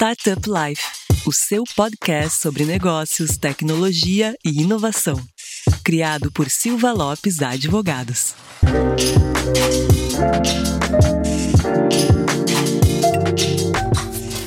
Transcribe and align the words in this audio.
Startup 0.00 0.40
Life, 0.48 0.82
o 1.26 1.30
seu 1.30 1.62
podcast 1.76 2.40
sobre 2.40 2.64
negócios, 2.64 3.36
tecnologia 3.36 4.34
e 4.42 4.62
inovação. 4.62 5.20
Criado 5.84 6.32
por 6.32 6.48
Silva 6.48 6.90
Lopes 6.90 7.42
Advogados. 7.42 8.34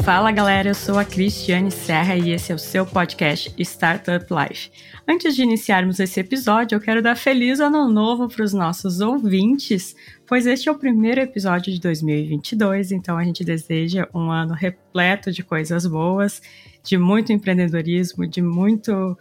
Fala 0.03 0.33
galera, 0.33 0.67
eu 0.67 0.75
sou 0.75 0.99
a 0.99 1.05
Cristiane 1.05 1.71
Serra 1.71 2.17
e 2.17 2.31
esse 2.31 2.51
é 2.51 2.55
o 2.55 2.59
seu 2.59 2.85
podcast 2.85 3.53
Startup 3.57 4.25
Life. 4.29 4.69
Antes 5.07 5.33
de 5.33 5.43
iniciarmos 5.43 5.97
esse 5.97 6.19
episódio, 6.19 6.75
eu 6.75 6.81
quero 6.81 7.01
dar 7.01 7.15
feliz 7.15 7.61
ano 7.61 7.87
novo 7.87 8.27
para 8.27 8.43
os 8.43 8.51
nossos 8.51 8.99
ouvintes, 8.99 9.95
pois 10.27 10.45
este 10.45 10.67
é 10.67 10.71
o 10.73 10.77
primeiro 10.77 11.21
episódio 11.21 11.71
de 11.71 11.79
2022, 11.79 12.91
então 12.91 13.17
a 13.17 13.23
gente 13.23 13.45
deseja 13.45 14.05
um 14.13 14.29
ano 14.29 14.53
repleto 14.53 15.31
de 15.31 15.41
coisas 15.41 15.85
boas, 15.85 16.41
de 16.83 16.97
muito 16.97 17.31
empreendedorismo, 17.31 18.27
de 18.27 18.41
muito 18.41 19.17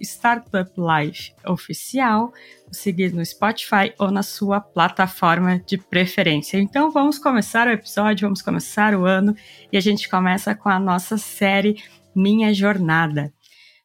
startuplifeoficial, 0.00 2.34
nos 2.66 2.78
seguir 2.78 3.14
no 3.14 3.24
Spotify 3.24 3.94
ou 3.98 4.10
na 4.10 4.22
sua 4.22 4.60
plataforma 4.60 5.58
de 5.60 5.78
preferência. 5.78 6.58
Então 6.58 6.90
vamos 6.90 7.18
começar 7.18 7.66
o 7.66 7.70
episódio, 7.70 8.26
vamos 8.26 8.42
começar 8.42 8.94
o 8.94 9.06
ano 9.06 9.34
e 9.72 9.76
a 9.76 9.80
gente 9.80 10.08
começa 10.08 10.54
com 10.54 10.68
a 10.68 10.78
nossa 10.78 11.16
série 11.16 11.82
Minha 12.14 12.52
Jornada 12.52 13.32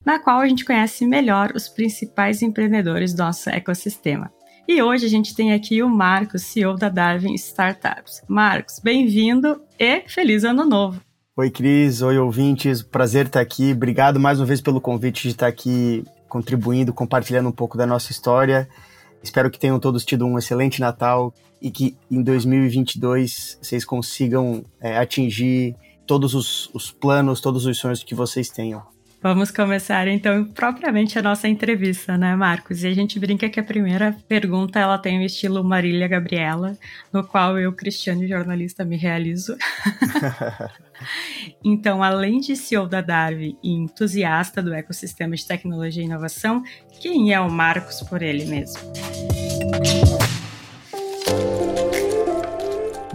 na 0.07 0.19
qual 0.19 0.39
a 0.39 0.47
gente 0.47 0.63
conhece 0.63 1.05
melhor 1.05 1.51
os 1.53 1.67
principais 1.67 2.41
empreendedores 2.41 3.13
do 3.13 3.21
nosso 3.21 3.49
ecossistema. 3.49 4.31
E 4.65 4.81
hoje 4.81 5.05
a 5.05 5.09
gente 5.09 5.35
tem 5.35 5.51
aqui 5.51 5.83
o 5.83 5.89
Marcos, 5.89 6.43
CEO 6.43 6.77
da 6.77 6.87
Darwin 6.87 7.33
Startups. 7.33 8.21
Marcos, 8.25 8.79
bem-vindo 8.79 9.61
e 9.77 10.03
feliz 10.07 10.45
ano 10.45 10.63
novo. 10.63 11.01
Oi, 11.35 11.49
Cris. 11.51 12.01
Oi, 12.01 12.17
ouvintes. 12.17 12.81
Prazer 12.81 13.25
estar 13.25 13.41
aqui. 13.41 13.73
Obrigado 13.73 14.17
mais 14.17 14.39
uma 14.39 14.45
vez 14.45 14.61
pelo 14.61 14.79
convite 14.79 15.23
de 15.23 15.29
estar 15.31 15.47
aqui 15.47 16.05
contribuindo, 16.29 16.93
compartilhando 16.93 17.49
um 17.49 17.51
pouco 17.51 17.77
da 17.77 17.85
nossa 17.85 18.09
história. 18.09 18.69
Espero 19.21 19.51
que 19.51 19.59
tenham 19.59 19.77
todos 19.77 20.05
tido 20.05 20.25
um 20.25 20.37
excelente 20.37 20.79
Natal 20.79 21.33
e 21.61 21.69
que 21.69 21.97
em 22.09 22.23
2022 22.23 23.59
vocês 23.61 23.83
consigam 23.83 24.63
é, 24.79 24.97
atingir 24.97 25.75
todos 26.05 26.33
os, 26.33 26.69
os 26.73 26.91
planos, 26.91 27.41
todos 27.41 27.65
os 27.65 27.77
sonhos 27.77 28.01
que 28.05 28.15
vocês 28.15 28.49
tenham. 28.49 28.95
Vamos 29.19 29.49
começar 29.49 30.07
então 30.07 30.45
propriamente 30.45 31.17
a 31.17 31.23
nossa 31.23 31.47
entrevista, 31.47 32.15
né, 32.15 32.35
Marcos? 32.35 32.83
E 32.83 32.87
a 32.87 32.93
gente 32.93 33.19
brinca 33.19 33.49
que 33.49 33.59
a 33.59 33.63
primeira 33.63 34.15
pergunta 34.27 34.79
ela 34.79 34.97
tem 34.99 35.17
o 35.17 35.23
estilo 35.23 35.63
Marília 35.63 36.07
Gabriela, 36.07 36.77
no 37.11 37.23
qual 37.23 37.57
eu, 37.57 37.73
Cristiano, 37.73 38.27
jornalista, 38.27 38.85
me 38.85 38.95
realizo. 38.95 39.57
então, 41.65 42.03
além 42.03 42.39
de 42.39 42.55
CEO 42.55 42.87
da 42.87 43.01
Darwin 43.01 43.57
e 43.63 43.71
entusiasta 43.71 44.61
do 44.61 44.71
ecossistema 44.71 45.35
de 45.35 45.47
tecnologia 45.47 46.03
e 46.03 46.05
inovação, 46.05 46.61
quem 47.01 47.33
é 47.33 47.39
o 47.39 47.49
Marcos 47.49 48.03
por 48.03 48.21
ele 48.21 48.45
mesmo? 48.45 48.79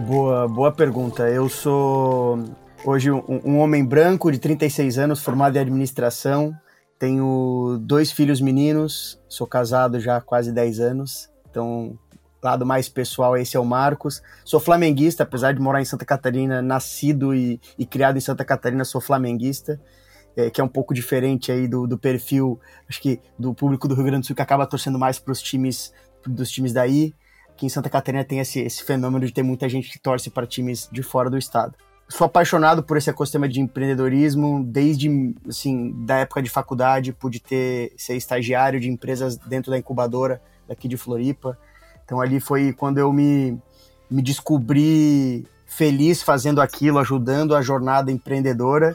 Boa, 0.00 0.48
boa 0.48 0.72
pergunta. 0.72 1.28
Eu 1.28 1.48
sou 1.48 2.44
Hoje, 2.84 3.12
um, 3.12 3.22
um, 3.44 3.58
homem 3.60 3.84
branco 3.84 4.32
de 4.32 4.40
36 4.40 4.98
anos, 4.98 5.22
formado 5.22 5.54
em 5.54 5.60
administração. 5.60 6.52
Tenho 6.98 7.78
dois 7.80 8.10
filhos 8.10 8.40
meninos, 8.40 9.20
sou 9.28 9.46
casado 9.46 10.00
já 10.00 10.16
há 10.16 10.20
quase 10.20 10.50
10 10.50 10.80
anos. 10.80 11.30
Então, 11.48 11.96
lado 12.42 12.66
mais 12.66 12.88
pessoal, 12.88 13.36
esse 13.36 13.56
é 13.56 13.60
o 13.60 13.64
Marcos. 13.64 14.20
Sou 14.44 14.58
flamenguista, 14.58 15.22
apesar 15.22 15.52
de 15.52 15.60
morar 15.60 15.80
em 15.80 15.84
Santa 15.84 16.04
Catarina, 16.04 16.60
nascido 16.60 17.32
e, 17.32 17.60
e 17.78 17.86
criado 17.86 18.16
em 18.16 18.20
Santa 18.20 18.44
Catarina, 18.44 18.84
sou 18.84 19.00
flamenguista. 19.00 19.80
É, 20.34 20.50
que 20.50 20.60
é 20.60 20.64
um 20.64 20.68
pouco 20.68 20.92
diferente 20.92 21.52
aí 21.52 21.68
do, 21.68 21.86
do 21.86 21.98
perfil, 21.98 22.58
acho 22.88 23.02
que 23.02 23.20
do 23.38 23.54
público 23.54 23.86
do 23.86 23.94
Rio 23.94 24.04
Grande 24.04 24.22
do 24.22 24.26
Sul 24.28 24.34
que 24.34 24.40
acaba 24.40 24.66
torcendo 24.66 24.98
mais 24.98 25.18
para 25.18 25.30
os 25.30 25.42
times 25.42 25.92
dos 26.26 26.50
times 26.50 26.72
daí. 26.72 27.14
Aqui 27.50 27.66
em 27.66 27.68
Santa 27.68 27.90
Catarina 27.90 28.24
tem 28.24 28.38
esse, 28.40 28.58
esse 28.60 28.82
fenômeno 28.82 29.26
de 29.26 29.32
ter 29.32 29.42
muita 29.42 29.68
gente 29.68 29.90
que 29.90 30.00
torce 30.00 30.30
para 30.30 30.46
times 30.46 30.88
de 30.90 31.02
fora 31.02 31.28
do 31.28 31.36
estado 31.36 31.76
sou 32.08 32.26
apaixonado 32.26 32.82
por 32.82 32.96
esse 32.96 33.08
ecossistema 33.08 33.48
de 33.48 33.60
empreendedorismo 33.60 34.62
desde 34.64 35.34
assim 35.48 35.92
da 36.04 36.18
época 36.18 36.42
de 36.42 36.50
faculdade 36.50 37.12
pude 37.12 37.40
ter 37.40 37.92
ser 37.96 38.16
estagiário 38.16 38.78
de 38.78 38.88
empresas 38.88 39.36
dentro 39.36 39.70
da 39.70 39.78
incubadora 39.78 40.40
daqui 40.68 40.88
de 40.88 40.96
Floripa. 40.96 41.58
Então 42.04 42.20
ali 42.20 42.40
foi 42.40 42.72
quando 42.72 42.98
eu 42.98 43.12
me 43.12 43.58
me 44.10 44.20
descobri 44.20 45.46
feliz 45.66 46.22
fazendo 46.22 46.60
aquilo 46.60 46.98
ajudando 46.98 47.56
a 47.56 47.62
jornada 47.62 48.12
empreendedora. 48.12 48.94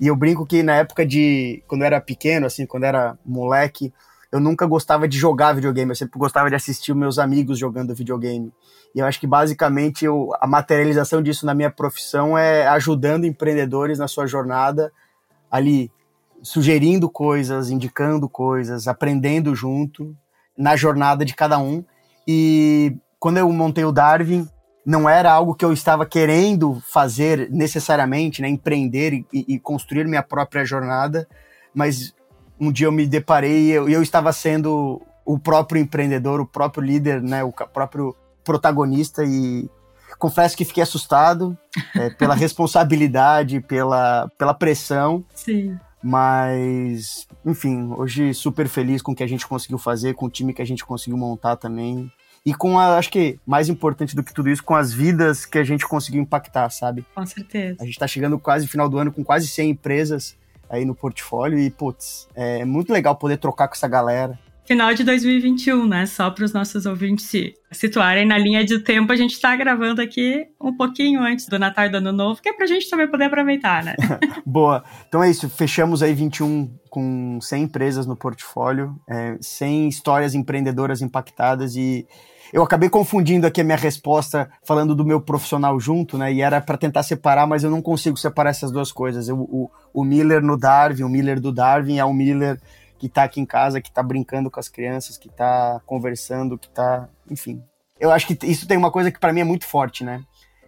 E 0.00 0.06
eu 0.06 0.16
brinco 0.16 0.46
que 0.46 0.62
na 0.62 0.76
época 0.76 1.04
de 1.06 1.62
quando 1.68 1.82
eu 1.82 1.86
era 1.86 2.00
pequeno 2.00 2.46
assim 2.46 2.66
quando 2.66 2.84
eu 2.84 2.88
era 2.88 3.18
moleque 3.24 3.92
eu 4.34 4.40
nunca 4.40 4.66
gostava 4.66 5.06
de 5.06 5.16
jogar 5.16 5.52
videogame 5.52 5.92
eu 5.92 5.96
sempre 5.96 6.18
gostava 6.18 6.48
de 6.48 6.56
assistir 6.56 6.94
meus 6.94 7.18
amigos 7.18 7.58
jogando 7.58 7.94
videogame 7.94 8.52
e 8.94 9.00
eu 9.00 9.06
acho 9.06 9.18
que 9.18 9.26
basicamente 9.26 10.04
eu, 10.04 10.30
a 10.40 10.46
materialização 10.46 11.20
disso 11.20 11.44
na 11.44 11.52
minha 11.52 11.70
profissão 11.70 12.38
é 12.38 12.66
ajudando 12.68 13.24
empreendedores 13.24 13.98
na 13.98 14.06
sua 14.06 14.26
jornada, 14.26 14.92
ali 15.50 15.90
sugerindo 16.40 17.10
coisas, 17.10 17.70
indicando 17.70 18.28
coisas, 18.28 18.86
aprendendo 18.86 19.54
junto 19.54 20.16
na 20.56 20.76
jornada 20.76 21.24
de 21.24 21.34
cada 21.34 21.58
um. 21.58 21.84
E 22.26 22.96
quando 23.18 23.38
eu 23.38 23.50
montei 23.50 23.84
o 23.84 23.90
Darwin, 23.90 24.48
não 24.86 25.08
era 25.08 25.32
algo 25.32 25.54
que 25.54 25.64
eu 25.64 25.72
estava 25.72 26.06
querendo 26.06 26.80
fazer 26.86 27.50
necessariamente, 27.50 28.40
né, 28.42 28.48
empreender 28.48 29.12
e, 29.32 29.54
e 29.54 29.58
construir 29.58 30.06
minha 30.06 30.22
própria 30.22 30.64
jornada, 30.64 31.26
mas 31.74 32.14
um 32.60 32.70
dia 32.70 32.86
eu 32.86 32.92
me 32.92 33.06
deparei 33.06 33.66
e 33.66 33.70
eu, 33.70 33.88
eu 33.88 34.02
estava 34.02 34.32
sendo 34.32 35.00
o 35.24 35.38
próprio 35.38 35.80
empreendedor, 35.80 36.40
o 36.40 36.46
próprio 36.46 36.82
líder, 36.82 37.22
né, 37.22 37.42
o 37.42 37.52
próprio 37.52 38.14
protagonista 38.44 39.24
e 39.24 39.68
confesso 40.18 40.56
que 40.56 40.64
fiquei 40.64 40.82
assustado 40.82 41.56
é, 41.94 42.10
pela 42.10 42.34
responsabilidade, 42.36 43.60
pela, 43.60 44.30
pela 44.38 44.54
pressão. 44.54 45.24
Sim. 45.34 45.78
Mas, 46.02 47.26
enfim, 47.44 47.90
hoje 47.96 48.34
super 48.34 48.68
feliz 48.68 49.00
com 49.00 49.12
o 49.12 49.14
que 49.14 49.22
a 49.22 49.26
gente 49.26 49.46
conseguiu 49.46 49.78
fazer, 49.78 50.14
com 50.14 50.26
o 50.26 50.30
time 50.30 50.52
que 50.52 50.60
a 50.60 50.66
gente 50.66 50.84
conseguiu 50.84 51.16
montar 51.16 51.56
também. 51.56 52.12
E 52.44 52.52
com 52.52 52.78
a, 52.78 52.98
acho 52.98 53.10
que 53.10 53.40
mais 53.46 53.70
importante 53.70 54.14
do 54.14 54.22
que 54.22 54.34
tudo 54.34 54.50
isso, 54.50 54.62
com 54.62 54.74
as 54.74 54.92
vidas 54.92 55.46
que 55.46 55.56
a 55.56 55.64
gente 55.64 55.88
conseguiu 55.88 56.20
impactar, 56.20 56.68
sabe? 56.68 57.06
Com 57.14 57.24
certeza. 57.24 57.78
A 57.80 57.86
gente 57.86 57.98
tá 57.98 58.06
chegando 58.06 58.38
quase 58.38 58.66
no 58.66 58.70
final 58.70 58.86
do 58.86 58.98
ano 58.98 59.10
com 59.10 59.24
quase 59.24 59.48
100 59.48 59.70
empresas 59.70 60.36
aí 60.74 60.84
no 60.84 60.94
portfólio 60.94 61.58
e, 61.58 61.70
putz, 61.70 62.28
é 62.34 62.64
muito 62.64 62.92
legal 62.92 63.16
poder 63.16 63.38
trocar 63.38 63.68
com 63.68 63.74
essa 63.74 63.88
galera 63.88 64.38
final 64.64 64.94
de 64.94 65.04
2021, 65.04 65.86
né? 65.86 66.06
Só 66.06 66.30
para 66.30 66.44
os 66.44 66.52
nossos 66.52 66.86
ouvintes 66.86 67.26
se 67.26 67.54
situarem 67.70 68.26
na 68.26 68.38
linha 68.38 68.64
de 68.64 68.78
tempo, 68.78 69.12
a 69.12 69.16
gente 69.16 69.32
está 69.32 69.54
gravando 69.54 70.00
aqui 70.00 70.46
um 70.60 70.74
pouquinho 70.74 71.20
antes 71.22 71.46
do 71.46 71.58
Natal 71.58 71.86
e 71.86 71.88
do 71.90 71.98
Ano 71.98 72.12
Novo, 72.12 72.40
que 72.40 72.48
é 72.48 72.52
para 72.52 72.64
a 72.64 72.68
gente 72.68 72.88
também 72.88 73.08
poder 73.08 73.24
aproveitar, 73.24 73.84
né? 73.84 73.94
Boa. 74.44 74.82
Então 75.06 75.22
é 75.22 75.30
isso, 75.30 75.48
fechamos 75.48 76.02
aí 76.02 76.14
21 76.14 76.70
com 76.88 77.38
100 77.40 77.62
empresas 77.62 78.06
no 78.06 78.16
portfólio, 78.16 78.98
é, 79.08 79.36
100 79.40 79.88
histórias 79.88 80.34
empreendedoras 80.34 81.02
impactadas 81.02 81.76
e 81.76 82.06
eu 82.52 82.62
acabei 82.62 82.88
confundindo 82.88 83.46
aqui 83.46 83.60
a 83.60 83.64
minha 83.64 83.76
resposta 83.76 84.50
falando 84.64 84.94
do 84.94 85.04
meu 85.04 85.20
profissional 85.20 85.78
junto, 85.80 86.18
né? 86.18 86.32
E 86.32 86.40
era 86.40 86.60
para 86.60 86.76
tentar 86.76 87.02
separar, 87.02 87.46
mas 87.46 87.64
eu 87.64 87.70
não 87.70 87.82
consigo 87.82 88.16
separar 88.16 88.50
essas 88.50 88.70
duas 88.70 88.92
coisas. 88.92 89.28
Eu, 89.28 89.38
o, 89.38 89.70
o 89.92 90.04
Miller 90.04 90.42
no 90.42 90.56
Darwin, 90.56 91.02
o 91.02 91.08
Miller 91.08 91.40
do 91.40 91.52
Darwin 91.52 91.98
é 91.98 92.04
o 92.04 92.12
Miller 92.12 92.60
que 92.98 93.08
tá 93.08 93.24
aqui 93.24 93.40
em 93.40 93.46
casa, 93.46 93.80
que 93.80 93.92
tá 93.92 94.02
brincando 94.02 94.50
com 94.50 94.60
as 94.60 94.68
crianças, 94.68 95.18
que 95.18 95.28
tá 95.28 95.80
conversando, 95.84 96.56
que 96.56 96.68
tá, 96.68 97.08
enfim. 97.30 97.62
Eu 97.98 98.10
acho 98.10 98.26
que 98.26 98.46
isso 98.46 98.66
tem 98.66 98.76
uma 98.76 98.90
coisa 98.90 99.10
que 99.10 99.20
para 99.20 99.32
mim 99.32 99.40
é 99.40 99.44
muito 99.44 99.66
forte, 99.66 100.04
né? 100.04 100.22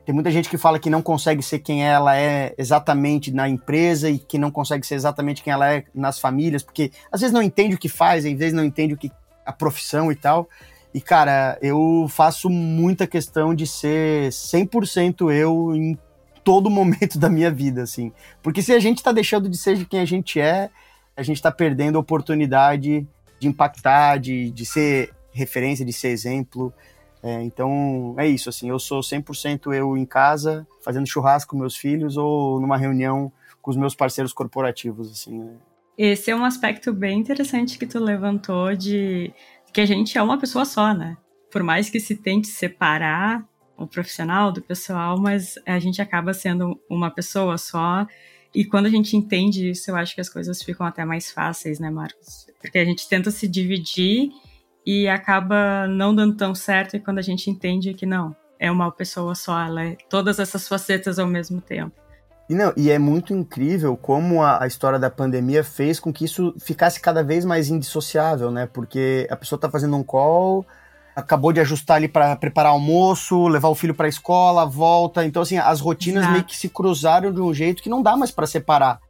Tem 0.05 0.15
muita 0.15 0.31
gente 0.31 0.49
que 0.49 0.57
fala 0.57 0.79
que 0.79 0.89
não 0.89 1.03
consegue 1.03 1.43
ser 1.43 1.59
quem 1.59 1.85
ela 1.85 2.17
é 2.17 2.55
exatamente 2.57 3.33
na 3.33 3.49
empresa 3.49 4.09
e 4.09 4.19
que 4.19 4.39
não 4.39 4.53
consegue 4.53 4.87
ser 4.87 4.95
exatamente 4.95 5.43
quem 5.43 5.53
ela 5.53 5.73
é 5.73 5.85
nas 5.93 6.21
famílias, 6.21 6.63
porque 6.63 6.93
às 7.11 7.21
vezes 7.21 7.35
não 7.35 7.43
entende 7.43 7.75
o 7.75 7.79
que 7.79 7.89
faz, 7.89 8.25
às 8.25 8.33
vezes 8.33 8.53
não 8.53 8.65
entende 8.65 8.95
o 8.95 8.97
que 8.97 9.11
a 9.45 9.53
profissão 9.53 10.13
e 10.13 10.15
tal. 10.15 10.49
E 10.97 11.01
cara, 11.03 11.59
eu 11.61 12.07
faço 12.09 12.49
muita 12.49 13.07
questão 13.07 13.55
de 13.55 13.67
ser 13.67 14.31
100% 14.31 15.31
eu 15.31 15.75
em 15.75 15.99
todo 16.43 16.71
momento 16.73 17.19
da 17.19 17.29
minha 17.29 17.51
vida, 17.51 17.83
assim. 17.83 18.11
Porque 18.43 18.63
se 18.63 18.73
a 18.73 18.79
gente 18.79 19.03
tá 19.03 19.13
deixando 19.13 19.47
de 19.47 19.59
ser 19.59 19.77
de 19.77 19.85
quem 19.85 20.01
a 20.01 20.07
gente 20.07 20.41
é, 20.41 20.71
a 21.15 21.23
gente 21.23 21.37
está 21.37 21.53
perdendo 21.53 21.99
a 21.99 22.01
oportunidade 22.01 23.07
de 23.39 23.47
impactar, 23.47 24.17
de, 24.17 24.51
de 24.51 24.65
ser 24.65 25.13
referência, 25.33 25.85
de 25.85 25.93
ser 25.93 26.09
exemplo. 26.09 26.73
É, 27.23 27.43
então, 27.43 28.15
é 28.17 28.27
isso, 28.27 28.49
assim, 28.49 28.71
eu 28.71 28.79
sou 28.79 29.01
100% 29.01 29.75
eu 29.75 29.99
em 29.99 30.07
casa, 30.07 30.67
fazendo 30.83 31.07
churrasco 31.07 31.51
com 31.51 31.59
meus 31.59 31.77
filhos 31.77 32.17
ou 32.17 32.59
numa 32.59 32.79
reunião 32.79 33.31
com 33.61 33.71
os 33.71 33.77
meus 33.77 33.95
parceiros 33.95 34.33
corporativos, 34.33 35.13
assim. 35.13 35.41
Né? 35.41 35.57
Esse 35.99 36.31
é 36.31 36.37
um 36.37 36.45
aspecto 36.45 36.91
bem 36.91 37.19
interessante 37.19 37.79
que 37.79 37.87
tu 37.87 37.99
levantou 37.99 38.75
de 38.75 39.33
que 39.77 39.81
a 39.83 39.85
gente 39.85 40.17
é 40.17 40.23
uma 40.23 40.39
pessoa 40.39 40.65
só, 40.65 40.95
né? 40.95 41.19
Por 41.53 41.63
mais 41.63 41.91
que 41.91 42.01
se 42.01 42.17
tente 42.17 42.49
separar 42.49 43.47
o 43.77 43.87
profissional 43.87 44.51
do 44.51 44.63
pessoal, 44.63 45.21
mas 45.21 45.57
a 45.67 45.79
gente 45.79 46.01
acaba 46.01 46.33
sendo 46.33 46.81
uma 46.89 47.11
pessoa 47.11 47.59
só. 47.59 48.07
E 48.55 48.65
quando 48.65 48.87
a 48.87 48.89
gente 48.89 49.15
entende 49.19 49.69
isso, 49.69 49.91
eu 49.91 49.97
acho 49.97 50.15
que 50.15 50.21
as 50.23 50.31
coisas 50.31 50.63
ficam 50.63 50.87
até 50.87 51.05
mais 51.05 51.31
fáceis, 51.31 51.79
né, 51.79 51.91
Marcos? 51.91 52.47
Porque 52.59 52.79
a 52.79 52.87
gente 52.87 53.07
tenta 53.07 53.31
se 53.31 53.47
dividir 53.47 54.31
e 54.87 55.07
acaba 55.09 55.87
não 55.87 56.15
dando 56.15 56.35
tão 56.35 56.55
certo. 56.55 56.97
E 56.97 56.99
quando 56.99 57.19
a 57.19 57.23
gente 57.23 57.51
entende 57.51 57.93
que 57.93 58.07
não, 58.07 58.35
é 58.59 58.71
uma 58.71 58.91
pessoa 58.91 59.35
só, 59.35 59.61
ela 59.61 59.85
é 59.85 59.97
todas 60.09 60.39
essas 60.39 60.67
facetas 60.67 61.19
ao 61.19 61.27
mesmo 61.27 61.61
tempo. 61.61 62.06
E, 62.49 62.55
não, 62.55 62.73
e 62.77 62.91
é 62.91 62.99
muito 62.99 63.35
incrível 63.35 63.97
como 63.97 64.43
a, 64.43 64.63
a, 64.63 64.67
história 64.67 64.99
da 64.99 65.11
pandemia 65.11 65.65
fez 65.65 65.99
com 65.99 66.13
que 66.13 66.25
isso 66.25 66.55
ficasse 66.61 67.01
cada 67.01 67.23
vez 67.25 67.45
mais 67.45 67.69
indissociável, 67.69 68.53
né? 68.53 68.69
Porque 68.73 69.27
a 69.29 69.37
pessoa 69.37 69.61
tá 69.61 69.69
fazendo 69.69 69.97
um 69.97 70.05
call, 70.05 70.65
acabou 71.15 71.53
de 71.53 71.61
ajustar 71.61 71.97
ali 71.97 72.07
para 72.07 72.37
preparar 72.37 72.71
almoço, 72.71 73.49
levar 73.49 73.69
o 73.69 73.75
filho 73.75 73.95
para 73.95 74.07
a 74.07 74.09
escola, 74.09 74.65
volta. 74.65 75.25
Então, 75.25 75.43
assim, 75.43 75.59
as 75.59 75.81
rotinas 75.81 76.23
Exato. 76.23 76.33
meio 76.33 76.45
que 76.45 76.57
se 76.57 76.69
cruzaram 76.69 77.33
de 77.33 77.41
um 77.41 77.53
jeito 77.53 77.83
que 77.83 77.89
não 77.89 78.01
dá 78.01 78.17
mais 78.17 78.31
para 78.31 78.47
separar. 78.47 79.01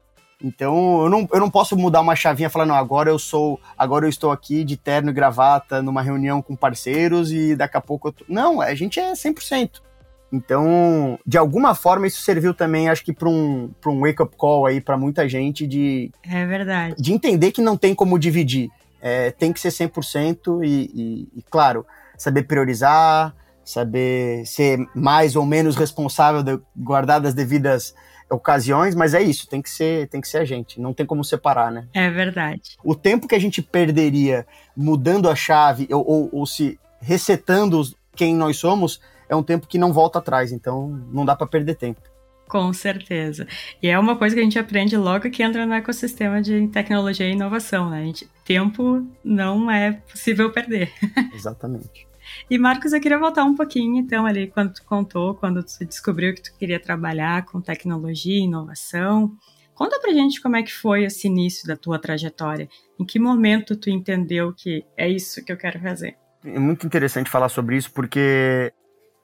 Então, 0.43 1.03
eu 1.03 1.11
não, 1.11 1.29
eu 1.33 1.41
não 1.41 1.51
posso 1.51 1.77
mudar 1.77 2.01
uma 2.01 2.15
chavinha 2.15 2.51
falando, 2.51 2.69
não, 2.69 2.77
agora 2.77 3.11
eu 3.11 3.19
sou, 3.19 3.59
agora 3.77 4.05
eu 4.05 4.11
estou 4.11 4.31
aqui 4.31 4.65
de 4.65 4.77
terno 4.77 5.11
e 5.11 5.13
gravata 5.13 5.83
numa 5.83 6.03
reunião 6.03 6.41
com 6.41 6.55
parceiros 6.55 7.33
e 7.33 7.57
daqui 7.57 7.77
a 7.77 7.81
pouco 7.81 8.09
eu 8.09 8.13
tô... 8.13 8.25
Não, 8.29 8.61
a 8.61 8.75
gente 8.75 9.01
é 9.01 9.13
100%. 9.13 9.86
Então, 10.33 11.19
de 11.27 11.39
alguma 11.39 11.75
forma, 11.75 12.07
isso 12.07 12.21
serviu 12.21 12.53
também, 12.53 12.89
acho 12.89 13.05
que, 13.05 13.13
para 13.13 13.29
um, 13.29 13.71
um 13.87 14.01
wake-up 14.01 14.37
call 14.37 14.67
aí 14.67 14.81
para 14.81 14.97
muita 14.97 15.29
gente 15.29 15.67
de. 15.67 16.11
É 16.29 16.45
verdade. 16.45 16.95
De 16.99 17.13
entender 17.13 17.53
que 17.53 17.63
não 17.63 17.77
tem 17.77 17.95
como 17.95 18.19
dividir. 18.19 18.69
É, 19.01 19.31
tem 19.31 19.53
que 19.53 19.61
ser 19.61 19.69
100% 19.69 20.65
e, 20.65 20.67
e, 20.67 21.29
e, 21.37 21.43
claro, 21.49 21.87
saber 22.19 22.43
priorizar, 22.45 23.35
saber 23.65 24.45
ser 24.47 24.79
mais 24.95 25.37
ou 25.37 25.47
menos 25.47 25.77
responsável, 25.77 26.43
de 26.43 26.59
guardar 26.77 27.21
das 27.21 27.35
devidas 27.35 27.95
ocasiões, 28.29 28.95
mas 28.95 29.15
é 29.15 29.23
isso, 29.23 29.49
tem 29.49 29.63
que 29.63 29.71
ser, 29.71 30.09
tem 30.09 30.21
que 30.21 30.27
ser 30.27 30.39
a 30.39 30.45
gente, 30.45 30.81
não 30.81 30.93
tem 30.93 31.07
como 31.07 31.23
separar, 31.23 31.71
né? 31.71 31.87
É 31.95 32.11
verdade. 32.11 32.77
O 32.83 32.95
tempo 32.95 33.29
que 33.29 33.35
a 33.35 33.39
gente 33.39 33.63
perderia 33.63 34.47
mudando 34.77 35.29
a 35.29 35.37
chave 35.37 35.87
ou, 35.93 36.05
ou, 36.05 36.29
ou 36.33 36.47
se 36.47 36.79
resetando 37.01 37.81
quem 38.15 38.35
nós 38.35 38.57
somos 38.57 39.01
é 39.29 39.37
um 39.37 39.43
tempo 39.43 39.67
que 39.67 39.79
não 39.79 39.93
volta 39.93 40.19
atrás, 40.19 40.53
então 40.53 40.89
não 41.13 41.25
dá 41.25 41.35
para 41.35 41.47
perder 41.47 41.75
tempo. 41.75 42.01
Com 42.49 42.73
certeza. 42.73 43.47
E 43.83 43.89
é 43.89 43.99
uma 43.99 44.17
coisa 44.17 44.35
que 44.35 44.41
a 44.41 44.45
gente 44.45 44.59
aprende 44.59 44.97
logo 44.97 45.29
que 45.31 45.43
entra 45.43 45.67
no 45.67 45.75
ecossistema 45.75 46.41
de 46.41 46.69
tecnologia 46.69 47.29
e 47.29 47.33
inovação, 47.33 47.91
né? 47.91 48.03
A 48.03 48.05
gente, 48.05 48.29
tempo 48.45 49.05
não 49.25 49.71
é 49.71 49.93
possível 49.93 50.53
perder. 50.53 50.93
Exatamente. 51.35 52.07
e 52.49 52.57
Marcos, 52.57 52.93
eu 52.93 53.01
queria 53.01 53.19
voltar 53.19 53.45
um 53.45 53.57
pouquinho, 53.57 53.97
então, 53.97 54.25
ali, 54.25 54.47
quando 54.47 54.73
tu 54.75 54.85
contou, 54.85 55.35
quando 55.35 55.63
tu 55.63 55.85
descobriu 55.85 56.35
que 56.35 56.43
tu 56.43 56.55
queria 56.57 56.79
trabalhar 56.79 57.45
com 57.47 57.61
tecnologia 57.61 58.37
e 58.37 58.45
inovação. 58.45 59.33
Conta 59.75 60.01
pra 60.01 60.13
gente 60.13 60.41
como 60.41 60.57
é 60.57 60.63
que 60.63 60.73
foi 60.73 61.05
esse 61.05 61.27
início 61.27 61.67
da 61.67 61.77
tua 61.77 61.99
trajetória. 61.99 62.69
Em 62.99 63.05
que 63.05 63.19
momento 63.19 63.77
tu 63.77 63.91
entendeu 63.91 64.53
que 64.57 64.85
é 64.97 65.09
isso 65.09 65.45
que 65.45 65.53
eu 65.53 65.57
quero 65.57 65.81
fazer? 65.81 66.17
É 66.45 66.59
muito 66.59 66.87
interessante 66.87 67.29
falar 67.29 67.49
sobre 67.49 67.77
isso, 67.77 67.93
porque 67.93 68.73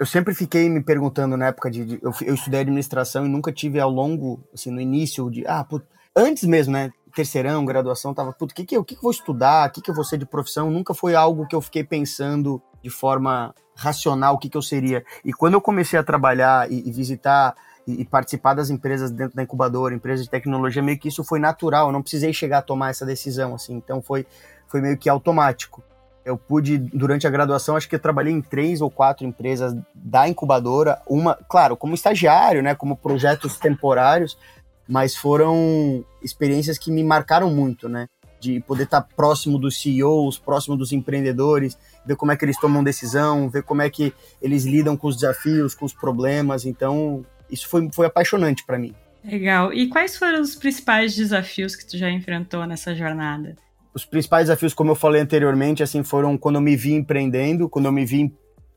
eu 0.02 0.06
sempre 0.06 0.34
fiquei 0.34 0.68
me 0.68 0.82
perguntando 0.82 1.36
na 1.36 1.46
época 1.46 1.70
de. 1.70 1.84
de 1.84 1.98
eu, 2.02 2.12
eu, 2.22 2.34
estudei 2.34 2.60
administração 2.60 3.24
e 3.24 3.28
nunca 3.28 3.52
tive 3.52 3.78
ao 3.78 3.88
longo, 3.88 4.42
assim, 4.52 4.68
no 4.68 4.80
início 4.80 5.30
de. 5.30 5.46
Ah, 5.46 5.62
put, 5.62 5.86
antes 6.14 6.42
mesmo, 6.42 6.72
né? 6.72 6.90
Terceirão, 7.14 7.64
graduação, 7.64 8.12
tava, 8.12 8.32
puto, 8.32 8.52
o 8.52 8.54
que 8.56 8.64
que, 8.64 8.76
eu, 8.76 8.82
que 8.82 8.96
que 8.96 9.02
vou 9.02 9.12
estudar? 9.12 9.68
O 9.68 9.72
que 9.72 9.80
que 9.80 9.88
eu 9.88 9.94
vou 9.94 10.02
ser 10.02 10.18
de 10.18 10.26
profissão? 10.26 10.70
Nunca 10.70 10.92
foi 10.92 11.14
algo 11.14 11.46
que 11.46 11.54
eu 11.54 11.60
fiquei 11.60 11.84
pensando 11.84 12.60
de 12.82 12.90
forma 12.90 13.54
racional 13.76 14.34
o 14.34 14.38
que 14.38 14.48
que 14.48 14.56
eu 14.56 14.62
seria. 14.62 15.04
E 15.24 15.32
quando 15.32 15.54
eu 15.54 15.60
comecei 15.60 15.96
a 15.96 16.02
trabalhar 16.02 16.70
e, 16.70 16.88
e 16.88 16.90
visitar 16.90 17.54
e, 17.86 18.00
e, 18.00 18.04
participar 18.04 18.54
das 18.54 18.70
empresas 18.70 19.10
dentro 19.10 19.36
da 19.36 19.42
incubadora, 19.44 19.94
empresas 19.94 20.24
de 20.24 20.30
tecnologia, 20.30 20.82
meio 20.82 20.98
que 20.98 21.08
isso 21.08 21.22
foi 21.22 21.38
natural. 21.38 21.88
Eu 21.88 21.92
não 21.92 22.02
precisei 22.02 22.32
chegar 22.32 22.58
a 22.58 22.62
tomar 22.62 22.90
essa 22.90 23.06
decisão, 23.06 23.54
assim. 23.54 23.74
Então 23.74 24.02
foi, 24.02 24.26
foi 24.66 24.80
meio 24.80 24.98
que 24.98 25.08
automático. 25.08 25.80
Eu 26.24 26.36
pude, 26.36 26.78
durante 26.78 27.26
a 27.26 27.30
graduação, 27.30 27.76
acho 27.76 27.88
que 27.88 27.94
eu 27.94 28.00
trabalhei 28.00 28.32
em 28.32 28.40
três 28.40 28.80
ou 28.80 28.90
quatro 28.90 29.26
empresas 29.26 29.74
da 29.94 30.28
incubadora. 30.28 31.00
Uma, 31.08 31.34
claro, 31.34 31.76
como 31.76 31.94
estagiário, 31.94 32.62
né, 32.62 32.74
como 32.74 32.96
projetos 32.96 33.58
temporários, 33.58 34.38
mas 34.86 35.16
foram 35.16 36.04
experiências 36.22 36.78
que 36.78 36.90
me 36.90 37.02
marcaram 37.02 37.50
muito, 37.50 37.88
né? 37.88 38.06
De 38.40 38.60
poder 38.60 38.84
estar 38.84 39.02
próximo 39.02 39.58
dos 39.58 39.80
CEOs, 39.80 40.38
próximo 40.38 40.76
dos 40.76 40.92
empreendedores, 40.92 41.78
ver 42.04 42.16
como 42.16 42.32
é 42.32 42.36
que 42.36 42.44
eles 42.44 42.58
tomam 42.58 42.82
decisão, 42.82 43.48
ver 43.48 43.62
como 43.62 43.82
é 43.82 43.90
que 43.90 44.12
eles 44.40 44.64
lidam 44.64 44.96
com 44.96 45.06
os 45.06 45.16
desafios, 45.16 45.74
com 45.74 45.84
os 45.84 45.92
problemas. 45.92 46.64
Então, 46.66 47.24
isso 47.50 47.68
foi, 47.68 47.88
foi 47.92 48.06
apaixonante 48.06 48.64
para 48.64 48.78
mim. 48.78 48.94
Legal. 49.24 49.72
E 49.72 49.88
quais 49.88 50.16
foram 50.16 50.40
os 50.40 50.56
principais 50.56 51.14
desafios 51.14 51.76
que 51.76 51.86
tu 51.86 51.96
já 51.96 52.10
enfrentou 52.10 52.66
nessa 52.66 52.94
jornada? 52.94 53.56
Os 53.94 54.04
principais 54.04 54.46
desafios, 54.46 54.72
como 54.72 54.90
eu 54.90 54.94
falei 54.94 55.20
anteriormente, 55.20 55.82
assim, 55.82 56.02
foram 56.02 56.36
quando 56.38 56.56
eu 56.56 56.60
me 56.60 56.74
vi 56.76 56.94
empreendendo, 56.94 57.68
quando 57.68 57.86
eu 57.86 57.92
me 57.92 58.04
vi 58.04 58.34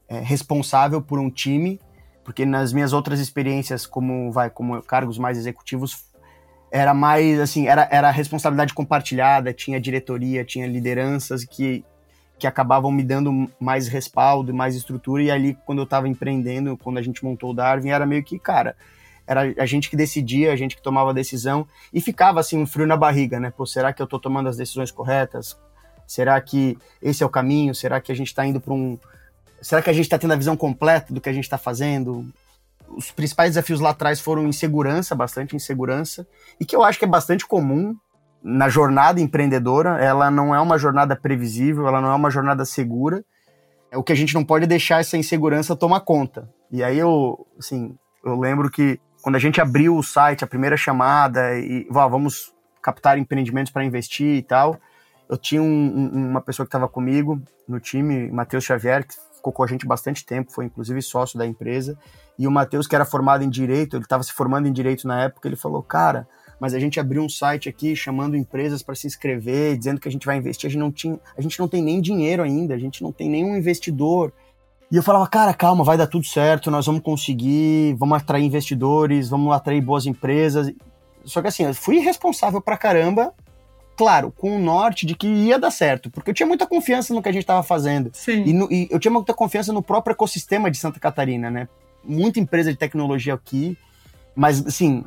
é, 0.09 0.19
responsável 0.19 1.01
por 1.01 1.19
um 1.19 1.29
time, 1.29 1.79
porque 2.23 2.45
nas 2.45 2.73
minhas 2.73 2.91
outras 2.91 3.19
experiências, 3.19 3.85
como 3.85 4.31
vai, 4.31 4.49
como 4.49 4.81
cargos 4.81 5.17
mais 5.17 5.37
executivos, 5.37 6.05
era 6.71 6.93
mais 6.93 7.39
assim, 7.39 7.67
era, 7.67 7.87
era 7.91 8.11
responsabilidade 8.11 8.73
compartilhada, 8.73 9.53
tinha 9.53 9.79
diretoria, 9.79 10.43
tinha 10.43 10.67
lideranças 10.67 11.45
que, 11.45 11.85
que 12.37 12.45
acabavam 12.45 12.91
me 12.91 13.03
dando 13.03 13.49
mais 13.59 13.87
respaldo, 13.87 14.53
mais 14.53 14.75
estrutura, 14.75 15.23
e 15.23 15.31
ali, 15.31 15.57
quando 15.65 15.79
eu 15.79 15.85
estava 15.85 16.09
empreendendo, 16.09 16.77
quando 16.77 16.97
a 16.97 17.01
gente 17.01 17.23
montou 17.23 17.51
o 17.51 17.53
Darwin, 17.53 17.89
era 17.89 18.05
meio 18.05 18.23
que, 18.23 18.37
cara, 18.37 18.75
era 19.27 19.53
a 19.57 19.65
gente 19.65 19.89
que 19.89 19.95
decidia, 19.95 20.51
a 20.51 20.55
gente 20.55 20.75
que 20.75 20.81
tomava 20.81 21.09
a 21.09 21.13
decisão 21.13 21.67
e 21.93 21.99
ficava 21.99 22.39
assim 22.39 22.57
um 22.57 22.67
frio 22.67 22.85
na 22.85 22.97
barriga, 22.97 23.39
né? 23.39 23.51
Pô, 23.51 23.65
será 23.65 23.91
que 23.91 24.01
eu 24.01 24.07
tô 24.07 24.19
tomando 24.19 24.49
as 24.49 24.57
decisões 24.57 24.91
corretas? 24.91 25.57
Será 26.07 26.39
que 26.39 26.77
esse 27.01 27.23
é 27.23 27.25
o 27.25 27.29
caminho? 27.29 27.73
Será 27.73 27.99
que 27.99 28.11
a 28.11 28.15
gente 28.15 28.27
está 28.27 28.45
indo 28.45 28.61
para 28.61 28.73
um 28.73 28.97
Será 29.65 29.81
que 29.81 29.89
a 29.89 29.93
gente 29.93 30.05
está 30.05 30.19
tendo 30.19 30.31
a 30.31 30.35
visão 30.35 30.55
completa 30.55 31.11
do 31.11 31.19
que 31.19 31.27
a 31.27 31.33
gente 31.33 31.45
está 31.45 31.57
fazendo? 31.57 32.31
Os 32.87 33.09
principais 33.09 33.51
desafios 33.51 33.79
lá 33.79 33.89
atrás 33.89 34.19
foram 34.19 34.45
insegurança, 34.47 35.15
bastante 35.15 35.55
insegurança, 35.55 36.27
e 36.59 36.65
que 36.65 36.75
eu 36.75 36.83
acho 36.83 36.99
que 36.99 37.05
é 37.05 37.07
bastante 37.07 37.47
comum 37.47 37.95
na 38.43 38.69
jornada 38.69 39.19
empreendedora. 39.19 39.97
Ela 39.99 40.29
não 40.29 40.53
é 40.53 40.61
uma 40.61 40.77
jornada 40.77 41.15
previsível, 41.15 41.87
ela 41.87 41.99
não 41.99 42.11
é 42.11 42.15
uma 42.15 42.29
jornada 42.29 42.63
segura. 42.63 43.25
O 43.91 44.03
que 44.03 44.13
a 44.13 44.15
gente 44.15 44.35
não 44.35 44.43
pode 44.43 44.67
deixar 44.67 44.99
essa 44.99 45.17
insegurança 45.17 45.75
tomar 45.75 46.01
conta. 46.01 46.47
E 46.71 46.83
aí 46.83 46.99
eu, 46.99 47.47
assim, 47.57 47.97
eu 48.23 48.39
lembro 48.39 48.69
que 48.69 48.99
quando 49.25 49.37
a 49.37 49.39
gente 49.39 49.59
abriu 49.59 49.97
o 49.97 50.03
site, 50.03 50.43
a 50.43 50.47
primeira 50.47 50.77
chamada, 50.77 51.57
e 51.57 51.87
vamos 51.89 52.53
captar 52.79 53.17
empreendimentos 53.17 53.71
para 53.71 53.83
investir 53.83 54.35
e 54.35 54.43
tal, 54.43 54.79
eu 55.27 55.35
tinha 55.35 55.63
um, 55.63 55.65
um, 55.65 56.29
uma 56.29 56.41
pessoa 56.41 56.63
que 56.63 56.67
estava 56.67 56.87
comigo 56.87 57.41
no 57.67 57.79
time, 57.79 58.29
Matheus 58.29 58.63
Xavier, 58.63 59.03
que 59.03 59.15
ficou 59.35 59.51
com 59.51 59.63
a 59.63 59.67
gente 59.67 59.83
bastante 59.83 60.23
tempo, 60.23 60.51
foi 60.51 60.65
inclusive 60.65 61.01
sócio 61.01 61.39
da 61.39 61.45
empresa, 61.47 61.97
e 62.37 62.47
o 62.47 62.51
Matheus, 62.51 62.85
que 62.85 62.93
era 62.93 63.03
formado 63.03 63.43
em 63.43 63.49
Direito, 63.49 63.97
ele 63.97 64.03
estava 64.03 64.21
se 64.21 64.31
formando 64.31 64.67
em 64.67 64.71
Direito 64.71 65.07
na 65.07 65.23
época, 65.23 65.47
ele 65.47 65.55
falou, 65.55 65.81
cara, 65.81 66.27
mas 66.59 66.75
a 66.75 66.79
gente 66.79 66.99
abriu 66.99 67.23
um 67.23 67.29
site 67.29 67.67
aqui 67.67 67.95
chamando 67.95 68.37
empresas 68.37 68.83
para 68.83 68.93
se 68.93 69.07
inscrever, 69.07 69.75
dizendo 69.75 69.99
que 69.99 70.07
a 70.07 70.11
gente 70.11 70.27
vai 70.27 70.37
investir, 70.37 70.67
a 70.67 70.69
gente, 70.69 70.79
não 70.79 70.91
tinha, 70.91 71.19
a 71.35 71.41
gente 71.41 71.57
não 71.57 71.67
tem 71.67 71.81
nem 71.81 71.99
dinheiro 71.99 72.43
ainda, 72.43 72.75
a 72.75 72.79
gente 72.79 73.01
não 73.01 73.11
tem 73.11 73.27
nenhum 73.27 73.57
investidor, 73.57 74.31
e 74.91 74.95
eu 74.95 75.03
falava, 75.03 75.27
cara, 75.27 75.53
calma, 75.53 75.83
vai 75.83 75.97
dar 75.97 76.07
tudo 76.07 76.25
certo, 76.25 76.69
nós 76.69 76.85
vamos 76.85 77.01
conseguir, 77.01 77.95
vamos 77.95 78.17
atrair 78.17 78.43
investidores, 78.43 79.29
vamos 79.29 79.53
atrair 79.53 79.81
boas 79.81 80.05
empresas. 80.05 80.71
Só 81.23 81.41
que 81.41 81.47
assim, 81.47 81.63
eu 81.63 81.73
fui 81.73 81.99
responsável 81.99 82.61
pra 82.61 82.77
caramba, 82.77 83.33
claro, 83.97 84.31
com 84.31 84.55
o 84.55 84.59
norte 84.59 85.05
de 85.05 85.15
que 85.15 85.27
ia 85.27 85.57
dar 85.57 85.71
certo, 85.71 86.11
porque 86.11 86.29
eu 86.29 86.33
tinha 86.33 86.45
muita 86.45 86.67
confiança 86.67 87.13
no 87.13 87.21
que 87.21 87.29
a 87.29 87.31
gente 87.31 87.43
estava 87.43 87.63
fazendo. 87.63 88.11
Sim. 88.13 88.43
E, 88.45 88.53
no, 88.53 88.71
e 88.71 88.87
eu 88.91 88.99
tinha 88.99 89.11
muita 89.11 89.33
confiança 89.33 89.73
no 89.73 89.81
próprio 89.81 90.13
ecossistema 90.13 90.69
de 90.69 90.77
Santa 90.77 90.99
Catarina, 90.99 91.49
né? 91.49 91.67
Muita 92.03 92.39
empresa 92.39 92.71
de 92.71 92.77
tecnologia 92.77 93.33
aqui, 93.33 93.75
mas 94.35 94.63
assim, 94.67 95.03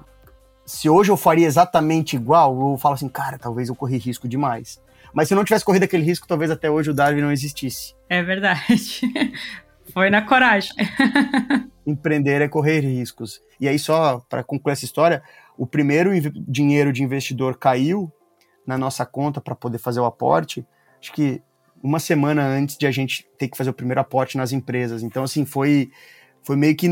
se 0.67 0.89
hoje 0.91 1.13
eu 1.13 1.17
faria 1.17 1.47
exatamente 1.47 2.17
igual, 2.17 2.73
eu 2.73 2.79
falo 2.79 2.95
assim, 2.95 3.09
cara, 3.09 3.39
talvez 3.39 3.69
eu 3.69 3.77
corri 3.77 3.99
risco 3.99 4.27
demais. 4.27 4.81
Mas 5.13 5.29
se 5.29 5.35
eu 5.35 5.37
não 5.37 5.45
tivesse 5.45 5.65
corrido 5.65 5.85
aquele 5.85 6.03
risco, 6.03 6.27
talvez 6.27 6.51
até 6.51 6.71
hoje 6.71 6.91
o 6.91 6.95
Darwin 6.95 7.23
não 7.23 7.33
existisse. 7.33 7.95
É 8.09 8.23
verdade. 8.23 9.01
Foi 9.93 10.11
na 10.11 10.23
coragem. 10.23 10.73
Empreender 11.87 12.43
é 12.43 12.49
correr 12.49 12.81
riscos. 12.81 13.41
E 13.61 13.69
aí, 13.69 13.79
só 13.79 14.21
para 14.29 14.45
concluir 14.45 14.73
essa 14.73 14.85
história, 14.85 15.23
o 15.57 15.67
primeiro 15.67 16.11
dinheiro 16.47 16.93
de 16.93 17.03
investidor 17.03 17.57
caiu 17.59 18.13
na 18.67 18.77
nossa 18.77 19.07
conta 19.07 19.41
para 19.41 19.55
poder 19.55 19.79
fazer 19.79 20.01
o 20.01 20.05
aporte. 20.05 20.67
Acho 21.01 21.13
que 21.13 21.43
uma 21.83 21.99
semana 21.99 22.47
antes 22.47 22.77
de 22.77 22.87
a 22.87 22.91
gente 22.91 23.27
ter 23.39 23.49
que 23.49 23.57
fazer 23.57 23.71
o 23.71 23.75
primeiro 23.75 24.01
aporte 24.01 24.37
nas 24.37 24.53
empresas. 24.53 25.03
Então, 25.03 25.23
assim, 25.23 25.45
foi, 25.45 25.91
foi 26.43 26.57
meio 26.57 26.77
que 26.77 26.89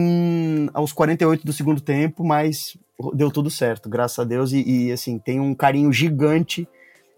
aos 0.72 0.92
48 0.92 1.44
do 1.44 1.52
segundo 1.52 1.80
tempo, 1.80 2.24
mas 2.24 2.76
deu 3.14 3.30
tudo 3.30 3.50
certo, 3.50 3.88
graças 3.88 4.18
a 4.18 4.24
Deus. 4.24 4.52
E, 4.52 4.86
e, 4.86 4.92
assim, 4.92 5.18
tem 5.18 5.38
um 5.38 5.54
carinho 5.54 5.92
gigante 5.92 6.66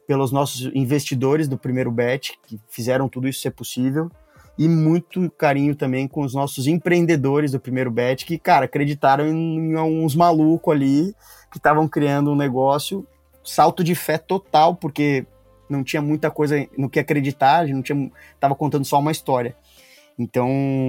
pelos 0.07 0.33
nossos 0.33 0.71
investidores 0.75 1.47
do 1.47 1.59
primeiro 1.59 1.93
bet, 1.93 2.39
que 2.47 2.59
fizeram 2.69 3.09
tudo 3.09 3.29
isso 3.29 3.41
ser 3.41 3.51
possível. 3.51 4.11
E 4.59 4.69
muito 4.69 5.31
carinho 5.31 5.75
também 5.77 6.09
com 6.09 6.23
os 6.23 6.35
nossos 6.35 6.67
empreendedores 6.67 7.53
do 7.53 7.61
primeiro 7.61 7.91
bet, 7.93 8.27
que, 8.27 8.37
cara, 8.37 8.65
acreditaram 8.65 9.27
em, 9.27 9.77
uns 9.77 10.17
malucos 10.17 10.75
ali 10.75 11.15
que 11.51 11.59
estavam 11.59 11.87
criando 11.87 12.33
um 12.33 12.37
negócio. 12.37 13.07
Salto 13.45 13.85
de 13.85 13.95
fé 13.95 14.19
total, 14.19 14.75
porque 14.75 15.25
não 15.71 15.85
tinha 15.85 16.03
muita 16.03 16.31
coisa 16.31 16.67
no 16.77 16.91
que 16.91 16.99
acreditar, 16.99 17.59
a 17.59 17.67
gente 17.67 17.77
não 17.77 17.83
tinha, 17.83 18.11
tava 18.41 18.55
contando 18.55 18.85
só 18.85 18.99
uma 18.99 19.13
história. 19.13 19.55
Então, 20.19 20.49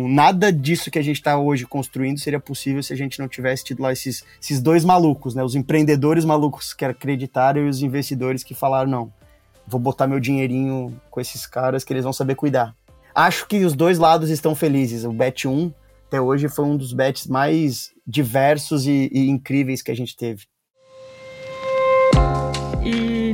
nada 0.10 0.52
disso 0.52 0.90
que 0.90 0.98
a 0.98 1.04
gente 1.04 1.18
está 1.18 1.38
hoje 1.38 1.68
construindo 1.68 2.20
seria 2.20 2.40
possível 2.40 2.82
se 2.82 2.92
a 2.92 2.96
gente 2.96 3.20
não 3.20 3.28
tivesse 3.28 3.64
tido 3.64 3.84
lá 3.84 3.94
esses, 3.94 4.26
esses 4.42 4.60
dois 4.60 4.84
malucos, 4.84 5.36
né? 5.36 5.44
Os 5.44 5.54
empreendedores 5.54 6.26
malucos 6.26 6.74
que 6.74 6.84
acreditaram 6.84 7.62
e 7.62 7.70
os 7.70 7.84
investidores 7.84 8.44
que 8.44 8.56
falaram, 8.56 8.90
não, 8.90 9.14
vou 9.68 9.80
botar 9.80 10.08
meu 10.08 10.20
dinheirinho 10.20 11.00
com 11.12 11.22
esses 11.22 11.46
caras 11.46 11.84
que 11.84 11.94
eles 11.94 12.04
vão 12.04 12.12
saber 12.12 12.34
cuidar. 12.34 12.76
Acho 13.20 13.46
que 13.48 13.66
os 13.66 13.74
dois 13.74 14.00
lados 14.00 14.30
estão 14.30 14.56
felizes. 14.56 15.04
O 15.04 15.12
Bet 15.12 15.46
1, 15.46 15.74
até 16.08 16.22
hoje, 16.22 16.48
foi 16.48 16.64
um 16.64 16.78
dos 16.78 16.94
bets 16.94 17.28
mais 17.28 17.92
diversos 18.08 18.88
e, 18.88 19.10
e 19.12 19.28
incríveis 19.30 19.82
que 19.82 19.92
a 19.92 19.96
gente 19.96 20.16
teve. 20.16 20.46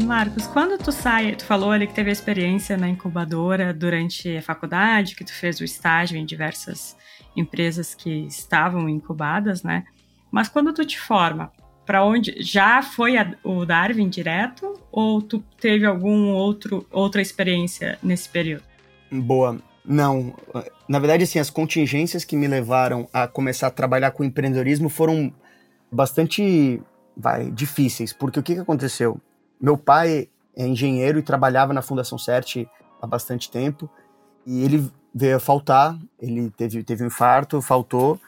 Marcos, 0.06 0.48
quando 0.48 0.82
tu 0.82 0.92
sai, 0.92 1.36
tu 1.36 1.46
falou 1.46 1.70
ali 1.72 1.86
que 1.86 1.94
teve 1.94 2.10
a 2.10 2.13
experiência 2.13 2.75
na 2.75 2.89
incubadora 2.89 3.72
durante 3.72 4.36
a 4.36 4.42
faculdade, 4.42 5.15
que 5.15 5.24
tu 5.24 5.32
fez 5.32 5.60
o 5.60 5.63
estágio 5.63 6.18
em 6.18 6.25
diversas 6.25 6.98
empresas 7.36 7.94
que 7.94 8.25
estavam 8.25 8.89
incubadas, 8.89 9.62
né? 9.62 9.86
Mas 10.32 10.50
quando 10.50 10.74
tu 10.74 10.84
te 10.84 11.00
forma, 11.00 11.51
para 11.86 12.04
onde 12.04 12.36
já 12.39 12.82
foi 12.82 13.18
a, 13.18 13.36
o 13.44 13.65
Darwin 13.65 14.10
direto 14.10 14.80
ou 14.92 15.22
tu 15.22 15.44
teve 15.60 15.86
algum 15.86 16.30
outro 16.30 16.88
outra 16.92 17.22
experiência 17.22 18.00
nesse 18.01 18.27
período? 18.30 18.63
Boa. 19.12 19.62
Não, 19.88 20.34
na 20.88 21.00
verdade 21.00 21.24
assim, 21.24 21.39
as 21.39 21.50
contingências 21.50 22.24
que 22.24 22.36
me 22.36 22.48
levaram 22.48 23.08
a 23.13 23.27
começar 23.27 23.68
a 23.68 23.72
trabalhar 23.72 24.12
com 24.12 24.24
empreendedorismo 24.24 24.89
foram 24.89 25.32
bastante 25.92 26.82
vai, 27.15 27.51
difíceis, 27.51 28.12
porque 28.12 28.39
o 28.39 28.44
que, 28.44 28.56
que 28.56 28.62
aconteceu? 28.62 29.20
Meu 29.62 29.77
pai 29.77 30.27
é 30.56 30.65
engenheiro 30.65 31.20
e 31.20 31.24
trabalhava 31.24 31.74
na 31.74 31.82
Fundação 31.82 32.18
CERT 32.18 32.65
há 33.01 33.08
bastante 33.08 33.51
tempo. 33.51 33.89
E 34.46 34.63
ele 34.63 34.92
veio 35.13 35.38
a 35.38 35.39
faltar, 35.39 35.98
ele 36.20 36.50
teve, 36.51 36.84
teve 36.84 37.04
um 37.04 37.08
infarto, 37.08 37.62
faltou. 37.62 38.20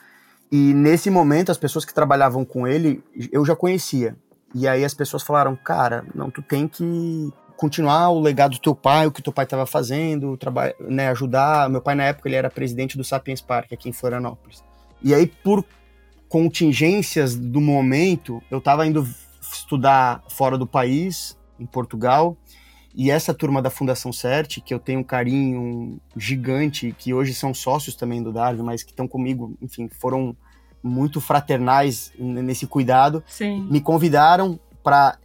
E 0.52 0.74
nesse 0.74 1.10
momento, 1.10 1.52
as 1.52 1.58
pessoas 1.58 1.86
que 1.86 1.94
trabalhavam 1.94 2.46
com 2.46 2.68
ele, 2.68 3.04
eu 3.32 3.46
já 3.46 3.56
conhecia. 3.56 4.16
E 4.56 4.68
aí 4.68 4.84
as 4.86 4.94
pessoas 4.94 5.24
falaram, 5.24 5.56
cara, 5.56 6.06
não, 6.16 6.32
tu 6.32 6.42
tem 6.42 6.68
que 6.68 7.32
continuar 7.58 8.10
o 8.10 8.20
legado 8.20 8.52
do 8.54 8.60
teu 8.60 8.76
pai, 8.76 9.08
o 9.08 9.12
que 9.12 9.22
teu 9.22 9.34
pai 9.34 9.44
estava 9.44 9.66
fazendo, 9.66 10.38
né, 10.88 11.10
ajudar. 11.10 11.70
Meu 11.70 11.82
pai, 11.82 11.96
na 11.96 12.04
época, 12.04 12.30
ele 12.30 12.36
era 12.36 12.50
presidente 12.50 12.98
do 12.98 13.04
Sapiens 13.04 13.42
Park, 13.42 13.74
aqui 13.74 13.90
em 13.90 13.94
Florianópolis. 13.94 14.64
E 15.04 15.14
aí, 15.14 15.28
por 15.28 15.66
contingências 16.30 17.36
do 17.36 17.60
momento, 17.60 18.42
eu 18.50 18.60
estava 18.60 18.86
indo 18.86 19.08
estudar 19.42 20.24
fora 20.30 20.58
do 20.58 20.68
país, 20.68 21.38
em 21.60 21.66
Portugal. 21.66 22.38
E 22.94 23.12
essa 23.12 23.34
turma 23.34 23.62
da 23.62 23.70
Fundação 23.70 24.12
CERT, 24.12 24.60
que 24.62 24.74
eu 24.74 24.80
tenho 24.80 25.02
um 25.02 25.04
carinho 25.04 26.00
gigante, 26.16 26.96
que 26.98 27.14
hoje 27.14 27.34
são 27.34 27.54
sócios 27.54 27.96
também 27.96 28.24
do 28.24 28.34
Darwin, 28.34 28.64
mas 28.64 28.82
que 28.84 28.92
estão 28.92 29.08
comigo, 29.08 29.56
enfim, 29.62 29.88
foram 29.88 30.36
muito 30.82 31.20
fraternais 31.22 32.12
nesse 32.18 32.66
cuidado, 32.66 33.24
Sim. 33.28 33.68
me 33.70 33.82
convidaram 33.82 34.60
para, 34.84 35.18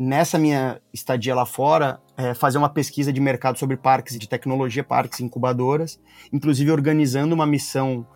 nessa 0.00 0.38
minha 0.38 0.80
estadia 0.92 1.34
lá 1.34 1.44
fora, 1.44 2.00
é, 2.16 2.34
fazer 2.34 2.58
uma 2.58 2.68
pesquisa 2.68 3.12
de 3.12 3.20
mercado 3.20 3.58
sobre 3.58 3.76
parques 3.76 4.18
de 4.18 4.28
tecnologia, 4.28 4.82
parques 4.82 5.20
incubadoras, 5.20 6.00
inclusive 6.32 6.72
organizando 6.72 7.34
uma 7.34 7.46
missão 7.46 8.06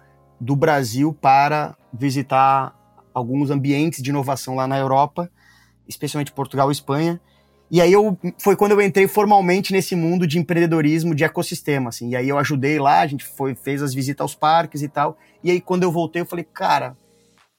do 0.40 0.56
Brasil 0.56 1.12
para 1.12 1.76
visitar 1.92 2.74
alguns 3.12 3.50
ambientes 3.50 4.02
de 4.02 4.10
inovação 4.10 4.56
lá 4.56 4.66
na 4.66 4.78
Europa 4.78 5.30
especialmente 5.88 6.32
Portugal 6.32 6.68
e 6.70 6.72
Espanha. 6.72 7.20
E 7.70 7.80
aí 7.80 7.92
eu 7.92 8.16
foi 8.38 8.56
quando 8.56 8.72
eu 8.72 8.80
entrei 8.80 9.08
formalmente 9.08 9.72
nesse 9.72 9.96
mundo 9.96 10.26
de 10.26 10.38
empreendedorismo 10.38 11.14
de 11.14 11.24
ecossistema, 11.24 11.88
assim. 11.88 12.10
E 12.10 12.16
aí 12.16 12.28
eu 12.28 12.38
ajudei 12.38 12.78
lá, 12.78 13.00
a 13.00 13.06
gente 13.06 13.24
foi 13.24 13.54
fez 13.54 13.82
as 13.82 13.94
visitas 13.94 14.22
aos 14.22 14.34
parques 14.34 14.82
e 14.82 14.88
tal. 14.88 15.16
E 15.42 15.50
aí 15.50 15.60
quando 15.60 15.82
eu 15.82 15.90
voltei 15.90 16.22
eu 16.22 16.26
falei, 16.26 16.44
cara, 16.44 16.96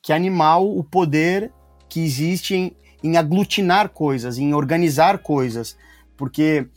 que 0.01 0.13
animal 0.13 0.65
o 0.69 0.83
poder 0.83 1.51
que 1.89 2.03
existe 2.03 2.55
em, 2.55 2.75
em 3.05 3.17
aglutinar 3.17 3.89
coisas, 3.89 4.37
em 4.37 4.53
organizar 4.53 5.19
coisas, 5.19 5.77
porque 6.17 6.67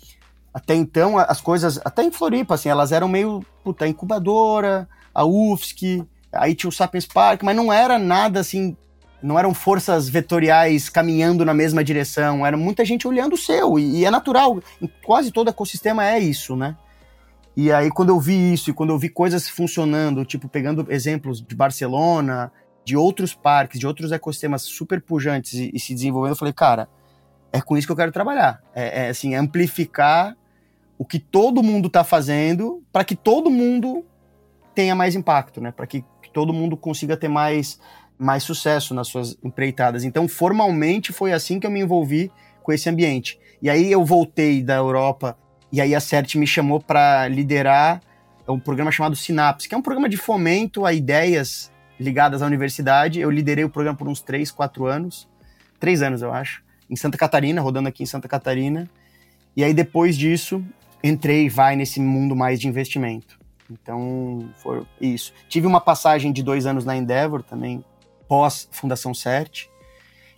até 0.53 0.75
então 0.75 1.19
as 1.19 1.41
coisas, 1.41 1.81
até 1.85 2.03
em 2.03 2.11
Floripa, 2.11 2.55
assim, 2.55 2.69
elas 2.69 2.93
eram 2.93 3.09
meio 3.09 3.45
puta, 3.65 3.87
incubadora, 3.87 4.89
a 5.15 5.25
UFSC, 5.25 6.05
aí 6.33 6.55
tinha 6.55 6.69
o 6.69 6.73
Sapiens 6.73 7.07
Park, 7.07 7.43
mas 7.43 7.57
não 7.57 7.73
era 7.73 7.99
nada 7.99 8.41
assim 8.41 8.77
não 9.21 9.37
eram 9.37 9.53
forças 9.53 10.09
vetoriais 10.09 10.89
caminhando 10.89 11.45
na 11.45 11.53
mesma 11.53 11.83
direção, 11.83 12.47
era 12.47 12.57
muita 12.57 12.85
gente 12.85 13.09
olhando 13.09 13.33
o 13.33 13.37
seu, 13.37 13.77
e, 13.77 13.99
e 13.99 14.05
é 14.05 14.11
natural, 14.13 14.61
quase 15.05 15.33
todo 15.33 15.51
ecossistema 15.51 16.07
é 16.07 16.21
isso, 16.21 16.55
né? 16.55 16.77
E 17.57 17.73
aí, 17.73 17.91
quando 17.91 18.11
eu 18.11 18.21
vi 18.21 18.53
isso, 18.53 18.71
e 18.71 18.73
quando 18.73 18.91
eu 18.91 18.99
vi 18.99 19.09
coisas 19.09 19.49
funcionando, 19.49 20.25
tipo, 20.25 20.49
pegando 20.49 20.87
exemplos 20.89 21.43
de 21.43 21.57
Barcelona, 21.57 22.53
de 22.89 22.97
outros 22.97 23.35
parques, 23.35 23.79
de 23.79 23.87
outros 23.87 24.13
ecossistemas 24.13 24.63
super 24.63 24.99
pujantes 25.03 25.53
e, 25.53 25.71
e 25.75 25.79
se 25.79 25.93
desenvolvendo, 25.93 26.33
eu 26.33 26.37
falei, 26.37 26.55
cara, 26.55 26.89
é 27.53 27.61
com 27.61 27.77
isso 27.77 27.87
que 27.87 27.93
eu 27.93 27.97
quero 27.97 28.11
trabalhar. 28.11 28.63
É, 28.75 29.05
é 29.05 29.09
assim, 29.11 29.35
amplificar 29.35 30.35
o 30.97 31.05
que 31.05 31.19
todo 31.19 31.63
mundo 31.63 31.89
está 31.89 32.03
fazendo 32.03 32.83
para 32.91 33.05
que 33.05 33.15
todo 33.15 33.51
mundo 33.51 34.07
tenha 34.75 34.95
mais 34.95 35.15
impacto, 35.15 35.61
né? 35.61 35.71
Para 35.71 35.87
que, 35.87 36.03
que 36.23 36.31
todo 36.33 36.51
mundo 36.51 36.79
consiga 36.79 37.15
ter 37.15 37.29
mais 37.29 37.79
mais 38.19 38.43
sucesso 38.43 38.95
nas 38.95 39.07
suas 39.07 39.39
empreitadas. 39.45 40.03
Então, 40.03 40.27
formalmente, 40.27 41.13
foi 41.13 41.33
assim 41.33 41.61
que 41.61 41.67
eu 41.67 41.71
me 41.71 41.81
envolvi 41.81 42.33
com 42.63 42.73
esse 42.73 42.89
ambiente. 42.89 43.39
E 43.61 43.69
aí 43.69 43.93
eu 43.93 44.03
voltei 44.03 44.61
da 44.63 44.75
Europa 44.75 45.39
e 45.71 45.79
aí 45.79 45.95
a 45.95 46.01
CERT 46.01 46.37
me 46.37 46.47
chamou 46.47 46.81
para 46.81 47.29
liderar 47.29 48.01
um 48.49 48.59
programa 48.59 48.91
chamado 48.91 49.15
Sinapse, 49.15 49.69
que 49.69 49.75
é 49.75 49.79
um 49.79 49.83
programa 49.83 50.09
de 50.09 50.17
fomento 50.17 50.87
a 50.87 50.93
ideias 50.93 51.71
ligadas 51.99 52.43
à 52.43 52.47
universidade. 52.47 53.21
Eu 53.21 53.31
liderei 53.31 53.65
o 53.65 53.71
programa 53.71 53.97
por 53.97 54.09
uns 54.09 54.21
três, 54.21 54.51
quatro 54.51 54.87
anos, 54.87 55.29
três 55.79 56.03
anos 56.03 56.23
eu 56.23 56.33
acho, 56.33 56.63
em 56.89 56.97
Santa 56.97 57.19
Catarina, 57.19 57.61
rodando 57.61 57.89
aqui 57.89 58.03
em 58.03 58.07
Santa 58.07 58.29
Catarina. 58.29 58.89
E 59.57 59.65
aí 59.65 59.75
depois 59.75 60.17
disso 60.17 60.65
entrei 61.03 61.49
vai 61.49 61.77
nesse 61.77 62.01
mundo 62.01 62.35
mais 62.35 62.61
de 62.61 62.69
investimento. 62.69 63.39
Então 63.71 64.49
foi 64.57 64.87
isso. 65.01 65.33
Tive 65.49 65.67
uma 65.67 65.81
passagem 65.81 66.33
de 66.33 66.43
dois 66.43 66.67
anos 66.67 66.85
na 66.85 66.97
Endeavor 66.97 67.43
também, 67.43 67.85
pós 68.27 68.69
Fundação 68.71 69.13
CERT. 69.13 69.69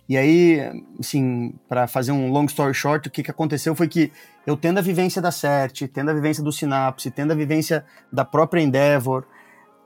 E 0.09 0.17
aí, 0.17 0.59
assim, 0.99 1.53
para 1.69 1.87
fazer 1.87 2.11
um 2.11 2.31
long 2.31 2.45
story 2.45 2.73
short, 2.73 3.07
o 3.07 3.11
que, 3.11 3.23
que 3.23 3.31
aconteceu 3.31 3.73
foi 3.73 3.87
que 3.87 4.11
eu 4.45 4.57
tendo 4.57 4.79
a 4.79 4.81
vivência 4.81 5.21
da 5.21 5.31
CERT, 5.31 5.87
tendo 5.87 6.11
a 6.11 6.13
vivência 6.13 6.43
do 6.43 6.51
Sinapse, 6.51 7.09
tendo 7.09 7.31
a 7.31 7.35
vivência 7.35 7.85
da 8.11 8.25
própria 8.25 8.61
Endeavor, 8.61 9.23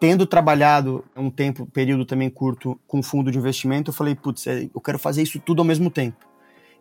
tendo 0.06 0.28
trabalhado 0.28 1.04
um 1.16 1.32
tempo, 1.32 1.66
período 1.66 2.06
também 2.06 2.30
curto 2.30 2.80
com 2.86 3.02
fundo 3.02 3.32
de 3.32 3.40
investimento, 3.40 3.90
eu 3.90 3.94
falei, 3.96 4.14
putz, 4.14 4.46
é, 4.46 4.70
eu 4.72 4.80
quero 4.80 5.00
fazer 5.00 5.24
isso 5.24 5.40
tudo 5.40 5.64
ao 5.64 5.66
mesmo 5.66 5.90
tempo. 5.90 6.24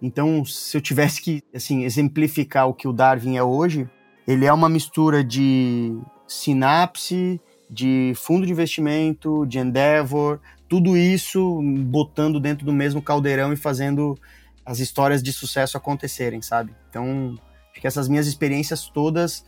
Então, 0.02 0.44
se 0.44 0.76
eu 0.76 0.80
tivesse 0.82 1.22
que, 1.22 1.42
assim, 1.54 1.84
exemplificar 1.84 2.68
o 2.68 2.74
que 2.74 2.86
o 2.86 2.92
Darwin 2.92 3.38
é 3.38 3.42
hoje, 3.42 3.88
ele 4.28 4.44
é 4.44 4.52
uma 4.52 4.68
mistura 4.68 5.24
de 5.24 5.98
Sinapse, 6.28 7.40
de 7.70 8.12
fundo 8.14 8.44
de 8.44 8.52
investimento, 8.52 9.46
de 9.46 9.58
Endeavor, 9.58 10.38
tudo 10.68 10.94
isso 10.94 11.62
botando 11.86 12.38
dentro 12.38 12.66
do 12.66 12.74
mesmo 12.74 13.00
caldeirão 13.00 13.54
e 13.54 13.56
fazendo 13.56 14.18
as 14.66 14.80
histórias 14.80 15.22
de 15.22 15.32
sucesso 15.32 15.78
acontecerem, 15.78 16.42
sabe? 16.42 16.74
Então, 16.90 17.38
acho 17.72 17.80
que 17.80 17.86
essas 17.86 18.06
minhas 18.06 18.26
experiências 18.26 18.86
todas, 18.86 19.46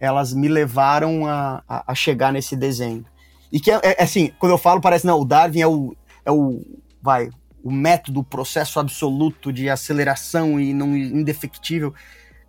elas 0.00 0.32
me 0.32 0.48
levaram 0.48 1.26
a, 1.26 1.62
a, 1.68 1.92
a 1.92 1.94
chegar 1.94 2.32
nesse 2.32 2.56
desenho. 2.56 3.04
E 3.52 3.60
que, 3.60 3.70
é, 3.70 3.80
é, 3.82 4.02
assim, 4.02 4.32
quando 4.38 4.52
eu 4.52 4.58
falo, 4.58 4.80
parece, 4.80 5.06
não, 5.06 5.20
o 5.20 5.24
Darwin 5.24 5.60
é 5.60 5.66
o, 5.66 5.96
é 6.24 6.30
o 6.30 6.62
vai, 7.02 7.30
o 7.62 7.70
método, 7.70 8.20
o 8.20 8.24
processo 8.24 8.78
absoluto 8.78 9.52
de 9.52 9.68
aceleração 9.68 10.60
e 10.60 10.74
não 10.74 10.96
indefectível. 10.96 11.94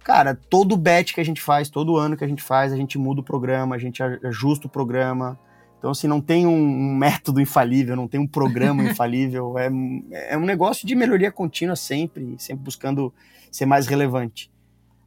Cara, 0.03 0.35
todo 0.49 0.77
bet 0.77 1.13
que 1.13 1.21
a 1.21 1.25
gente 1.25 1.41
faz, 1.41 1.69
todo 1.69 1.97
ano 1.97 2.17
que 2.17 2.23
a 2.23 2.27
gente 2.27 2.41
faz, 2.41 2.73
a 2.73 2.75
gente 2.75 2.97
muda 2.97 3.21
o 3.21 3.23
programa, 3.23 3.75
a 3.75 3.79
gente 3.79 4.01
ajusta 4.01 4.67
o 4.67 4.69
programa, 4.69 5.37
então, 5.79 5.91
assim, 5.91 6.07
não 6.07 6.19
tem 6.19 6.45
um, 6.45 6.93
método 6.93 7.39
infalível, 7.39 7.95
não 7.95 8.07
tem 8.07 8.19
um 8.19 8.27
programa 8.27 8.83
infalível. 8.91 9.57
É, 9.57 9.69
é 10.33 10.37
um 10.37 10.45
negócio 10.45 10.85
de 10.85 10.93
melhoria 10.93 11.31
contínua 11.31 11.75
sempre, 11.75 12.35
sempre 12.37 12.63
buscando 12.63 13.13
ser 13.49 13.65
mais 13.65 13.87
relevante. 13.87 14.51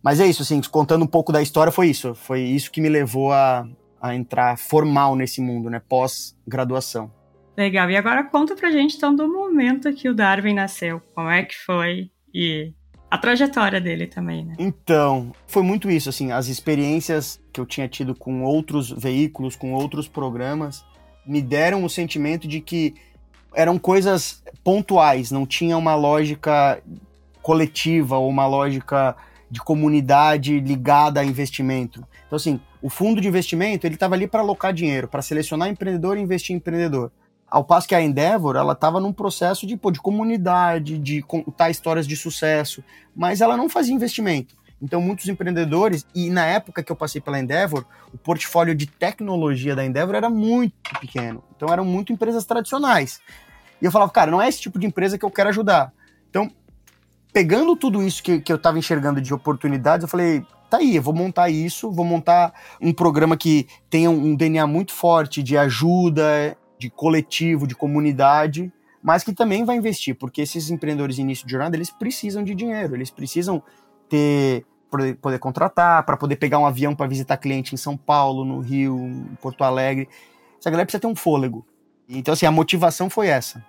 Mas 0.02 0.21
é 0.21 0.26
isso, 0.26 0.42
assim, 0.42 0.61
contando 0.62 1.04
um 1.04 1.09
pouco 1.09 1.32
da 1.32 1.40
história, 1.40 1.73
foi 1.73 1.88
isso. 1.88 2.14
Foi 2.14 2.40
isso 2.40 2.71
que 2.71 2.80
me 2.80 2.88
levou 2.88 3.32
a, 3.32 3.66
a 4.00 4.14
entrar 4.14 4.59
formal 4.59 5.14
nesse 5.14 5.40
mundo, 5.40 5.71
né? 5.71 5.80
Pós-graduação. 5.88 7.11
Legal. 7.56 7.90
E 7.90 7.97
agora 7.97 8.25
conta 8.25 8.56
pra 8.56 8.71
gente, 8.71 8.97
então, 8.97 9.14
do 9.14 9.28
momento 9.28 9.92
que 9.92 10.09
o 10.09 10.14
Darwin 10.14 10.54
nasceu. 10.54 11.00
Como 11.14 11.28
é 11.28 11.44
que 11.44 11.56
foi 11.56 12.11
e 12.35 12.73
a 13.11 13.18
trajetória 13.18 13.78
dele 13.78 14.06
também, 14.06 14.42
né? 14.42 14.54
Então, 14.59 15.32
foi 15.47 15.62
muito 15.62 15.90
isso, 15.90 16.09
assim, 16.09 16.32
as 16.32 16.49
experiências 16.49 17.38
que 17.52 17.61
eu 17.61 17.66
tinha 17.66 17.87
tido 17.87 18.14
com 18.14 18.42
outros 18.42 18.90
veículos, 18.90 19.54
com 19.54 19.75
outros 19.75 20.09
programas, 20.09 20.82
me 21.26 21.42
deram 21.42 21.85
o 21.85 21.90
sentimento 21.90 22.49
de 22.49 22.61
que 22.61 22.94
eram 23.54 23.78
coisas 23.78 24.42
pontuais, 24.64 25.30
não 25.30 25.44
tinha 25.44 25.76
uma 25.76 25.94
lógica 25.94 26.82
coletiva 27.42 28.16
ou 28.16 28.30
uma 28.30 28.47
lógica 28.47 29.14
de 29.52 29.61
comunidade 29.61 30.59
ligada 30.61 31.21
a 31.21 31.25
investimento. 31.25 32.02
Então, 32.26 32.37
assim, 32.37 32.59
o 32.80 32.88
fundo 32.88 33.21
de 33.21 33.28
investimento, 33.28 33.87
ele 33.87 33.97
estava 33.97 34.14
ali 34.14 34.26
para 34.26 34.40
alocar 34.40 34.73
dinheiro, 34.73 35.06
para 35.06 35.21
selecionar 35.21 35.68
empreendedor 35.68 36.16
e 36.16 36.23
investir 36.23 36.54
em 36.54 36.56
empreendedor. 36.56 37.12
Ao 37.47 37.62
passo 37.62 37.87
que 37.87 37.94
a 37.94 38.00
Endeavor, 38.00 38.56
ela 38.56 38.73
estava 38.73 38.99
num 38.99 39.12
processo 39.12 39.66
de, 39.66 39.76
pô, 39.76 39.90
de 39.90 40.00
comunidade, 40.00 40.97
de 40.97 41.21
contar 41.21 41.68
histórias 41.68 42.06
de 42.06 42.16
sucesso, 42.16 42.82
mas 43.14 43.42
ela 43.42 43.54
não 43.54 43.68
fazia 43.68 43.94
investimento. 43.94 44.56
Então, 44.80 45.02
muitos 45.02 45.28
empreendedores, 45.28 46.06
e 46.14 46.30
na 46.30 46.47
época 46.47 46.82
que 46.82 46.90
eu 46.90 46.97
passei 46.97 47.21
pela 47.21 47.38
Endeavor, 47.38 47.85
o 48.11 48.16
portfólio 48.16 48.75
de 48.75 48.87
tecnologia 48.87 49.76
da 49.76 49.85
Endeavor 49.85 50.14
era 50.14 50.30
muito 50.30 50.99
pequeno. 50.99 51.44
Então, 51.54 51.68
eram 51.71 51.85
muito 51.85 52.11
empresas 52.11 52.47
tradicionais. 52.47 53.21
E 53.82 53.85
eu 53.85 53.92
falava, 53.92 54.11
cara, 54.11 54.30
não 54.30 54.40
é 54.40 54.49
esse 54.49 54.62
tipo 54.62 54.78
de 54.78 54.87
empresa 54.87 55.18
que 55.18 55.25
eu 55.26 55.30
quero 55.30 55.50
ajudar. 55.50 55.92
Então, 56.30 56.50
pegando 57.33 57.75
tudo 57.75 58.03
isso 58.03 58.23
que, 58.23 58.41
que 58.41 58.53
eu 58.53 58.57
estava 58.57 58.79
enxergando 58.79 59.21
de 59.21 59.33
oportunidades, 59.33 60.03
eu 60.05 60.09
falei, 60.09 60.45
tá 60.69 60.79
aí, 60.79 60.97
eu 60.97 61.03
vou 61.03 61.15
montar 61.15 61.49
isso, 61.49 61.91
vou 61.91 62.05
montar 62.05 62.53
um 62.81 62.93
programa 62.93 63.37
que 63.37 63.67
tenha 63.89 64.11
um 64.11 64.35
DNA 64.35 64.67
muito 64.67 64.93
forte 64.93 65.43
de 65.43 65.57
ajuda, 65.57 66.57
de 66.79 66.91
coletivo, 66.91 67.67
de 67.67 67.75
comunidade, 67.75 68.73
mas 69.03 69.25
que 69.25 69.33
também 69.33 69.65
vai 69.65 69.77
investir, 69.77 70.15
porque 70.15 70.43
esses 70.43 70.71
empreendedores 70.71 71.17
de 71.17 71.23
início 71.23 71.47
de 71.47 71.53
jornada, 71.53 71.77
eles 71.77 71.91
precisam 71.91 72.45
de 72.45 72.55
dinheiro, 72.55 72.95
eles 72.95 73.11
precisam 73.11 73.62
ter 74.09 74.65
poder, 74.91 75.39
contratar, 75.39 76.05
para 76.05 76.17
poder 76.17 76.37
pegar 76.37 76.59
um 76.59 76.67
avião 76.67 76.95
para 76.95 77.07
visitar 77.07 77.39
cliente 77.39 77.75
em 77.75 77.79
São 77.79 77.97
Paulo, 77.97 78.45
no 78.45 78.61
Rio, 78.61 78.99
em 78.99 79.37
Porto 79.41 79.65
Alegre. 79.65 80.09
Essa 80.61 80.71
galera 80.71 80.85
precisa 80.85 81.01
ter 81.01 81.07
um 81.07 81.17
fôlego. 81.17 81.67
Então, 82.07 82.35
assim, 82.35 82.45
a 82.45 82.51
motivação 82.51 83.09
foi 83.09 83.29
essa. 83.29 83.65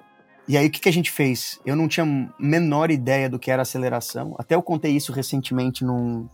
E 0.48 0.58
aí, 0.58 0.68
o 0.68 0.70
que, 0.72 0.82
que 0.82 0.90
a 0.90 0.94
gente 0.94 1.10
fez? 1.10 1.60
Eu 1.66 1.76
não 1.76 1.88
tinha 1.88 2.06
menor 2.38 2.92
ideia 2.92 3.30
do 3.30 3.40
que 3.40 3.50
era 3.50 3.62
aceleração. 3.62 4.36
Até 4.38 4.56
eu 4.56 4.62
contei 4.62 4.92
isso 4.92 5.12
recentemente 5.14 5.86
num. 5.86 6.28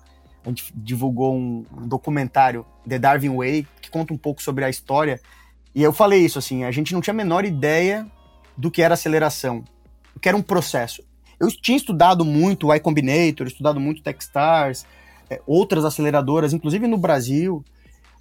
A 0.43 0.49
gente 0.49 0.73
divulgou 0.75 1.35
um, 1.35 1.65
um 1.77 1.87
documentário, 1.87 2.65
The 2.87 2.97
Darwin 2.97 3.35
Way, 3.35 3.67
que 3.81 3.89
conta 3.89 4.13
um 4.13 4.17
pouco 4.17 4.41
sobre 4.41 4.65
a 4.65 4.69
história. 4.69 5.19
E 5.75 5.83
eu 5.83 5.93
falei 5.93 6.25
isso, 6.25 6.39
assim, 6.39 6.63
a 6.63 6.71
gente 6.71 6.93
não 6.93 7.01
tinha 7.01 7.13
a 7.13 7.17
menor 7.17 7.45
ideia 7.45 8.07
do 8.57 8.71
que 8.71 8.81
era 8.81 8.95
aceleração, 8.95 9.63
o 10.15 10.19
que 10.19 10.27
era 10.27 10.37
um 10.37 10.41
processo. 10.41 11.03
Eu 11.39 11.49
tinha 11.49 11.77
estudado 11.77 12.25
muito 12.25 12.73
Y 12.73 12.79
Combinator, 12.79 13.47
estudado 13.47 13.79
muito 13.79 14.01
Techstars, 14.01 14.85
é, 15.29 15.41
outras 15.45 15.85
aceleradoras, 15.85 16.51
inclusive 16.51 16.87
no 16.87 16.97
Brasil, 16.97 17.63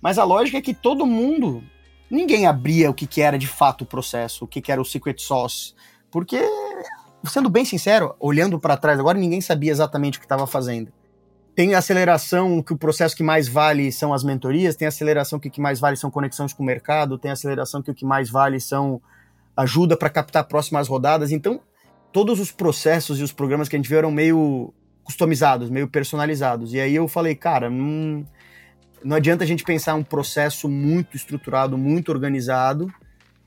mas 0.01 0.19
a 0.19 0.25
lógica 0.25 0.59
é 0.59 0.63
que 0.63 0.75
todo 0.75 1.07
mundo 1.07 1.63
ninguém 2.11 2.47
abria 2.47 2.91
o 2.91 2.95
que, 2.95 3.07
que 3.07 3.21
era 3.21 3.39
de 3.39 3.47
fato 3.47 3.83
o 3.83 3.87
processo, 3.87 4.45
o 4.45 4.49
que, 4.49 4.61
que 4.61 4.73
era 4.73 4.81
o 4.81 4.85
secret 4.85 5.21
sauce, 5.21 5.75
porque, 6.11 6.41
sendo 7.25 7.49
bem 7.49 7.65
sincero, 7.65 8.15
olhando 8.19 8.59
para 8.59 8.77
trás 8.77 8.99
agora, 8.99 9.19
ninguém 9.19 9.41
sabia 9.41 9.71
exatamente 9.71 10.19
o 10.19 10.21
que 10.21 10.25
estava 10.25 10.47
fazendo. 10.47 10.93
Tem 11.55 11.75
aceleração 11.75 12.63
que 12.63 12.73
o 12.73 12.79
processo 12.79 13.17
que 13.17 13.23
mais 13.23 13.49
vale 13.49 13.91
são 13.91 14.15
as 14.15 14.23
mentorias, 14.23 14.77
tem 14.77 14.87
aceleração 14.87 15.39
que 15.39 15.49
o 15.49 15.51
que 15.51 15.61
mais 15.61 15.81
vale 15.81 15.97
são 15.97 16.11
conexões 16.11 16.53
com 16.53 16.63
o 16.63 16.67
mercado, 16.67 17.19
tem 17.19 17.31
aceleração 17.31 17.83
que 17.83 17.91
o 17.91 17.95
que 17.95 18.05
mais 18.05 18.31
vale 18.31 18.61
são 18.61 19.03
ajuda 19.57 19.97
para 19.97 20.09
captar 20.09 20.45
próximas 20.45 20.87
rodadas. 20.87 21.33
Então, 21.33 21.61
todos 22.13 22.39
os 22.39 22.53
processos 22.53 23.19
e 23.19 23.25
os 23.25 23.33
programas 23.33 23.69
que 23.69 23.75
a 23.75 23.79
gente 23.79 23.89
viu 23.89 23.99
eram 23.99 24.11
meio 24.13 24.73
customizados, 25.03 25.69
meio 25.69 25.89
personalizados. 25.89 26.73
E 26.73 26.81
aí 26.81 26.95
eu 26.95 27.09
falei, 27.09 27.35
cara, 27.35 27.69
não, 27.69 28.25
não 29.05 29.17
adianta 29.17 29.45
a 29.45 29.47
gente 29.47 29.65
pensar 29.65 29.95
um 29.95 30.03
processo 30.03 30.69
muito 30.69 31.17
estruturado, 31.17 31.77
muito 31.77 32.11
organizado, 32.11 32.93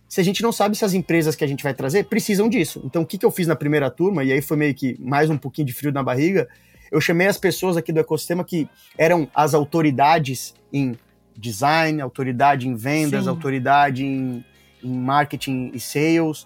se 0.07 0.19
a 0.19 0.23
gente 0.23 0.43
não 0.43 0.51
sabe 0.51 0.75
se 0.75 0.83
as 0.83 0.93
empresas 0.93 1.35
que 1.35 1.43
a 1.43 1.47
gente 1.47 1.63
vai 1.63 1.73
trazer 1.73 2.03
precisam 2.05 2.49
disso. 2.49 2.81
Então, 2.83 3.01
o 3.01 3.05
que, 3.05 3.17
que 3.17 3.25
eu 3.25 3.31
fiz 3.31 3.47
na 3.47 3.55
primeira 3.55 3.89
turma, 3.89 4.23
e 4.23 4.31
aí 4.33 4.41
foi 4.41 4.57
meio 4.57 4.75
que 4.75 4.97
mais 4.99 5.29
um 5.29 5.37
pouquinho 5.37 5.67
de 5.67 5.73
frio 5.73 5.91
na 5.91 6.03
barriga, 6.03 6.49
eu 6.91 6.99
chamei 6.99 7.27
as 7.27 7.37
pessoas 7.37 7.77
aqui 7.77 7.93
do 7.93 7.99
ecossistema 8.01 8.43
que 8.43 8.67
eram 8.97 9.29
as 9.33 9.53
autoridades 9.53 10.53
em 10.73 10.97
design, 11.37 12.01
autoridade 12.01 12.67
em 12.67 12.75
vendas, 12.75 13.23
Sim. 13.23 13.29
autoridade 13.29 14.05
em, 14.05 14.43
em 14.83 14.99
marketing 14.99 15.71
e 15.73 15.79
sales. 15.79 16.45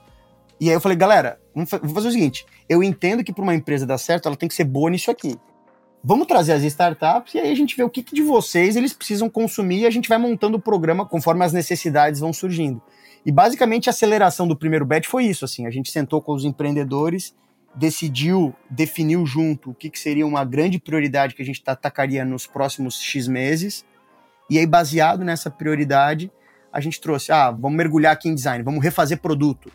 E 0.59 0.69
aí 0.69 0.75
eu 0.75 0.81
falei, 0.81 0.95
galera, 0.95 1.39
vamos 1.53 1.69
fazer 1.69 2.09
o 2.09 2.11
seguinte: 2.11 2.45
eu 2.69 2.83
entendo 2.83 3.23
que 3.23 3.33
para 3.33 3.43
uma 3.43 3.55
empresa 3.55 3.85
dar 3.85 3.97
certo, 3.97 4.27
ela 4.27 4.35
tem 4.35 4.47
que 4.47 4.55
ser 4.55 4.65
boa 4.65 4.91
nisso 4.91 5.09
aqui. 5.09 5.35
Vamos 6.07 6.27
trazer 6.27 6.53
as 6.53 6.61
startups 6.61 7.33
e 7.33 7.39
aí 7.39 7.51
a 7.51 7.55
gente 7.55 7.75
vê 7.75 7.81
o 7.81 7.89
que, 7.89 8.03
que 8.03 8.13
de 8.13 8.21
vocês 8.21 8.75
eles 8.75 8.93
precisam 8.93 9.27
consumir 9.27 9.79
e 9.79 9.85
a 9.87 9.89
gente 9.89 10.07
vai 10.07 10.19
montando 10.19 10.57
o 10.57 10.61
programa 10.61 11.03
conforme 11.03 11.43
as 11.43 11.51
necessidades 11.51 12.19
vão 12.19 12.31
surgindo. 12.31 12.79
E 13.25 13.31
basicamente 13.31 13.89
a 13.89 13.91
aceleração 13.91 14.47
do 14.47 14.55
primeiro 14.55 14.85
bet 14.85 15.07
foi 15.07 15.25
isso, 15.25 15.43
assim, 15.43 15.65
a 15.65 15.71
gente 15.71 15.91
sentou 15.91 16.21
com 16.21 16.31
os 16.31 16.45
empreendedores, 16.45 17.33
decidiu, 17.73 18.53
definiu 18.69 19.25
junto 19.25 19.71
o 19.71 19.73
que, 19.73 19.89
que 19.89 19.97
seria 19.97 20.27
uma 20.27 20.45
grande 20.45 20.77
prioridade 20.77 21.33
que 21.33 21.41
a 21.41 21.45
gente 21.45 21.63
atacaria 21.65 22.23
nos 22.23 22.45
próximos 22.45 23.01
X 23.01 23.27
meses, 23.27 23.83
e 24.47 24.59
aí 24.59 24.67
baseado 24.67 25.25
nessa 25.25 25.49
prioridade, 25.49 26.31
a 26.71 26.79
gente 26.79 27.01
trouxe, 27.01 27.31
ah, 27.31 27.49
vamos 27.49 27.75
mergulhar 27.75 28.13
aqui 28.13 28.29
em 28.29 28.35
design, 28.35 28.63
vamos 28.63 28.83
refazer 28.83 29.17
produto. 29.17 29.71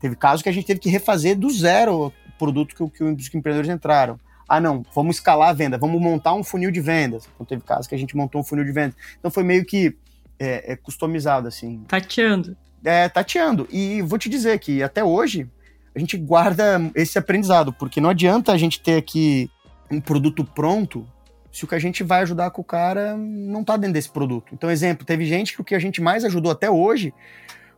Teve 0.00 0.16
casos 0.16 0.42
que 0.42 0.48
a 0.48 0.52
gente 0.52 0.66
teve 0.66 0.80
que 0.80 0.90
refazer 0.90 1.38
do 1.38 1.48
zero 1.50 2.06
o 2.08 2.12
produto 2.36 2.74
que, 2.74 2.90
que 2.90 3.04
os 3.04 3.32
empreendedores 3.32 3.70
entraram. 3.70 4.18
Ah, 4.48 4.60
não, 4.60 4.84
vamos 4.94 5.16
escalar 5.16 5.50
a 5.50 5.52
venda, 5.52 5.78
vamos 5.78 6.00
montar 6.00 6.34
um 6.34 6.44
funil 6.44 6.70
de 6.70 6.80
vendas. 6.80 7.28
Então 7.34 7.46
teve 7.46 7.62
casos 7.62 7.86
que 7.86 7.94
a 7.94 7.98
gente 7.98 8.16
montou 8.16 8.40
um 8.40 8.44
funil 8.44 8.64
de 8.64 8.72
vendas. 8.72 8.96
Então 9.18 9.30
foi 9.30 9.42
meio 9.42 9.64
que 9.64 9.96
é, 10.38 10.72
é 10.72 10.76
customizado, 10.76 11.48
assim. 11.48 11.84
Tateando 11.88 12.56
é, 12.84 13.08
tateando. 13.08 13.68
E 13.70 14.02
vou 14.02 14.18
te 14.18 14.28
dizer 14.28 14.58
que 14.58 14.82
até 14.82 15.02
hoje 15.04 15.48
a 15.94 15.98
gente 15.98 16.16
guarda 16.16 16.90
esse 16.94 17.18
aprendizado, 17.18 17.72
porque 17.72 18.00
não 18.00 18.10
adianta 18.10 18.52
a 18.52 18.56
gente 18.56 18.80
ter 18.80 18.96
aqui 18.96 19.50
um 19.90 20.00
produto 20.00 20.44
pronto 20.44 21.06
se 21.50 21.64
o 21.64 21.68
que 21.68 21.74
a 21.74 21.78
gente 21.78 22.02
vai 22.02 22.22
ajudar 22.22 22.50
com 22.50 22.62
o 22.62 22.64
cara 22.64 23.14
não 23.16 23.62
tá 23.62 23.76
dentro 23.76 23.94
desse 23.94 24.08
produto. 24.08 24.54
Então, 24.54 24.70
exemplo, 24.70 25.04
teve 25.04 25.26
gente 25.26 25.54
que 25.54 25.60
o 25.60 25.64
que 25.64 25.74
a 25.74 25.78
gente 25.78 26.00
mais 26.00 26.24
ajudou 26.24 26.50
até 26.50 26.70
hoje 26.70 27.12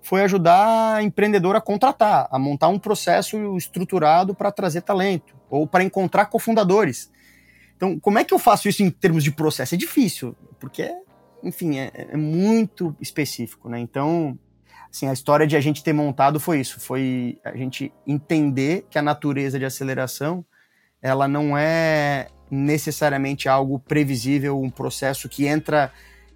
foi 0.05 0.23
ajudar 0.23 0.97
a 0.97 1.03
empreendedor 1.03 1.57
a 1.57 1.63
contratar, 1.63 2.29
a 2.31 2.39
montar 2.39 2.69
um 2.69 2.79
processo 2.79 3.57
estruturado 3.57 4.35
para 4.35 4.53
trazer 4.53 4.83
talento 4.83 5.35
ou 5.49 5.67
para 5.67 5.83
encontrar 5.83 6.27
cofundadores. 6.27 7.11
Então, 7.75 7.99
como 7.99 8.19
é 8.19 8.25
que 8.25 8.35
eu 8.35 8.39
faço 8.39 8.69
isso 8.69 8.83
em 8.83 8.91
termos 8.91 9.25
de 9.25 9.33
processo? 9.33 9.75
É 9.75 9.79
difícil, 9.79 10.37
porque, 10.61 10.95
enfim, 11.43 11.79
é, 11.79 11.91
é 11.95 12.17
muito 12.19 12.95
específico, 13.01 13.67
né? 13.71 13.79
Então, 13.81 14.39
assim, 14.93 15.09
a 15.09 15.13
história 15.13 15.47
de 15.47 15.57
a 15.57 15.61
gente 15.61 15.83
ter 15.83 15.95
montado 15.95 16.39
foi 16.39 16.61
isso, 16.61 16.79
foi 16.79 17.39
a 17.43 17.57
gente 17.57 17.91
entender 18.07 18.87
que 18.91 18.99
a 18.99 19.03
natureza 19.03 19.59
de 19.59 19.65
aceleração, 19.65 20.45
ela 21.01 21.27
não 21.27 21.57
é 21.57 22.29
necessariamente 22.51 23.49
algo 23.49 23.79
previsível, 23.79 24.61
um 24.61 24.71
processo 24.71 25.31
que 25.31 25.47
entra 25.47 25.91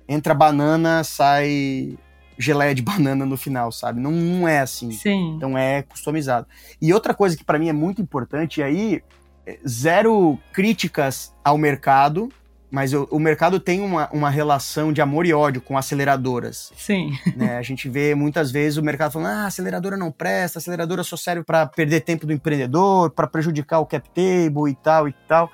entra 0.09 0.33
banana, 0.33 1.05
sai 1.05 1.99
geleia 2.39 2.75
de 2.75 2.83
banana 2.83 3.27
no 3.27 3.37
final, 3.37 3.73
sabe? 3.73 4.01
Não, 4.01 4.13
não 4.13 4.49
é 4.49 4.61
assim. 4.61 4.91
Sim. 4.93 5.35
Então 5.37 5.57
é 5.57 5.83
customizado. 5.83 6.47
E 6.81 6.93
outra 6.93 7.13
coisa 7.13 7.37
que 7.37 7.45
para 7.45 7.59
mim 7.59 7.69
é 7.69 7.73
muito 7.73 8.01
importante, 8.01 8.61
e 8.61 8.63
aí 8.63 9.03
é 9.47 9.59
zero 9.67 10.39
críticas 10.53 11.35
ao 11.45 11.59
mercado, 11.59 12.31
mas 12.71 12.93
o, 12.93 13.09
o, 13.11 13.19
mercado 13.19 13.59
tem 13.59 13.81
uma, 13.81 14.11
uma 14.13 14.29
relação 14.29 14.93
de 14.93 15.01
amor 15.01 15.25
e 15.25 15.33
ódio 15.33 15.61
com 15.61 15.79
aceleradoras. 15.79 16.71
Sim. 16.77 17.13
Né? 17.35 17.57
A 17.57 17.63
gente 17.63 17.89
vê 17.89 18.15
muitas 18.15 18.51
vezes 18.51 18.77
o 18.77 18.83
mercado 18.83 19.13
falando: 19.13 19.29
ah, 19.29 19.47
aceleradora 19.47 19.97
não 19.97 20.13
presta, 20.13 20.59
aceleradora 20.59 21.03
só 21.03 21.17
serve 21.17 21.43
para 21.43 21.67
perder 21.67 22.03
tempo 22.03 22.27
do 22.27 22.33
empreendedor, 22.33 23.11
para 23.11 23.27
prejudicar 23.27 23.79
o 23.79 23.87
cap 23.87 24.09
table 24.11 24.71
e 24.71 24.75
tal 24.75 25.09
e 25.09 25.15
tal. 25.27 25.51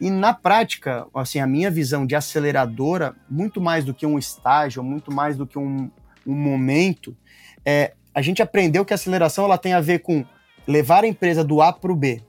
E 0.00 0.10
na 0.10 0.32
prática, 0.32 1.06
assim, 1.14 1.40
a 1.40 1.46
minha 1.46 1.70
visão 1.70 2.06
de 2.06 2.14
aceleradora, 2.14 3.16
muito 3.28 3.60
mais 3.60 3.84
do 3.84 3.92
que 3.92 4.06
um 4.06 4.18
estágio, 4.18 4.82
muito 4.82 5.12
mais 5.12 5.36
do 5.36 5.44
que 5.46 5.58
um, 5.58 5.90
um 6.30 6.34
momento, 6.34 7.16
é 7.64 7.92
a 8.14 8.22
gente 8.22 8.42
aprendeu 8.42 8.84
que 8.84 8.92
a 8.92 8.96
aceleração 8.96 9.44
ela 9.44 9.56
tem 9.56 9.72
a 9.72 9.80
ver 9.80 10.00
com 10.00 10.24
levar 10.66 11.04
a 11.04 11.06
empresa 11.06 11.44
do 11.44 11.62
A 11.62 11.72
para 11.72 11.92
o 11.92 11.96
B. 11.96 12.20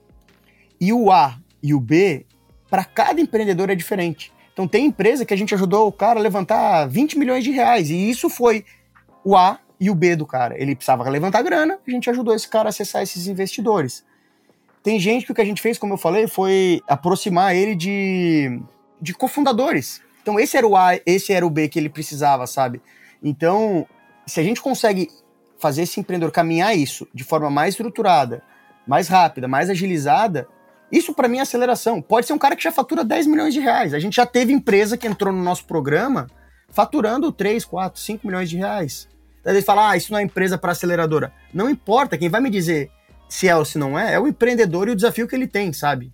E 0.80 0.92
o 0.92 1.10
A 1.10 1.38
e 1.62 1.74
o 1.74 1.80
B 1.80 2.24
para 2.70 2.84
cada 2.84 3.20
empreendedor 3.20 3.70
é 3.70 3.74
diferente. 3.74 4.32
Então 4.52 4.68
tem 4.68 4.86
empresa 4.86 5.24
que 5.24 5.34
a 5.34 5.36
gente 5.36 5.54
ajudou 5.54 5.88
o 5.88 5.92
cara 5.92 6.20
a 6.20 6.22
levantar 6.22 6.86
20 6.86 7.18
milhões 7.18 7.42
de 7.42 7.50
reais, 7.50 7.90
e 7.90 8.10
isso 8.10 8.30
foi 8.30 8.64
o 9.24 9.36
A 9.36 9.58
e 9.78 9.90
o 9.90 9.94
B 9.94 10.14
do 10.14 10.26
cara. 10.26 10.60
Ele 10.60 10.74
precisava 10.74 11.08
levantar 11.08 11.42
grana, 11.42 11.78
a 11.86 11.90
gente 11.90 12.08
ajudou 12.08 12.34
esse 12.34 12.48
cara 12.48 12.68
a 12.68 12.70
acessar 12.70 13.02
esses 13.02 13.26
investidores. 13.26 14.04
Tem 14.82 14.98
gente 14.98 15.26
que 15.26 15.32
o 15.32 15.34
que 15.34 15.42
a 15.42 15.44
gente 15.44 15.60
fez, 15.60 15.76
como 15.76 15.94
eu 15.94 15.98
falei, 15.98 16.26
foi 16.26 16.80
aproximar 16.86 17.54
ele 17.54 17.74
de 17.74 18.60
de 19.00 19.14
cofundadores. 19.14 20.02
Então 20.22 20.38
esse 20.38 20.56
era 20.56 20.66
o 20.66 20.76
A, 20.76 20.98
esse 21.06 21.32
era 21.32 21.46
o 21.46 21.50
B 21.50 21.68
que 21.68 21.78
ele 21.78 21.88
precisava, 21.88 22.46
sabe? 22.46 22.82
Então, 23.22 23.86
se 24.26 24.40
a 24.40 24.42
gente 24.42 24.60
consegue 24.60 25.08
fazer 25.58 25.82
esse 25.82 26.00
empreendedor 26.00 26.32
caminhar 26.32 26.76
isso 26.76 27.06
de 27.12 27.22
forma 27.22 27.50
mais 27.50 27.74
estruturada, 27.74 28.42
mais 28.86 29.08
rápida, 29.08 29.46
mais 29.46 29.68
agilizada, 29.68 30.48
isso 30.90 31.14
para 31.14 31.28
mim 31.28 31.38
é 31.38 31.42
aceleração. 31.42 32.00
Pode 32.00 32.26
ser 32.26 32.32
um 32.32 32.38
cara 32.38 32.56
que 32.56 32.62
já 32.62 32.72
fatura 32.72 33.04
10 33.04 33.26
milhões 33.26 33.54
de 33.54 33.60
reais. 33.60 33.94
A 33.94 33.98
gente 33.98 34.16
já 34.16 34.26
teve 34.26 34.52
empresa 34.52 34.96
que 34.96 35.06
entrou 35.06 35.32
no 35.32 35.42
nosso 35.42 35.64
programa 35.64 36.26
faturando 36.70 37.30
3, 37.30 37.64
4, 37.64 38.00
5 38.00 38.26
milhões 38.26 38.48
de 38.48 38.56
reais. 38.56 39.08
Às 39.44 39.52
vezes 39.52 39.64
fala, 39.64 39.90
ah, 39.90 39.96
isso 39.96 40.12
não 40.12 40.18
é 40.18 40.22
empresa 40.22 40.58
para 40.58 40.72
aceleradora. 40.72 41.32
Não 41.52 41.70
importa, 41.70 42.18
quem 42.18 42.28
vai 42.28 42.40
me 42.40 42.50
dizer 42.50 42.90
se 43.28 43.48
é 43.48 43.56
ou 43.56 43.64
se 43.64 43.78
não 43.78 43.98
é, 43.98 44.14
é 44.14 44.20
o 44.20 44.26
empreendedor 44.26 44.88
e 44.88 44.90
o 44.90 44.96
desafio 44.96 45.28
que 45.28 45.34
ele 45.34 45.46
tem, 45.46 45.72
sabe? 45.72 46.12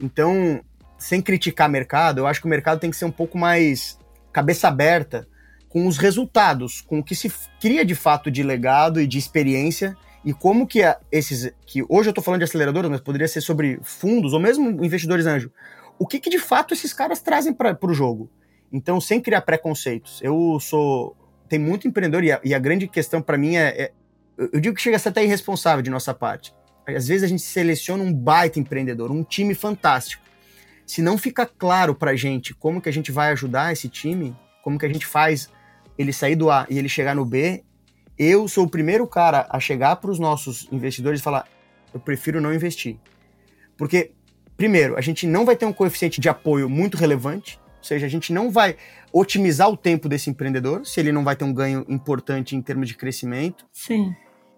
Então, 0.00 0.60
sem 0.96 1.20
criticar 1.20 1.68
mercado, 1.68 2.18
eu 2.18 2.26
acho 2.26 2.40
que 2.40 2.46
o 2.46 2.50
mercado 2.50 2.78
tem 2.78 2.90
que 2.90 2.96
ser 2.96 3.04
um 3.04 3.10
pouco 3.10 3.36
mais 3.36 3.98
cabeça 4.32 4.68
aberta 4.68 5.26
com 5.72 5.86
os 5.86 5.96
resultados, 5.96 6.82
com 6.82 6.98
o 6.98 7.02
que 7.02 7.14
se 7.14 7.32
cria 7.58 7.82
de 7.82 7.94
fato 7.94 8.30
de 8.30 8.42
legado 8.42 9.00
e 9.00 9.06
de 9.06 9.16
experiência 9.16 9.96
e 10.22 10.34
como 10.34 10.66
que 10.66 10.80
esses 11.10 11.50
que 11.66 11.82
hoje 11.88 12.08
eu 12.08 12.10
estou 12.10 12.22
falando 12.22 12.40
de 12.40 12.44
aceleradoras, 12.44 12.90
mas 12.90 13.00
poderia 13.00 13.26
ser 13.26 13.40
sobre 13.40 13.80
fundos 13.82 14.34
ou 14.34 14.38
mesmo 14.38 14.84
investidores 14.84 15.24
anjo. 15.24 15.50
O 15.98 16.06
que, 16.06 16.20
que 16.20 16.28
de 16.28 16.38
fato 16.38 16.74
esses 16.74 16.92
caras 16.92 17.22
trazem 17.22 17.54
para 17.54 17.78
o 17.82 17.94
jogo? 17.94 18.30
Então, 18.70 19.00
sem 19.00 19.18
criar 19.18 19.40
preconceitos. 19.40 20.20
Eu 20.22 20.60
sou 20.60 21.16
tem 21.48 21.58
muito 21.58 21.88
empreendedor 21.88 22.22
e 22.22 22.32
a, 22.32 22.40
e 22.44 22.54
a 22.54 22.58
grande 22.58 22.86
questão 22.86 23.22
para 23.22 23.38
mim 23.38 23.56
é, 23.56 23.68
é, 23.68 23.92
eu 24.52 24.60
digo 24.60 24.76
que 24.76 24.82
chega 24.82 24.96
a 24.96 24.98
ser 24.98 25.08
até 25.08 25.24
irresponsável 25.24 25.82
de 25.82 25.90
nossa 25.90 26.12
parte. 26.12 26.54
Às 26.86 27.08
vezes 27.08 27.22
a 27.22 27.26
gente 27.26 27.42
seleciona 27.42 28.04
um 28.04 28.12
baita 28.12 28.60
empreendedor, 28.60 29.10
um 29.10 29.24
time 29.24 29.54
fantástico. 29.54 30.22
Se 30.86 31.00
não 31.00 31.16
fica 31.16 31.46
claro 31.46 31.94
para 31.94 32.14
gente 32.14 32.54
como 32.54 32.80
que 32.80 32.90
a 32.90 32.92
gente 32.92 33.10
vai 33.10 33.32
ajudar 33.32 33.72
esse 33.72 33.88
time, 33.88 34.36
como 34.62 34.78
que 34.78 34.84
a 34.84 34.88
gente 34.88 35.06
faz 35.06 35.50
ele 35.98 36.12
sair 36.12 36.36
do 36.36 36.50
A 36.50 36.66
e 36.68 36.78
ele 36.78 36.88
chegar 36.88 37.14
no 37.14 37.24
B, 37.24 37.62
eu 38.18 38.46
sou 38.46 38.64
o 38.64 38.70
primeiro 38.70 39.06
cara 39.06 39.46
a 39.50 39.58
chegar 39.58 39.96
para 39.96 40.10
os 40.10 40.18
nossos 40.18 40.68
investidores 40.70 41.20
e 41.20 41.22
falar: 41.22 41.46
eu 41.92 42.00
prefiro 42.00 42.40
não 42.40 42.52
investir. 42.52 42.96
Porque, 43.76 44.12
primeiro, 44.56 44.96
a 44.96 45.00
gente 45.00 45.26
não 45.26 45.44
vai 45.44 45.56
ter 45.56 45.66
um 45.66 45.72
coeficiente 45.72 46.20
de 46.20 46.28
apoio 46.28 46.68
muito 46.68 46.96
relevante, 46.96 47.58
ou 47.78 47.84
seja, 47.84 48.06
a 48.06 48.08
gente 48.08 48.32
não 48.32 48.50
vai 48.50 48.76
otimizar 49.12 49.68
o 49.68 49.76
tempo 49.76 50.08
desse 50.08 50.30
empreendedor, 50.30 50.86
se 50.86 51.00
ele 51.00 51.12
não 51.12 51.24
vai 51.24 51.34
ter 51.36 51.44
um 51.44 51.52
ganho 51.52 51.84
importante 51.88 52.54
em 52.54 52.62
termos 52.62 52.88
de 52.88 52.94
crescimento. 52.94 53.66
Sim. 53.72 54.14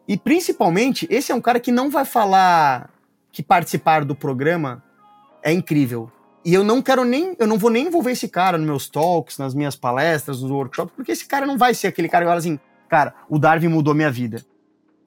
E 0.06 0.16
principalmente, 0.16 1.06
esse 1.10 1.32
é 1.32 1.34
um 1.34 1.40
cara 1.40 1.58
que 1.58 1.72
não 1.72 1.88
vai 1.90 2.04
falar 2.04 2.90
que 3.32 3.42
participar 3.42 4.04
do 4.04 4.14
programa 4.14 4.82
é 5.42 5.52
incrível. 5.52 6.10
E 6.44 6.52
eu 6.52 6.62
não 6.62 6.82
quero 6.82 7.04
nem, 7.04 7.34
eu 7.38 7.46
não 7.46 7.56
vou 7.56 7.70
nem 7.70 7.86
envolver 7.86 8.12
esse 8.12 8.28
cara 8.28 8.58
nos 8.58 8.66
meus 8.66 8.88
talks, 8.88 9.38
nas 9.38 9.54
minhas 9.54 9.74
palestras, 9.74 10.42
nos 10.42 10.50
workshops, 10.50 10.92
porque 10.94 11.12
esse 11.12 11.26
cara 11.26 11.46
não 11.46 11.56
vai 11.56 11.72
ser 11.72 11.86
aquele 11.86 12.08
cara 12.08 12.24
que 12.24 12.28
fala 12.28 12.38
assim, 12.38 12.60
cara, 12.88 13.14
o 13.30 13.38
Darwin 13.38 13.68
mudou 13.68 13.94
minha 13.94 14.10
vida. 14.10 14.44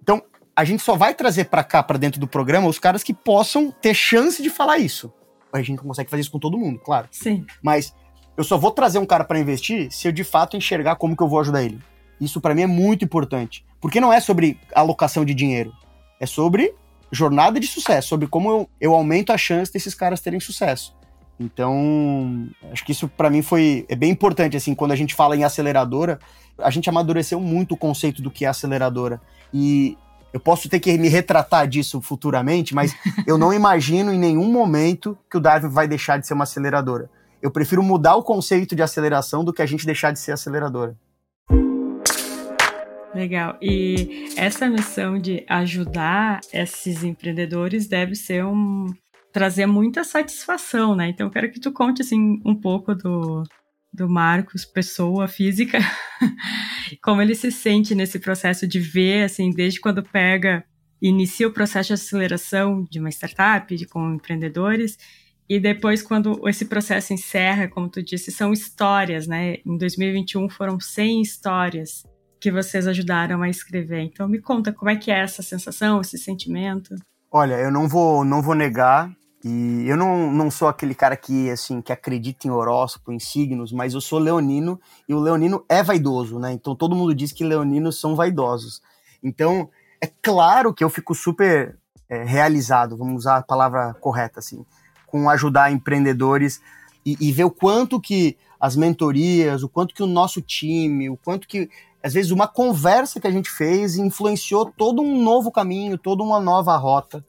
Então, 0.01 0.23
a 0.55 0.63
gente 0.63 0.81
só 0.81 0.95
vai 0.95 1.13
trazer 1.13 1.45
para 1.45 1.63
cá, 1.63 1.83
para 1.83 1.99
dentro 1.99 2.19
do 2.19 2.27
programa, 2.27 2.67
os 2.67 2.79
caras 2.79 3.03
que 3.03 3.13
possam 3.13 3.69
ter 3.69 3.93
chance 3.93 4.41
de 4.41 4.49
falar 4.49 4.79
isso. 4.79 5.13
A 5.53 5.59
gente 5.59 5.77
não 5.77 5.83
consegue 5.83 6.09
fazer 6.09 6.21
isso 6.21 6.31
com 6.31 6.39
todo 6.39 6.57
mundo, 6.57 6.79
claro. 6.79 7.07
Sim. 7.11 7.45
Mas 7.61 7.93
eu 8.35 8.43
só 8.43 8.57
vou 8.57 8.71
trazer 8.71 8.97
um 8.97 9.05
cara 9.05 9.23
para 9.23 9.39
investir 9.39 9.91
se 9.91 10.07
eu 10.07 10.11
de 10.11 10.23
fato 10.23 10.57
enxergar 10.57 10.95
como 10.95 11.15
que 11.15 11.21
eu 11.21 11.27
vou 11.27 11.39
ajudar 11.39 11.63
ele. 11.63 11.79
Isso 12.19 12.41
para 12.41 12.55
mim 12.55 12.63
é 12.63 12.67
muito 12.67 13.05
importante. 13.05 13.63
Porque 13.79 14.01
não 14.01 14.11
é 14.11 14.19
sobre 14.19 14.59
alocação 14.73 15.23
de 15.23 15.35
dinheiro. 15.35 15.71
É 16.19 16.25
sobre 16.25 16.73
jornada 17.11 17.59
de 17.59 17.67
sucesso, 17.67 18.09
sobre 18.09 18.27
como 18.27 18.49
eu, 18.49 18.69
eu 18.81 18.93
aumento 18.93 19.31
a 19.31 19.37
chance 19.37 19.71
desses 19.71 19.93
caras 19.93 20.19
terem 20.19 20.39
sucesso. 20.39 20.95
Então, 21.39 22.47
acho 22.71 22.83
que 22.83 22.91
isso 22.91 23.07
para 23.07 23.29
mim 23.29 23.41
foi 23.41 23.85
é 23.87 23.95
bem 23.95 24.11
importante 24.11 24.57
assim, 24.57 24.73
quando 24.73 24.91
a 24.91 24.95
gente 24.95 25.13
fala 25.13 25.35
em 25.35 25.43
aceleradora, 25.43 26.19
a 26.57 26.69
gente 26.71 26.89
amadureceu 26.89 27.39
muito 27.39 27.73
o 27.73 27.77
conceito 27.77 28.21
do 28.21 28.31
que 28.31 28.45
é 28.45 28.47
aceleradora. 28.47 29.21
E 29.53 29.97
eu 30.33 30.39
posso 30.39 30.67
ter 30.67 30.79
que 30.79 30.97
me 30.97 31.07
retratar 31.07 31.67
disso 31.67 32.01
futuramente, 32.01 32.73
mas 32.73 32.95
eu 33.27 33.37
não 33.37 33.53
imagino 33.53 34.11
em 34.11 34.19
nenhum 34.19 34.51
momento 34.51 35.17
que 35.29 35.37
o 35.37 35.39
Darwin 35.39 35.69
vai 35.69 35.87
deixar 35.87 36.17
de 36.17 36.27
ser 36.27 36.33
uma 36.33 36.43
aceleradora. 36.43 37.09
Eu 37.41 37.51
prefiro 37.51 37.83
mudar 37.83 38.15
o 38.15 38.23
conceito 38.23 38.75
de 38.75 38.81
aceleração 38.81 39.43
do 39.43 39.53
que 39.53 39.61
a 39.61 39.65
gente 39.65 39.85
deixar 39.85 40.11
de 40.11 40.19
ser 40.19 40.31
aceleradora. 40.31 40.95
Legal. 43.13 43.57
E 43.61 44.29
essa 44.35 44.69
missão 44.69 45.17
de 45.17 45.43
ajudar 45.47 46.39
esses 46.51 47.03
empreendedores 47.03 47.87
deve 47.87 48.15
ser 48.15 48.45
um 48.45 48.87
trazer 49.31 49.65
muita 49.65 50.03
satisfação, 50.03 50.95
né? 50.95 51.09
Então 51.09 51.27
eu 51.27 51.31
quero 51.31 51.51
que 51.51 51.59
tu 51.59 51.71
conte 51.71 52.01
assim 52.01 52.39
um 52.45 52.55
pouco 52.55 52.95
do 52.95 53.43
do 53.93 54.07
Marcos, 54.07 54.63
pessoa 54.63 55.27
física, 55.27 55.79
como 57.01 57.21
ele 57.21 57.33
se 57.33 57.51
sente 57.51 57.95
nesse 57.95 58.19
processo 58.19 58.67
de 58.67 58.79
ver 58.79 59.23
assim, 59.23 59.49
desde 59.49 59.79
quando 59.79 60.03
pega 60.03 60.63
inicia 61.01 61.47
o 61.47 61.53
processo 61.53 61.87
de 61.87 61.93
aceleração 61.93 62.85
de 62.89 62.99
uma 62.99 63.09
startup, 63.09 63.75
de 63.75 63.85
com 63.85 64.13
empreendedores, 64.13 64.97
e 65.49 65.59
depois, 65.59 66.01
quando 66.01 66.47
esse 66.49 66.65
processo 66.65 67.13
encerra, 67.13 67.69
como 67.69 67.89
tu 67.89 68.03
disse, 68.03 68.31
são 68.31 68.51
histórias, 68.51 69.27
né? 69.27 69.57
Em 69.65 69.77
2021 69.77 70.49
foram 70.49 70.77
100 70.77 71.21
histórias 71.21 72.03
que 72.39 72.51
vocês 72.51 72.85
ajudaram 72.85 73.41
a 73.41 73.49
escrever. 73.49 74.01
Então 74.01 74.27
me 74.27 74.41
conta 74.41 74.73
como 74.73 74.91
é 74.91 74.97
que 74.97 75.09
é 75.09 75.19
essa 75.19 75.41
sensação, 75.41 76.01
esse 76.01 76.17
sentimento. 76.17 76.93
Olha, 77.31 77.55
eu 77.55 77.71
não 77.71 77.87
vou, 77.87 78.23
não 78.23 78.41
vou 78.41 78.55
negar 78.55 79.11
e 79.43 79.83
eu 79.87 79.97
não, 79.97 80.31
não 80.31 80.49
sou 80.49 80.67
aquele 80.67 80.95
cara 80.95 81.15
que 81.15 81.49
assim 81.49 81.81
que 81.81 81.91
acredita 81.91 82.47
em 82.47 82.51
horóscopo, 82.51 83.11
em 83.11 83.19
signos, 83.19 83.71
mas 83.71 83.93
eu 83.93 84.01
sou 84.01 84.17
leonino 84.17 84.79
e 85.07 85.13
o 85.13 85.19
leonino 85.19 85.63
é 85.67 85.83
vaidoso, 85.83 86.39
né? 86.39 86.53
Então 86.53 86.75
todo 86.75 86.95
mundo 86.95 87.13
diz 87.13 87.31
que 87.31 87.43
leoninos 87.43 87.99
são 87.99 88.15
vaidosos. 88.15 88.81
Então 89.21 89.69
é 90.01 90.09
claro 90.21 90.73
que 90.73 90.83
eu 90.83 90.89
fico 90.89 91.13
super 91.13 91.77
é, 92.09 92.23
realizado, 92.23 92.95
vamos 92.95 93.17
usar 93.17 93.37
a 93.37 93.43
palavra 93.43 93.93
correta 93.95 94.39
assim 94.39 94.65
com 95.07 95.29
ajudar 95.29 95.71
empreendedores 95.71 96.61
e, 97.05 97.17
e, 97.21 97.31
ver 97.31 97.45
o 97.45 97.49
quanto 97.49 97.99
que 97.99 98.37
as 98.59 98.75
mentorias, 98.75 99.63
o 99.63 99.69
quanto 99.69 99.95
que 99.95 100.03
o 100.03 100.07
nosso 100.07 100.41
time, 100.41 101.09
o 101.09 101.15
quanto 101.15 101.47
que 101.47 101.69
às 102.03 102.13
vezes 102.13 102.31
uma 102.31 102.47
conversa 102.47 103.19
que 103.19 103.27
a 103.27 103.31
gente 103.31 103.49
fez 103.49 103.97
influenciou 103.97 104.65
todo 104.65 105.01
um 105.01 105.21
novo 105.21 105.51
caminho, 105.51 105.97
toda 105.97 106.23
uma 106.23 106.39
nova 106.39 106.75
rota. 106.77 107.25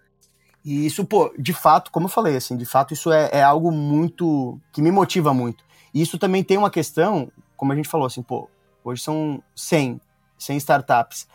E 0.64 0.86
isso, 0.86 1.04
pô, 1.04 1.32
de 1.38 1.52
fato, 1.52 1.90
como 1.90 2.06
eu 2.06 2.10
falei, 2.10 2.36
assim, 2.36 2.56
de 2.56 2.66
fato 2.66 2.92
isso 2.92 3.10
é, 3.10 3.30
é 3.32 3.42
algo 3.42 3.70
muito 3.72 4.60
que 4.72 4.82
me 4.82 4.90
motiva 4.90 5.32
muito. 5.32 5.64
E 5.94 6.02
isso 6.02 6.18
também 6.18 6.44
tem 6.44 6.58
uma 6.58 6.70
questão, 6.70 7.30
como 7.56 7.72
a 7.72 7.76
gente 7.76 7.88
falou, 7.88 8.06
assim, 8.06 8.22
pô, 8.22 8.48
hoje 8.84 9.02
são 9.02 9.42
100, 9.56 10.00
100 10.38 10.56
startups. 10.58 11.26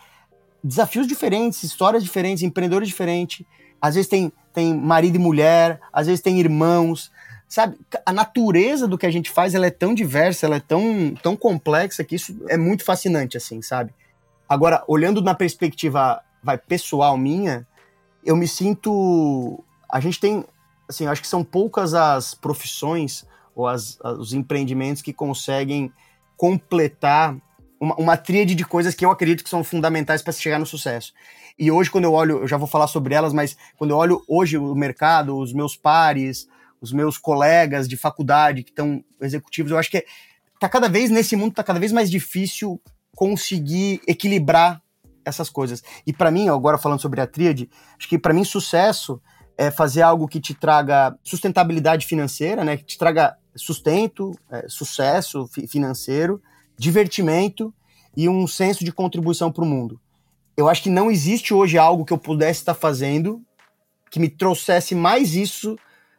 Desafios 0.63 1.08
diferentes, 1.08 1.63
histórias 1.63 2.04
diferentes, 2.04 2.43
empreendedores 2.43 2.88
diferentes. 2.88 3.46
Às 3.82 3.96
vezes 3.96 4.10
tem 4.10 4.32
tem 4.54 4.74
marido 4.74 5.15
e 5.15 5.19
mulher, 5.19 5.82
às 5.91 6.06
vezes 6.06 6.22
tem 6.22 6.39
irmãos, 6.39 7.12
sabe? 7.54 7.78
A 8.04 8.12
natureza 8.12 8.88
do 8.88 8.98
que 8.98 9.06
a 9.06 9.12
gente 9.12 9.30
faz, 9.30 9.54
ela 9.54 9.68
é 9.68 9.70
tão 9.70 9.94
diversa, 9.94 10.48
ela 10.48 10.56
é 10.56 10.60
tão, 10.60 11.13
tão 11.22 11.36
complexa 11.36 12.04
que 12.04 12.16
isso 12.16 12.36
é 12.50 12.58
muito 12.58 12.84
fascinante, 12.84 13.38
assim, 13.38 13.62
sabe? 13.62 13.94
Agora, 14.50 14.84
olhando 14.88 15.22
na 15.22 15.36
perspectiva, 15.36 16.20
vai, 16.44 16.58
pessoal 16.58 17.16
minha, 17.16 17.68
eu 18.26 18.36
me 18.36 18.48
sinto... 18.48 19.63
A 19.88 20.00
gente 20.00 20.20
tem, 20.20 20.44
assim, 20.89 21.06
acho 21.06 21.22
que 21.22 21.28
são 21.28 21.44
poucas 21.44 21.94
as 21.94 22.34
profissões 22.34 23.24
ou 23.56 23.68
as, 23.68 24.00
os 24.18 24.34
empreendimentos 24.34 25.04
que 25.04 25.13
conseguem 25.13 25.94
completar 26.36 27.38
uma, 27.80 27.94
uma 27.98 28.18
tríade 28.18 28.56
de 28.56 28.66
coisas 28.66 28.96
que 28.96 29.06
eu 29.06 29.12
acredito 29.12 29.44
que 29.44 29.50
são 29.52 29.63
fundamentais 29.63 30.24
para 30.24 30.34
chegar 30.34 30.58
no 30.58 30.66
sucesso. 30.66 31.13
E 31.60 31.70
hoje, 31.70 31.92
quando 31.92 32.06
eu 32.06 32.13
olho, 32.13 32.39
eu 32.39 32.48
já 32.48 32.58
vou 32.58 32.68
falar 32.68 32.88
sobre 32.88 33.13
elas, 33.13 33.32
mas 33.32 33.56
quando 33.78 33.92
eu 33.92 33.98
olho 33.98 34.24
hoje 34.28 34.58
o 34.58 34.74
mercado, 34.74 35.38
os 35.38 35.54
meus 35.54 35.76
pares, 35.76 36.52
os 36.84 36.91
meus 36.91 37.17
colegas 37.17 37.88
de 37.88 37.98
faculdade 37.98 38.63
que 38.63 38.69
estão 38.69 39.04
executivos, 39.22 39.72
eu 39.72 39.78
acho 39.78 39.89
que 39.89 40.06
tá 40.60 40.69
cada 40.69 40.88
vez 40.88 41.10
nesse 41.10 41.36
mundo 41.36 41.54
tá 41.54 41.63
cada 41.63 41.80
vez 41.80 41.91
mais 41.91 42.12
difícil 42.12 42.80
conseguir 43.15 44.02
equilibrar 44.08 44.82
essas 45.26 45.50
coisas. 45.50 45.82
E 46.06 46.12
para 46.12 46.30
mim, 46.30 46.50
agora 46.50 46.78
falando 46.78 47.02
sobre 47.02 47.22
a 47.22 47.28
tríade, 47.28 47.69
acho 47.98 48.08
que 48.08 48.19
para 48.19 48.34
mim 48.34 48.43
sucesso 48.43 49.22
é 49.58 49.72
fazer 49.72 50.02
algo 50.02 50.28
que 50.28 50.39
te 50.39 50.54
traga 50.54 51.17
sustentabilidade 51.24 52.06
financeira, 52.06 52.63
né, 52.63 52.78
que 52.78 52.84
te 52.84 52.98
traga 52.98 53.38
sustento, 53.56 54.32
é, 54.52 54.65
sucesso 54.67 55.48
financeiro, 55.69 56.41
divertimento 56.78 57.74
e 58.17 58.28
um 58.28 58.46
senso 58.46 58.84
de 58.84 58.91
contribuição 58.91 59.52
para 59.52 59.63
o 59.63 59.67
mundo 59.67 60.00
eu 60.56 60.69
acho 60.69 60.84
que 60.84 60.89
não 60.89 61.10
existe 61.10 61.54
hoje 61.54 61.78
algo 61.78 62.06
que 62.06 62.13
eu 62.13 62.17
pudesse 62.17 62.60
estar 62.60 62.74
fazendo 62.74 63.41
que 64.12 64.19
me 64.19 64.30
trouxesse 64.30 64.93
mais 64.93 65.34
isso 65.34 65.76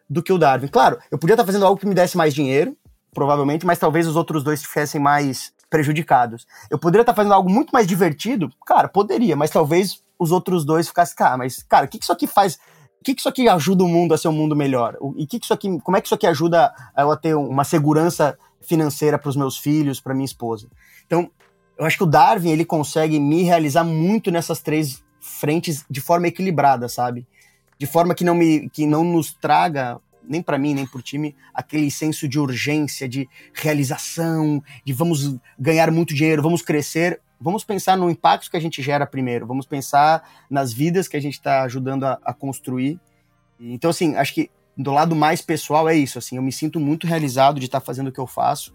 do 0.09 0.23
que 0.23 0.33
o 0.33 0.39
Darwin. 0.39 0.69
Claro, 0.69 0.99
eu 1.11 1.19
podia 1.19 1.35
estar 1.35 1.45
fazendo 1.45 1.65
algo 1.65 1.79
que 1.79 1.87
me 1.87 1.95
desse 1.95 2.17
mais 2.17 2.35
dinheiro, 2.35 2.77
provavelmente, 3.13 3.65
mas 3.65 3.79
talvez 3.79 4.07
os 4.07 4.17
outros 4.17 4.43
dois 4.43 4.61
estivessem 4.61 5.01
mais 5.01 5.53
prejudicados. 5.71 6.47
Eu 6.71 6.79
poderia 6.79 7.03
estar 7.03 7.15
fazendo 7.15 7.35
algo 7.35 7.51
muito 7.51 7.71
mais 7.71 7.87
divertido? 7.87 8.51
Cara, 8.67 8.89
poderia, 8.89 9.37
mas 9.37 9.51
talvez 9.51 10.03
os 10.19 10.31
outros 10.31 10.65
dois 10.65 10.89
ficassem, 10.89 11.17
cara, 11.17 11.37
mas, 11.37 11.63
cara, 11.63 11.87
o 11.87 11.89
que 11.89 11.99
isso 12.01 12.13
aqui 12.13 12.27
faz 12.27 12.59
que, 13.05 13.15
que 13.15 13.21
isso 13.21 13.29
aqui 13.29 13.47
ajuda 13.47 13.85
o 13.85 13.89
mundo 13.89 14.15
a 14.15 14.19
ser 14.19 14.29
um 14.29 14.33
mundo 14.33 14.57
melhor? 14.57 14.97
E 15.17 15.27
que 15.27 15.39
que 15.39 15.45
isso 15.45 15.53
aqui, 15.53 15.79
como 15.81 15.97
é 15.97 16.01
que 16.01 16.09
isso 16.09 16.15
aqui 16.15 16.27
ajuda 16.27 16.73
eu 16.97 17.13
a 17.13 17.17
ter 17.17 17.35
uma 17.35 17.63
segurança 17.63 18.37
financeira 18.63 19.19
para 19.19 19.29
os 19.29 19.37
meus 19.37 19.59
filhos, 19.59 20.01
para 20.01 20.15
minha 20.15 20.25
esposa? 20.25 20.69
Então, 21.07 21.31
eu 21.79 21.85
acho 21.85 21.99
que 21.99 22.03
o 22.03 22.07
Darwin 22.07 22.51
ele 22.51 22.65
consegue 22.65 23.21
me 23.21 23.43
realizar 23.43 23.85
muito 23.85 24.31
nessas 24.31 24.63
três 24.63 25.05
frentes 25.21 25.85
de 25.89 26.01
forma 26.01 26.29
equilibrada, 26.29 26.89
sabe? 26.89 27.27
De 27.79 27.87
forma 27.87 28.15
que 28.15 28.25
não 28.25 28.35
me 28.35 28.69
que 28.71 28.87
não 28.87 29.05
nos 29.05 29.33
traga 29.33 30.01
nem 30.27 30.43
para 30.43 30.59
mim, 30.59 30.75
nem 30.75 30.87
para 30.87 30.99
o 30.99 31.03
time, 31.03 31.37
aquele 31.53 31.91
senso 31.91 32.27
de 32.27 32.39
urgência, 32.39 33.09
de 33.09 33.29
realização, 33.53 34.63
de 34.85 34.93
vamos 34.93 35.37
ganhar 35.59 35.91
muito 35.91 36.15
dinheiro, 36.15 36.43
vamos 36.43 36.63
crescer. 36.63 37.21
Vamos 37.41 37.65
pensar 37.65 37.97
no 37.97 38.09
impacto 38.09 38.51
que 38.51 38.57
a 38.57 38.61
gente 38.61 38.81
gera 38.81 39.07
primeiro, 39.07 39.47
vamos 39.47 39.67
pensar 39.67 40.27
nas 40.49 40.73
vidas 40.73 41.09
que 41.09 41.17
a 41.17 41.21
gente 41.21 41.35
está 41.35 41.63
ajudando 41.63 42.05
a, 42.05 42.19
a 42.25 42.33
construir. 42.33 42.99
Então, 43.61 43.91
assim, 43.91 44.17
acho 44.17 44.33
que 44.33 44.51
do 44.77 44.93
lado 44.93 45.15
mais 45.15 45.43
pessoal 45.43 45.89
é 45.89 45.95
isso, 45.95 46.19
assim, 46.19 46.37
eu 46.37 46.43
me 46.43 46.53
sinto 46.53 46.81
muito 46.81 47.07
realizado 47.07 47.61
de 47.61 47.67
estar 47.67 47.81
tá 47.81 47.87
fazendo 47.87 48.09
o 48.09 48.13
que 48.13 48.21
eu 48.21 48.27
faço, 48.27 48.75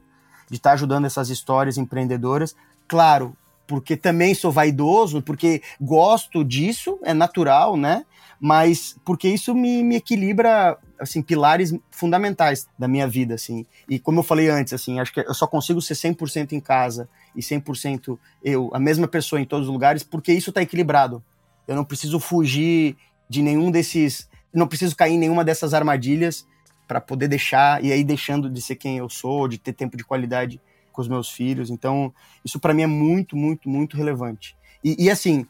de 0.49 0.57
estar 0.57 0.71
tá 0.71 0.73
ajudando 0.75 1.05
essas 1.05 1.29
histórias 1.29 1.77
empreendedoras. 1.77 2.55
Claro, 2.87 3.35
porque 3.69 3.95
também 3.95 4.33
sou 4.33 4.51
vaidoso, 4.51 5.21
porque 5.21 5.61
gosto 5.79 6.43
disso, 6.43 6.97
é 7.03 7.13
natural, 7.13 7.77
né? 7.77 8.03
Mas 8.41 8.95
porque 9.05 9.29
isso 9.29 9.53
me, 9.53 9.83
me 9.83 9.97
equilibra, 9.97 10.75
assim, 10.99 11.21
pilares 11.21 11.71
fundamentais 11.91 12.67
da 12.79 12.87
minha 12.87 13.07
vida, 13.07 13.35
assim. 13.35 13.67
E 13.87 13.99
como 13.99 14.21
eu 14.21 14.23
falei 14.23 14.49
antes, 14.49 14.73
assim, 14.73 14.99
acho 14.99 15.13
que 15.13 15.19
eu 15.19 15.35
só 15.35 15.45
consigo 15.45 15.79
ser 15.83 15.93
100% 15.93 16.53
em 16.53 16.59
casa 16.59 17.07
e 17.35 17.41
100% 17.41 18.17
eu, 18.43 18.71
a 18.73 18.79
mesma 18.79 19.07
pessoa 19.07 19.39
em 19.39 19.45
todos 19.45 19.67
os 19.67 19.71
lugares, 19.71 20.01
porque 20.01 20.33
isso 20.33 20.49
está 20.49 20.63
equilibrado. 20.63 21.23
Eu 21.67 21.75
não 21.75 21.85
preciso 21.85 22.19
fugir 22.19 22.97
de 23.29 23.43
nenhum 23.43 23.69
desses, 23.69 24.27
não 24.51 24.65
preciso 24.65 24.95
cair 24.95 25.13
em 25.13 25.19
nenhuma 25.19 25.45
dessas 25.45 25.75
armadilhas 25.75 26.43
para 26.87 26.99
poder 26.99 27.27
deixar 27.27 27.85
e 27.85 27.91
aí 27.91 28.03
deixando 28.03 28.49
de 28.49 28.63
ser 28.63 28.77
quem 28.77 28.97
eu 28.97 29.07
sou, 29.07 29.47
de 29.47 29.59
ter 29.59 29.73
tempo 29.73 29.95
de 29.95 30.03
qualidade 30.03 30.59
com 30.91 31.01
os 31.01 31.07
meus 31.07 31.29
filhos. 31.29 31.69
Então, 31.69 32.13
isso 32.43 32.59
para 32.59 32.73
mim 32.73 32.83
é 32.83 32.87
muito, 32.87 33.35
muito, 33.35 33.69
muito 33.69 33.97
relevante. 33.97 34.55
E, 34.83 35.05
e 35.05 35.09
assim, 35.09 35.45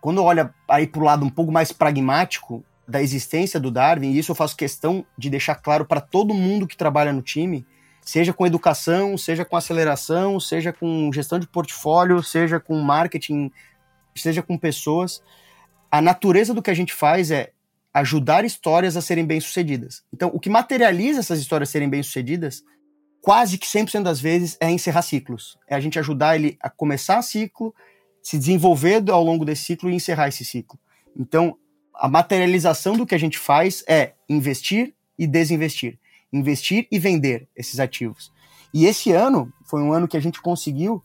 quando 0.00 0.22
olha 0.22 0.54
aí 0.68 0.86
para 0.86 1.00
o 1.00 1.04
lado 1.04 1.24
um 1.24 1.30
pouco 1.30 1.52
mais 1.52 1.72
pragmático 1.72 2.64
da 2.86 3.02
existência 3.02 3.60
do 3.60 3.70
Darwin, 3.70 4.10
e 4.10 4.18
isso 4.18 4.32
eu 4.32 4.36
faço 4.36 4.56
questão 4.56 5.04
de 5.16 5.30
deixar 5.30 5.54
claro 5.54 5.84
para 5.84 6.00
todo 6.00 6.34
mundo 6.34 6.66
que 6.66 6.76
trabalha 6.76 7.12
no 7.12 7.22
time, 7.22 7.66
seja 8.02 8.32
com 8.32 8.46
educação, 8.46 9.16
seja 9.16 9.44
com 9.44 9.56
aceleração, 9.56 10.40
seja 10.40 10.72
com 10.72 11.10
gestão 11.12 11.38
de 11.38 11.46
portfólio, 11.46 12.22
seja 12.22 12.58
com 12.58 12.80
marketing, 12.80 13.52
seja 14.16 14.42
com 14.42 14.58
pessoas, 14.58 15.22
a 15.90 16.00
natureza 16.00 16.54
do 16.54 16.62
que 16.62 16.70
a 16.70 16.74
gente 16.74 16.92
faz 16.92 17.30
é 17.30 17.50
ajudar 17.92 18.44
histórias 18.44 18.96
a 18.96 19.02
serem 19.02 19.26
bem-sucedidas. 19.26 20.04
Então, 20.12 20.30
o 20.32 20.38
que 20.38 20.48
materializa 20.48 21.18
essas 21.18 21.40
histórias 21.40 21.70
serem 21.70 21.88
bem-sucedidas 21.88 22.62
quase 23.20 23.58
que 23.58 23.66
100% 23.66 24.02
das 24.02 24.20
vezes 24.20 24.56
é 24.60 24.70
encerrar 24.70 25.02
ciclos. 25.02 25.58
É 25.68 25.74
a 25.74 25.80
gente 25.80 25.98
ajudar 25.98 26.36
ele 26.36 26.56
a 26.60 26.70
começar 26.70 27.20
ciclo, 27.22 27.74
se 28.22 28.38
desenvolver 28.38 29.02
ao 29.10 29.22
longo 29.22 29.44
desse 29.44 29.64
ciclo 29.64 29.90
e 29.90 29.94
encerrar 29.94 30.28
esse 30.28 30.44
ciclo. 30.44 30.78
Então, 31.16 31.56
a 31.94 32.08
materialização 32.08 32.96
do 32.96 33.06
que 33.06 33.14
a 33.14 33.18
gente 33.18 33.38
faz 33.38 33.84
é 33.86 34.14
investir 34.28 34.94
e 35.18 35.26
desinvestir. 35.26 35.98
Investir 36.32 36.86
e 36.90 36.98
vender 36.98 37.48
esses 37.54 37.78
ativos. 37.78 38.32
E 38.72 38.86
esse 38.86 39.12
ano 39.12 39.52
foi 39.64 39.82
um 39.82 39.92
ano 39.92 40.08
que 40.08 40.16
a 40.16 40.20
gente 40.20 40.40
conseguiu, 40.40 41.02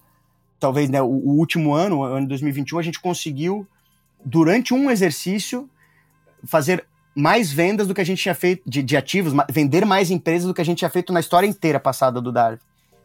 talvez 0.59 0.89
né, 0.89 1.01
o, 1.01 1.07
o 1.07 1.37
último 1.37 1.73
ano, 1.73 1.97
o 1.97 2.03
ano 2.03 2.27
2021, 2.27 2.79
a 2.79 2.83
gente 2.83 3.01
conseguiu, 3.01 3.67
durante 4.23 4.73
um 4.73 4.89
exercício, 4.89 5.69
fazer 6.45 6.87
mais 7.15 7.51
vendas 7.51 7.87
do 7.87 7.93
que 7.93 8.01
a 8.01 8.05
gente 8.05 8.21
tinha 8.21 8.35
feito 8.35 8.69
de, 8.69 8.83
de, 8.83 8.97
ativos, 8.97 9.33
vender 9.49 9.85
mais 9.85 10.11
empresas 10.11 10.45
do 10.45 10.53
que 10.53 10.61
a 10.61 10.65
gente 10.65 10.79
tinha 10.79 10.89
feito 10.89 11.13
na 11.13 11.21
história 11.21 11.47
inteira 11.47 11.79
passada 11.79 12.19
do 12.19 12.31
Darwin. 12.31 12.59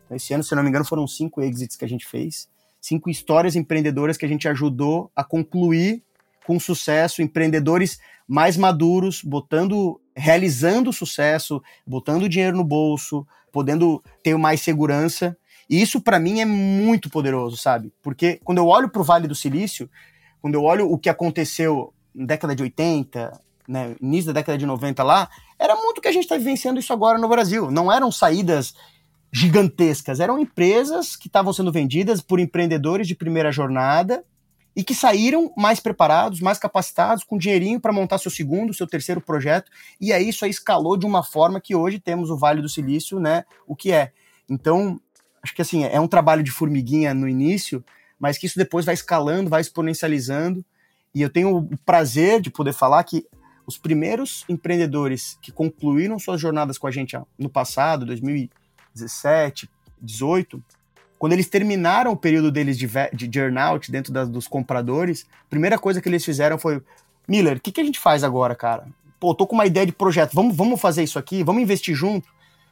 Então, 0.04 0.16
esse 0.16 0.34
ano, 0.34 0.42
se 0.42 0.54
não 0.54 0.62
me 0.64 0.68
engano, 0.68 0.84
foram 0.84 1.06
cinco 1.06 1.40
exits 1.40 1.76
que 1.76 1.84
a 1.84 1.88
gente 1.88 2.04
fez, 2.04 2.48
cinco 2.80 3.08
histórias 3.08 3.54
empreendedoras 3.54 4.16
que 4.16 4.24
a 4.24 4.28
gente 4.28 4.48
ajudou 4.48 5.10
a 5.14 5.22
concluir 5.22 6.02
com 6.44 6.58
sucesso, 6.58 7.22
empreendedores 7.22 8.00
mais 8.26 8.56
maduros, 8.56 9.22
botando, 9.22 10.00
realizando 10.16 10.92
sucesso, 10.92 11.62
botando 11.86 12.28
dinheiro 12.28 12.56
no 12.56 12.64
bolso, 12.64 13.24
podendo 13.52 14.02
ter 14.22 14.36
mais 14.36 14.60
segurança. 14.60 15.36
E 15.68 15.80
isso 15.80 16.00
para 16.00 16.18
mim 16.18 16.40
é 16.40 16.44
muito 16.44 17.08
poderoso, 17.08 17.56
sabe? 17.56 17.92
Porque 18.02 18.40
quando 18.42 18.58
eu 18.58 18.66
olho 18.66 18.88
para 18.88 19.00
o 19.00 19.04
Vale 19.04 19.28
do 19.28 19.34
Silício, 19.34 19.88
quando 20.40 20.54
eu 20.54 20.64
olho 20.64 20.90
o 20.90 20.98
que 20.98 21.08
aconteceu 21.08 21.94
na 22.12 22.26
década 22.26 22.56
de 22.56 22.62
80, 22.64 23.40
né, 23.70 23.94
início 24.02 24.32
da 24.32 24.40
década 24.40 24.58
de 24.58 24.66
90 24.66 25.02
lá, 25.04 25.30
era 25.56 25.76
muito 25.76 25.98
o 25.98 26.00
que 26.00 26.08
a 26.08 26.12
gente 26.12 26.24
está 26.24 26.36
vivenciando 26.36 26.80
isso 26.80 26.92
agora 26.92 27.18
no 27.18 27.28
Brasil. 27.28 27.70
Não 27.70 27.90
eram 27.90 28.10
saídas 28.10 28.74
gigantescas, 29.32 30.18
eram 30.18 30.40
empresas 30.40 31.14
que 31.14 31.28
estavam 31.28 31.52
sendo 31.52 31.70
vendidas 31.70 32.20
por 32.20 32.40
empreendedores 32.40 33.06
de 33.06 33.14
primeira 33.14 33.52
jornada 33.52 34.24
e 34.74 34.82
que 34.82 34.94
saíram 34.94 35.52
mais 35.56 35.78
preparados, 35.78 36.40
mais 36.40 36.58
capacitados, 36.58 37.22
com 37.22 37.38
dinheirinho 37.38 37.80
para 37.80 37.92
montar 37.92 38.18
seu 38.18 38.30
segundo, 38.30 38.74
seu 38.74 38.88
terceiro 38.88 39.20
projeto, 39.20 39.70
e 40.00 40.12
aí 40.12 40.28
isso 40.28 40.44
aí 40.44 40.50
escalou 40.50 40.96
de 40.96 41.06
uma 41.06 41.22
forma 41.22 41.60
que 41.60 41.74
hoje 41.74 42.00
temos 42.00 42.28
o 42.28 42.36
Vale 42.36 42.62
do 42.62 42.68
Silício, 42.68 43.20
né, 43.20 43.44
o 43.66 43.76
que 43.76 43.92
é. 43.92 44.12
Então, 44.48 45.00
acho 45.42 45.54
que 45.54 45.62
assim, 45.62 45.84
é 45.84 46.00
um 46.00 46.08
trabalho 46.08 46.42
de 46.42 46.50
formiguinha 46.50 47.14
no 47.14 47.28
início, 47.28 47.84
mas 48.18 48.36
que 48.36 48.46
isso 48.46 48.58
depois 48.58 48.84
vai 48.84 48.94
escalando, 48.94 49.50
vai 49.50 49.60
exponencializando, 49.60 50.64
e 51.14 51.22
eu 51.22 51.30
tenho 51.30 51.56
o 51.56 51.76
prazer 51.78 52.40
de 52.40 52.50
poder 52.50 52.72
falar 52.72 53.02
que 53.04 53.26
os 53.70 53.78
primeiros 53.78 54.44
empreendedores 54.48 55.38
que 55.40 55.52
concluíram 55.52 56.18
suas 56.18 56.40
jornadas 56.40 56.76
com 56.76 56.88
a 56.88 56.90
gente 56.90 57.16
no 57.38 57.48
passado, 57.48 58.04
2017, 58.04 59.70
18, 60.02 60.60
quando 61.16 61.34
eles 61.34 61.48
terminaram 61.48 62.10
o 62.10 62.16
período 62.16 62.50
deles 62.50 62.76
de, 62.76 62.88
de 63.12 63.38
earnout 63.38 63.92
dentro 63.92 64.12
das, 64.12 64.28
dos 64.28 64.48
compradores, 64.48 65.24
a 65.46 65.48
primeira 65.48 65.78
coisa 65.78 66.00
que 66.00 66.08
eles 66.08 66.24
fizeram 66.24 66.58
foi: 66.58 66.82
Miller, 67.28 67.58
o 67.58 67.60
que, 67.60 67.70
que 67.70 67.80
a 67.80 67.84
gente 67.84 68.00
faz 68.00 68.24
agora, 68.24 68.56
cara? 68.56 68.88
Pô, 69.20 69.34
tô 69.34 69.46
com 69.46 69.54
uma 69.54 69.66
ideia 69.66 69.86
de 69.86 69.92
projeto, 69.92 70.34
vamos, 70.34 70.56
vamos 70.56 70.80
fazer 70.80 71.04
isso 71.04 71.18
aqui, 71.18 71.44
vamos 71.44 71.62
investir 71.62 71.94
junto. 71.94 72.28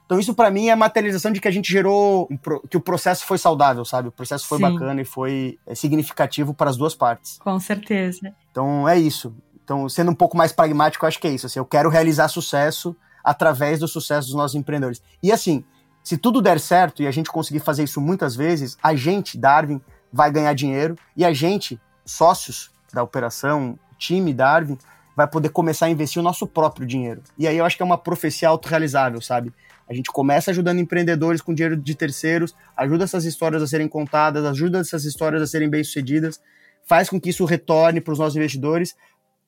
Então, 0.09 0.19
isso 0.19 0.33
para 0.33 0.51
mim 0.51 0.69
é 0.69 0.73
a 0.73 0.77
materialização 0.77 1.31
de 1.31 1.39
que 1.39 1.47
a 1.47 1.51
gente 1.51 1.71
gerou, 1.71 2.27
que 2.71 2.79
o 2.79 2.81
processo 2.81 3.27
foi 3.27 3.37
saudável, 3.37 3.85
sabe? 3.85 4.09
O 4.09 4.13
processo 4.13 4.49
foi 4.49 4.57
Sim. 4.57 4.63
bacana 4.63 5.03
e 5.03 5.05
foi 5.05 5.59
é, 5.67 5.75
significativo 5.75 6.55
para 6.55 6.71
as 6.71 6.79
duas 6.79 6.95
partes. 6.95 7.37
Com 7.37 7.61
certeza. 7.61 8.35
Então, 8.51 8.89
é 8.89 8.99
isso. 8.99 9.37
Então, 9.69 9.87
sendo 9.87 10.11
um 10.11 10.15
pouco 10.15 10.35
mais 10.35 10.51
pragmático, 10.51 11.05
acho 11.05 11.21
que 11.21 11.27
é 11.27 11.31
isso. 11.31 11.45
Assim, 11.45 11.59
eu 11.59 11.67
quero 11.67 11.91
realizar 11.91 12.27
sucesso 12.29 12.97
através 13.23 13.79
do 13.79 13.87
sucesso 13.87 14.29
dos 14.29 14.35
nossos 14.35 14.55
empreendedores. 14.55 15.03
E 15.23 15.31
assim, 15.31 15.63
se 16.03 16.17
tudo 16.17 16.41
der 16.41 16.59
certo 16.59 17.03
e 17.03 17.07
a 17.07 17.11
gente 17.11 17.29
conseguir 17.31 17.61
fazer 17.61 17.85
isso 17.85 18.01
muitas 18.01 18.35
vezes, 18.35 18.79
a 18.83 18.95
gente, 18.95 19.37
Darwin, 19.37 19.79
vai 20.11 20.33
ganhar 20.33 20.55
dinheiro 20.55 20.97
e 21.15 21.23
a 21.23 21.35
gente, 21.35 21.79
sócios 22.03 22.71
da 22.95 23.03
operação, 23.03 23.79
time 23.99 24.33
Darwin, 24.33 24.79
vai 25.15 25.29
poder 25.29 25.51
começar 25.51 25.85
a 25.85 25.91
investir 25.91 26.19
o 26.19 26.25
nosso 26.25 26.47
próprio 26.47 26.87
dinheiro. 26.87 27.23
E 27.37 27.47
aí 27.47 27.59
eu 27.59 27.67
acho 27.67 27.77
que 27.77 27.83
é 27.83 27.85
uma 27.85 27.99
profecia 27.99 28.49
autorrealizável, 28.49 29.21
sabe? 29.21 29.53
A 29.87 29.93
gente 29.93 30.11
começa 30.11 30.51
ajudando 30.51 30.79
empreendedores 30.79 31.43
com 31.43 31.53
dinheiro 31.53 31.77
de 31.77 31.95
terceiros, 31.95 32.57
ajuda 32.75 33.05
essas 33.05 33.27
histórias 33.27 33.63
a 33.63 33.67
serem 33.67 33.87
contadas, 33.87 34.47
ajuda 34.47 34.79
essas 34.79 35.05
histórias 35.05 35.43
a 35.43 35.47
serem 35.47 35.69
bem-sucedidas, 35.69 36.41
faz 36.87 37.11
com 37.11 37.21
que 37.21 37.29
isso 37.29 37.45
retorne 37.45 38.01
para 38.01 38.13
os 38.13 38.19
nossos 38.19 38.35
investidores, 38.35 38.97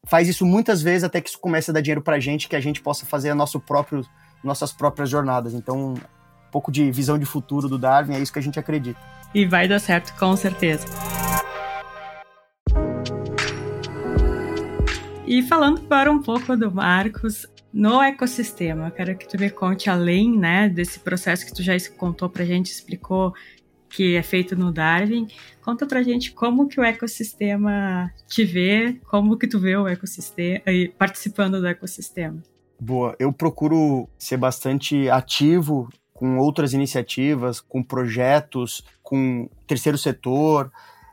faz 0.07 0.29
isso 0.29 0.47
muitas 0.47 0.83
vezes 0.83 1.05
até 1.05 1.21
que 1.21 1.29
isso 1.29 1.39
comece 1.39 1.71
a 1.71 1.75
dar 1.75 1.81
dinheiro 1.81 2.03
para 2.03 2.17
a 2.17 2.21
gente, 2.21 2.49
que 2.49 2.57
a 2.57 2.61
gente 2.61 2.81
possa 2.81 3.07
fazer 3.07 3.31
a 3.31 3.35
nosso 3.35 3.61
próprio, 3.61 4.05
nossas 4.43 4.73
próprias 4.73 5.09
jornadas. 5.11 5.55
Então, 5.55 5.95
um 5.95 6.51
pouco 6.51 6.73
de 6.73 6.91
visão 6.91 7.19
de 7.19 7.27
futuro 7.27 7.69
do 7.69 7.79
Darwin, 7.79 8.15
é 8.15 8.21
isso 8.21 8.33
que 8.33 8.39
a 8.39 8.43
gente 8.43 8.59
acredita. 8.59 8.99
E 9.35 9.47
vai 9.47 9.69
dar 9.69 9.79
certo, 9.79 10.13
com 10.19 10.35
certeza. 10.37 10.87
E 15.27 15.43
falando 15.43 15.83
para 15.83 16.11
um 16.11 16.21
pouco 16.21 16.57
do 16.57 16.73
Marcos, 16.73 17.47
no 17.73 18.03
ecossistema, 18.03 18.89
eu 18.89 18.91
quero 18.91 19.17
que 19.17 19.29
tu 19.29 19.39
me 19.39 19.49
conte 19.49 19.89
além, 19.89 20.37
né, 20.37 20.69
desse 20.69 20.99
processo 20.99 21.47
que 21.47 21.55
tu 21.55 21.63
já 21.63 21.73
contou 21.97 22.29
pra 22.29 22.45
gente, 22.45 22.73
explicou 22.73 23.33
que 23.90 24.14
é 24.14 24.22
feito 24.22 24.57
no 24.57 24.72
Darwin. 24.72 25.26
Conta 25.61 25.85
pra 25.85 26.03
gente 26.03 26.33
como 26.33 26.68
que 26.68 26.81
o 26.81 26.85
ecossistema 26.85 28.11
te 28.26 28.44
vê, 28.44 28.98
como 29.11 29.37
que 29.37 29.48
tu 29.48 29.59
vê 29.59 29.76
o 29.76 29.88
ecossistema, 29.88 30.62
participando 30.96 31.61
do 31.61 31.66
ecossistema. 31.66 32.40
Boa, 32.79 33.14
eu 33.18 33.31
procuro 33.33 34.09
ser 34.16 34.38
bastante 34.38 35.11
ativo 35.11 35.88
com 36.14 36.38
outras 36.38 36.72
iniciativas, 36.72 37.61
com 37.61 37.83
projetos, 37.83 38.85
com 39.03 39.48
terceiro 39.66 39.98
setor. 39.98 40.72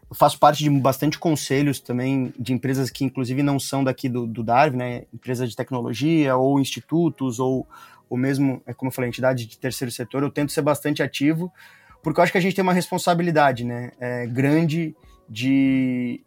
Eu 0.09 0.15
faço 0.15 0.39
parte 0.39 0.63
de 0.63 0.69
bastante 0.69 1.19
conselhos 1.19 1.79
também 1.79 2.33
de 2.39 2.53
empresas 2.53 2.89
que, 2.89 3.03
inclusive, 3.03 3.43
não 3.43 3.59
são 3.59 3.83
daqui 3.83 4.07
do, 4.07 4.25
do 4.25 4.43
Darwin, 4.43 4.77
né? 4.77 5.03
Empresas 5.13 5.49
de 5.49 5.55
tecnologia 5.55 6.37
ou 6.37 6.59
institutos 6.59 7.39
ou, 7.39 7.67
ou 8.09 8.17
mesmo, 8.17 8.61
é 8.65 8.73
como 8.73 8.89
eu 8.89 8.93
falei, 8.93 9.09
entidade 9.09 9.45
de 9.45 9.57
terceiro 9.57 9.91
setor. 9.91 10.23
Eu 10.23 10.31
tento 10.31 10.51
ser 10.51 10.61
bastante 10.61 11.03
ativo 11.03 11.51
porque 12.01 12.19
eu 12.19 12.23
acho 12.23 12.31
que 12.31 12.37
a 12.37 12.41
gente 12.41 12.55
tem 12.55 12.63
uma 12.63 12.73
responsabilidade, 12.73 13.63
né, 13.63 13.91
é, 13.99 14.25
grande 14.27 14.95
de 15.29 16.23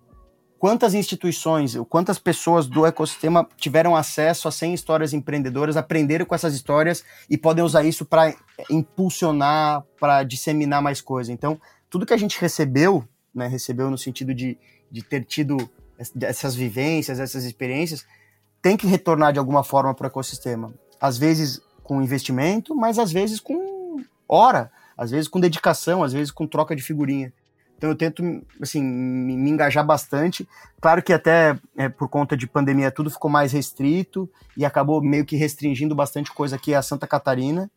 quantas 0.58 0.92
instituições, 0.92 1.74
quantas 1.88 2.18
pessoas 2.18 2.66
do 2.66 2.84
ecossistema 2.84 3.48
tiveram 3.56 3.96
acesso 3.96 4.46
a 4.46 4.52
100 4.52 4.74
histórias 4.74 5.12
empreendedoras, 5.14 5.76
aprenderam 5.76 6.26
com 6.26 6.34
essas 6.34 6.54
histórias 6.54 7.02
e 7.30 7.38
podem 7.38 7.64
usar 7.64 7.82
isso 7.82 8.04
para 8.04 8.34
impulsionar, 8.68 9.82
para 9.98 10.22
disseminar 10.22 10.82
mais 10.82 11.00
coisa. 11.00 11.32
Então, 11.32 11.58
tudo 11.88 12.04
que 12.04 12.12
a 12.12 12.18
gente 12.18 12.38
recebeu, 12.38 13.02
né, 13.34 13.48
recebeu 13.48 13.90
no 13.90 13.96
sentido 13.96 14.34
de, 14.34 14.58
de 14.90 15.02
ter 15.02 15.24
tido 15.24 15.56
essas 16.22 16.54
vivências, 16.54 17.18
essas 17.18 17.44
experiências, 17.44 18.04
tem 18.60 18.76
que 18.76 18.86
retornar 18.86 19.32
de 19.32 19.38
alguma 19.38 19.64
forma 19.64 19.94
para 19.94 20.04
o 20.04 20.08
ecossistema. 20.08 20.74
Às 21.00 21.16
vezes 21.16 21.62
com 21.82 22.02
investimento, 22.02 22.74
mas 22.74 22.98
às 22.98 23.10
vezes 23.10 23.40
com 23.40 23.96
hora, 24.28 24.70
às 25.00 25.10
vezes 25.10 25.28
com 25.28 25.40
dedicação, 25.40 26.02
às 26.02 26.12
vezes 26.12 26.30
com 26.30 26.46
troca 26.46 26.76
de 26.76 26.82
figurinha. 26.82 27.32
Então 27.78 27.88
eu 27.88 27.96
tento, 27.96 28.22
assim, 28.60 28.82
me, 28.82 29.48
engajar 29.48 29.82
bastante. 29.82 30.46
Claro 30.78 31.02
que 31.02 31.10
até 31.10 31.58
é, 31.74 31.88
por 31.88 32.06
conta 32.10 32.36
de 32.36 32.46
pandemia 32.46 32.90
tudo 32.90 33.10
ficou 33.10 33.30
mais 33.30 33.50
restrito 33.50 34.30
e 34.54 34.62
acabou 34.62 35.00
meio 35.00 35.24
que 35.24 35.36
restringindo 35.36 35.94
bastante 35.94 36.30
coisa 36.30 36.56
aqui 36.56 36.74
a 36.74 36.82
Santa 36.82 37.06
Catarina. 37.06 37.70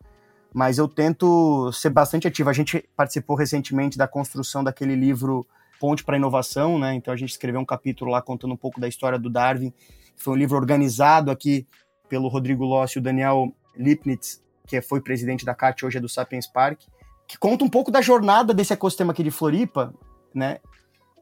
Mas 0.53 0.77
eu 0.77 0.85
tento 0.85 1.71
ser 1.71 1.91
bastante 1.91 2.27
ativo. 2.27 2.49
A 2.49 2.53
gente 2.53 2.83
participou 2.93 3.37
recentemente 3.37 3.97
da 3.97 4.05
construção 4.05 4.61
daquele 4.61 4.93
livro 4.93 5.47
Ponte 5.79 6.03
para 6.03 6.17
Inovação, 6.17 6.77
né? 6.77 6.93
Então 6.93 7.13
a 7.13 7.17
gente 7.17 7.29
escreveu 7.29 7.61
um 7.61 7.65
capítulo 7.65 8.11
lá 8.11 8.21
contando 8.21 8.53
um 8.53 8.57
pouco 8.57 8.81
da 8.81 8.87
história 8.89 9.17
do 9.17 9.29
Darwin. 9.29 9.73
Foi 10.17 10.33
um 10.33 10.37
livro 10.37 10.57
organizado 10.57 11.31
aqui 11.31 11.65
pelo 12.09 12.27
Rodrigo 12.27 12.65
Lossi 12.65 12.97
e 12.97 12.99
o 12.99 13.01
Daniel 13.01 13.55
Lipnitz, 13.77 14.43
que 14.67 14.81
foi 14.81 14.99
presidente 14.99 15.45
da 15.45 15.55
CAT, 15.55 15.85
hoje 15.85 15.99
é 15.99 16.01
do 16.01 16.09
Sapiens 16.09 16.45
Park 16.45 16.81
que 17.27 17.37
conta 17.37 17.63
um 17.63 17.69
pouco 17.69 17.91
da 17.91 18.01
jornada 18.01 18.53
desse 18.53 18.73
ecossistema 18.73 19.11
aqui 19.11 19.23
de 19.23 19.31
Floripa, 19.31 19.93
né? 20.33 20.59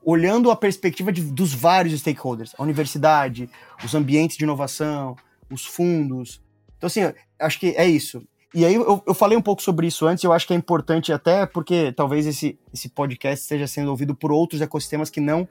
Olhando 0.04 0.50
a 0.50 0.56
perspectiva 0.56 1.12
de, 1.12 1.22
dos 1.22 1.54
vários 1.54 2.00
stakeholders, 2.00 2.54
a 2.58 2.64
universidade, 2.64 3.50
os 3.84 3.94
ambientes 3.94 4.38
de 4.38 4.44
inovação, 4.44 5.16
os 5.50 5.66
fundos. 5.66 6.42
Então, 6.78 6.88
assim, 6.88 7.02
acho 7.40 7.60
que 7.60 7.76
é 7.78 7.86
isso. 7.86 8.24
E 8.54 8.66
aí 8.66 8.74
eu, 8.74 9.02
eu 9.06 9.14
falei 9.14 9.38
um 9.38 9.42
pouco 9.42 9.62
sobre 9.62 9.88
isso 9.88 10.06
antes, 10.06 10.24
eu 10.24 10.34
acho 10.34 10.46
que 10.46 10.54
é 10.54 10.58
importante 10.58 11.14
até 11.14 11.46
porque 11.46 11.94
talvez 11.94 12.26
esse, 12.28 12.60
esse 12.74 12.90
podcast 12.90 13.44
esteja 13.44 13.66
sendo 13.66 13.90
ouvido 13.92 14.14
por 14.14 14.32
outros 14.32 14.60
ecossistemas 14.60 15.10
que 15.10 15.22
não 15.22 15.48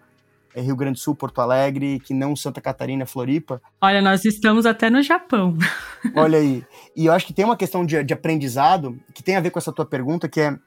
Rio 0.55 0.77
Grande 0.77 0.95
do 0.95 1.01
Sul, 1.01 1.15
Porto 1.15 1.41
Alegre, 1.41 2.01
que 2.01 2.15
não 2.15 2.35
Santa 2.35 2.61
Catarina, 2.61 3.07
Floripa. 3.07 3.61
Olha, 3.81 4.01
nós 4.03 4.25
estamos 4.25 4.67
até 4.67 4.91
no 4.91 5.03
Japão. 5.03 5.57
Olha 6.17 6.39
aí. 6.39 6.65
E 6.97 7.07
eu 7.07 7.13
acho 7.13 7.27
que 7.27 7.33
tem 7.33 7.45
uma 7.45 7.57
questão 7.57 7.85
de, 7.85 8.03
de 8.03 8.15
aprendizado 8.15 8.99
que 9.15 9.23
tem 9.23 9.37
a 9.37 9.41
ver 9.41 9.51
com 9.51 9.59
essa 9.59 9.73
tua 9.73 9.87
pergunta, 9.87 10.29
que 10.29 10.41
é 10.41 10.59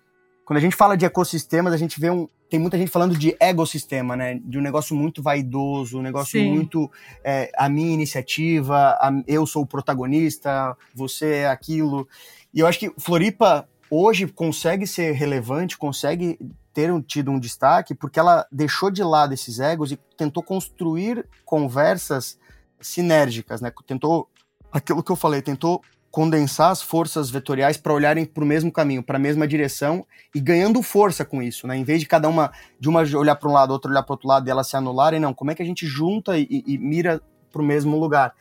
quando 0.46 0.58
a 0.58 0.62
gente 0.62 0.76
fala 0.76 0.98
de 0.98 1.06
ecossistemas, 1.06 1.74
a 1.74 1.78
gente 1.78 2.00
vê 2.00 2.10
um. 2.10 2.28
Tem 2.50 2.60
muita 2.60 2.78
gente 2.78 2.92
falando 2.92 3.18
de 3.18 3.36
ecossistema, 3.40 4.16
né? 4.16 4.40
De 4.44 4.60
um 4.60 4.62
negócio 4.62 4.96
muito 4.96 5.24
vaidoso, 5.24 5.98
um 5.98 6.02
negócio 6.02 6.40
Sim. 6.40 6.54
muito. 6.54 6.92
É, 7.24 7.50
a 7.58 7.70
minha 7.70 7.94
iniciativa, 7.94 8.90
a, 9.00 9.12
eu 9.26 9.46
sou 9.48 9.64
o 9.64 9.68
protagonista, 9.68 10.76
você 10.94 11.38
é 11.38 11.48
aquilo. 11.48 12.08
E 12.54 12.60
eu 12.60 12.68
acho 12.68 12.78
que 12.78 12.92
Floripa 13.00 13.68
hoje 13.90 14.28
consegue 14.28 14.88
ser 14.88 15.14
relevante, 15.14 15.78
consegue 15.78 16.38
ter 16.74 16.90
tido 17.04 17.32
um 17.32 17.40
destaque 17.40 17.94
porque 17.94 18.20
ela 18.20 18.48
deixou 18.52 18.90
de 18.90 19.04
lado 19.04 19.34
esses 19.34 19.60
egos 19.60 19.92
e 19.92 20.00
tentou 20.18 20.42
construir 20.42 21.26
conversas 21.46 22.38
sinérgicas, 22.82 23.62
né? 23.62 23.72
Tentou 23.86 24.28
aquilo 24.72 25.04
que 25.04 25.12
eu 25.12 25.16
falei, 25.16 25.42
tentou 25.42 25.82
condensar 26.10 26.70
as 26.70 26.80
forças 26.80 27.32
vetoriais 27.32 27.76
para 27.76 27.92
olharem 27.92 28.24
para 28.24 28.44
o 28.44 28.48
mesmo 28.48 28.72
caminho, 28.72 29.02
para 29.02 29.18
a 29.18 29.20
mesma 29.20 29.48
direção 29.48 30.06
e 30.34 30.40
ganhando 30.40 30.82
força 30.84 31.26
com 31.26 31.42
isso, 31.42 31.66
né? 31.66 31.76
Em 31.76 31.84
vez 31.84 32.02
de 32.02 32.08
cada 32.08 32.30
uma 32.30 32.52
de 32.80 32.88
uma 32.88 33.02
olhar 33.18 33.36
para 33.36 33.50
um 33.50 33.54
lado, 33.54 33.72
outra 33.72 33.90
olhar 33.90 34.04
para 34.04 34.14
outro 34.14 34.28
lado 34.28 34.48
e 34.48 34.52
elas 34.52 34.68
se 34.68 34.78
anularem, 34.78 35.20
não. 35.20 35.34
Como 35.34 35.50
é 35.50 35.56
que 35.56 35.64
a 35.64 35.66
gente 35.66 35.88
junta 35.88 36.38
e, 36.38 36.64
e 36.68 36.78
mira 36.78 37.22
para 37.52 37.62
o 37.62 37.66
mesmo 37.66 38.00
lugar? 38.00 38.36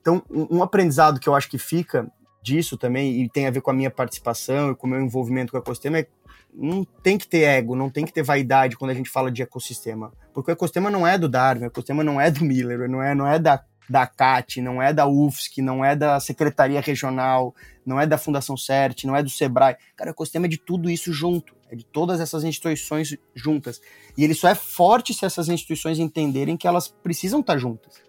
Então, 0.00 0.22
um, 0.28 0.58
um 0.58 0.62
aprendizado 0.62 1.20
que 1.20 1.28
eu 1.28 1.34
acho 1.36 1.48
que 1.48 1.56
fica 1.56 2.10
disso 2.44 2.76
também 2.76 3.22
e 3.22 3.28
tem 3.28 3.46
a 3.46 3.50
ver 3.50 3.62
com 3.62 3.70
a 3.70 3.74
minha 3.74 3.90
participação 3.90 4.70
e 4.70 4.74
com 4.76 4.86
o 4.86 4.90
meu 4.90 5.00
envolvimento 5.00 5.50
com 5.50 5.56
o 5.56 5.60
ecossistema 5.60 5.98
é 5.98 6.06
não 6.52 6.84
tem 6.84 7.18
que 7.18 7.26
ter 7.26 7.40
ego, 7.40 7.74
não 7.74 7.90
tem 7.90 8.04
que 8.04 8.12
ter 8.12 8.22
vaidade 8.22 8.76
quando 8.76 8.92
a 8.92 8.94
gente 8.94 9.10
fala 9.10 9.28
de 9.28 9.42
ecossistema. 9.42 10.12
Porque 10.32 10.52
o 10.52 10.52
ecossistema 10.52 10.88
não 10.88 11.04
é 11.04 11.18
do 11.18 11.28
Darwin, 11.28 11.64
o 11.64 11.66
ecossistema 11.66 12.04
não 12.04 12.20
é 12.20 12.30
do 12.30 12.44
Miller, 12.44 12.88
não 12.88 13.02
é, 13.02 13.12
não 13.12 13.26
é 13.26 13.40
da, 13.40 13.64
da 13.88 14.06
CAT, 14.06 14.60
não 14.60 14.80
é 14.80 14.92
da 14.92 15.04
UFSC, 15.04 15.60
não 15.60 15.84
é 15.84 15.96
da 15.96 16.20
Secretaria 16.20 16.80
Regional, 16.80 17.52
não 17.84 18.00
é 18.00 18.06
da 18.06 18.16
Fundação 18.16 18.56
CERT, 18.56 19.02
não 19.02 19.16
é 19.16 19.22
do 19.22 19.30
SEBRAE. 19.30 19.76
Cara, 19.96 20.10
o 20.10 20.12
ecossistema 20.12 20.46
é 20.46 20.48
de 20.48 20.58
tudo 20.58 20.88
isso 20.88 21.12
junto, 21.12 21.56
é 21.68 21.74
de 21.74 21.84
todas 21.84 22.20
essas 22.20 22.44
instituições 22.44 23.16
juntas. 23.34 23.80
E 24.16 24.22
ele 24.22 24.34
só 24.34 24.48
é 24.48 24.54
forte 24.54 25.12
se 25.12 25.24
essas 25.24 25.48
instituições 25.48 25.98
entenderem 25.98 26.56
que 26.56 26.68
elas 26.68 26.86
precisam 26.86 27.40
estar 27.40 27.58
juntas. 27.58 28.00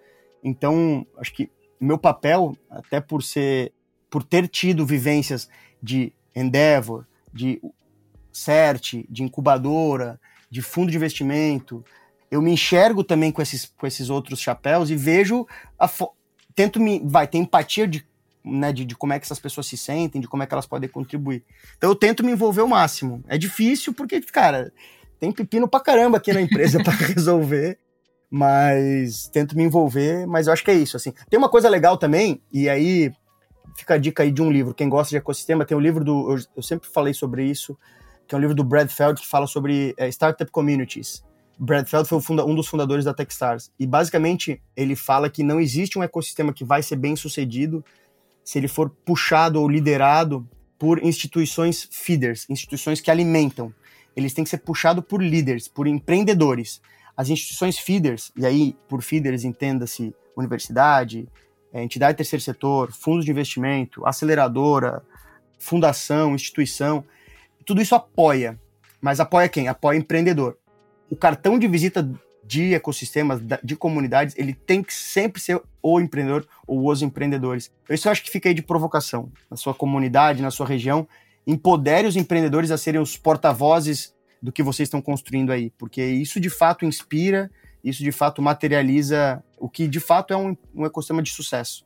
Então, 0.44 1.08
acho 1.18 1.34
que 1.34 1.50
meu 1.80 1.98
papel, 1.98 2.56
até 2.70 3.02
por 3.02 3.22
ser, 3.22 3.74
por 4.16 4.24
ter 4.24 4.48
tido 4.48 4.86
vivências 4.86 5.50
de 5.84 6.14
Endeavor, 6.34 7.06
de 7.34 7.62
CERT, 8.32 9.04
de 9.10 9.24
incubadora, 9.24 10.18
de 10.50 10.62
fundo 10.62 10.90
de 10.90 10.96
investimento. 10.96 11.84
Eu 12.32 12.42
me 12.42 12.50
enxergo 12.50 13.04
também 13.04 13.30
com 13.30 13.42
esses, 13.42 13.66
com 13.78 13.86
esses 13.86 14.10
outros 14.10 14.40
chapéus 14.40 14.90
e 14.90 14.96
vejo, 14.96 15.46
tento 16.56 16.80
me, 16.80 17.02
vai, 17.04 17.28
ter 17.28 17.40
empatia 17.40 17.86
de, 17.86 18.08
né, 18.42 18.72
de, 18.72 18.86
de 18.86 18.96
como 18.96 19.12
é 19.12 19.20
que 19.20 19.26
essas 19.26 19.38
pessoas 19.38 19.68
se 19.68 19.76
sentem, 19.76 20.22
de 20.22 20.30
como 20.30 20.44
é 20.44 20.48
que 20.48 20.54
elas 20.54 20.66
podem 20.66 20.88
contribuir. 20.88 21.44
Então 21.76 21.90
eu 21.90 21.96
tento 21.96 22.24
me 22.24 22.32
envolver 22.32 22.62
o 22.62 22.70
máximo. 22.70 23.22
É 23.28 23.38
difícil 23.38 23.94
porque, 23.94 24.22
cara, 24.22 24.72
tem 25.20 25.30
pepino 25.30 25.68
pra 25.68 25.82
caramba 25.82 26.20
aqui 26.20 26.32
na 26.32 26.40
empresa 26.40 26.80
para 26.82 26.94
resolver, 26.94 27.78
mas 28.32 29.28
tento 29.28 29.58
me 29.58 29.64
envolver, 29.66 30.26
mas 30.26 30.48
eu 30.48 30.54
acho 30.54 30.64
que 30.64 30.72
é 30.72 30.76
isso, 30.76 30.96
assim. 30.96 31.14
Tem 31.30 31.38
uma 31.38 31.50
coisa 31.50 31.68
legal 31.68 31.98
também, 31.98 32.42
e 32.50 32.70
aí 32.70 33.12
fica 33.76 33.96
a 33.96 33.98
dica 33.98 34.24
aí 34.24 34.32
de 34.32 34.42
um 34.42 34.52
livro, 34.52 34.74
quem 34.74 34.90
gosta 34.90 35.10
de 35.10 35.18
ecossistema, 35.18 35.66
tem 35.66 35.76
o 35.76 35.80
um 35.80 35.84
livro 35.84 36.04
do, 36.04 36.32
eu, 36.32 36.44
eu 36.58 36.64
sempre 36.64 36.90
falei 36.90 37.14
sobre 37.14 37.46
isso, 37.46 37.78
que 38.28 38.36
é 38.36 38.38
um 38.38 38.42
livro 38.42 38.56
do 38.56 38.64
Brad 38.64 38.90
Feld 38.90 39.22
que 39.22 39.28
fala 39.28 39.48
sobre 39.48 39.94
é, 39.98 40.08
startup 40.10 40.50
communities. 40.52 41.24
Brad 41.58 41.88
Feld 41.88 42.08
foi 42.08 42.20
funda, 42.22 42.46
um 42.46 42.54
dos 42.54 42.68
fundadores 42.68 43.06
da 43.06 43.14
Techstars 43.14 43.72
e 43.80 43.88
basicamente 43.88 44.62
ele 44.76 44.96
fala 44.96 45.30
que 45.30 45.44
não 45.44 45.60
existe 45.60 45.98
um 45.98 46.04
ecossistema 46.04 46.54
que 46.54 46.66
vai 46.66 46.84
ser 46.84 46.98
bem 46.98 47.16
sucedido 47.16 47.84
se 48.44 48.58
ele 48.60 48.68
for 48.68 48.90
puxado 48.90 49.60
ou 49.62 49.68
liderado 49.68 50.48
por 50.78 51.04
instituições 51.04 51.88
feeders, 51.92 52.46
instituições 52.50 53.00
que 53.00 53.10
alimentam. 53.10 53.74
Eles 54.16 54.34
têm 54.34 54.44
que 54.44 54.50
ser 54.50 54.60
puxados 54.60 55.04
por 55.06 55.22
líderes, 55.22 55.68
por 55.68 55.88
empreendedores. 55.88 56.82
As 57.16 57.30
instituições 57.30 57.80
feeders, 57.80 58.32
e 58.36 58.46
aí 58.46 58.76
por 58.88 59.02
feeders 59.02 59.44
entenda-se 59.44 60.14
universidade, 60.36 61.28
é, 61.76 61.84
entidade 61.84 62.16
terceiro 62.16 62.42
setor, 62.42 62.94
fundos 62.94 63.26
de 63.26 63.32
investimento, 63.32 64.06
aceleradora, 64.06 65.04
fundação, 65.60 66.34
instituição, 66.34 67.04
tudo 67.66 67.82
isso 67.82 67.94
apoia. 67.94 68.58
Mas 69.02 69.20
apoia 69.20 69.50
quem? 69.50 69.68
Apoia 69.68 69.98
empreendedor. 69.98 70.58
O 71.10 71.18
cartão 71.18 71.60
de 71.60 71.68
visita 71.68 72.10
de 72.46 72.74
ecossistemas, 72.74 73.42
de 73.62 73.76
comunidades, 73.76 74.34
ele 74.38 74.54
tem 74.54 74.82
que 74.82 74.94
sempre 74.94 75.42
ser 75.42 75.62
o 75.84 76.00
empreendedor 76.00 76.48
ou 76.66 76.90
os 76.90 77.02
empreendedores. 77.02 77.70
Isso 77.90 78.08
eu 78.08 78.12
acho 78.14 78.24
que 78.24 78.32
fica 78.32 78.48
aí 78.48 78.56
de 78.56 78.62
provocação. 78.62 79.30
Na 79.52 79.58
sua 79.58 79.74
comunidade, 79.74 80.42
na 80.42 80.52
sua 80.52 80.66
região, 80.66 81.06
empodere 81.46 82.08
os 82.08 82.16
empreendedores 82.16 82.72
a 82.72 82.78
serem 82.78 83.02
os 83.02 83.18
porta-vozes 83.18 84.16
do 84.42 84.50
que 84.50 84.64
vocês 84.64 84.88
estão 84.88 85.02
construindo 85.02 85.52
aí, 85.52 85.72
porque 85.72 86.06
isso 86.06 86.40
de 86.40 86.50
fato 86.50 86.86
inspira, 86.86 87.52
isso 87.86 88.04
de 88.04 88.12
fato 88.12 88.42
materializa 88.42 89.42
o 89.60 89.70
que 89.70 89.88
de 89.88 90.00
fato 90.00 90.34
é 90.34 90.38
um, 90.38 90.58
um 90.74 90.86
ecossistema 90.86 91.22
de 91.22 91.30
sucesso. 91.30 91.86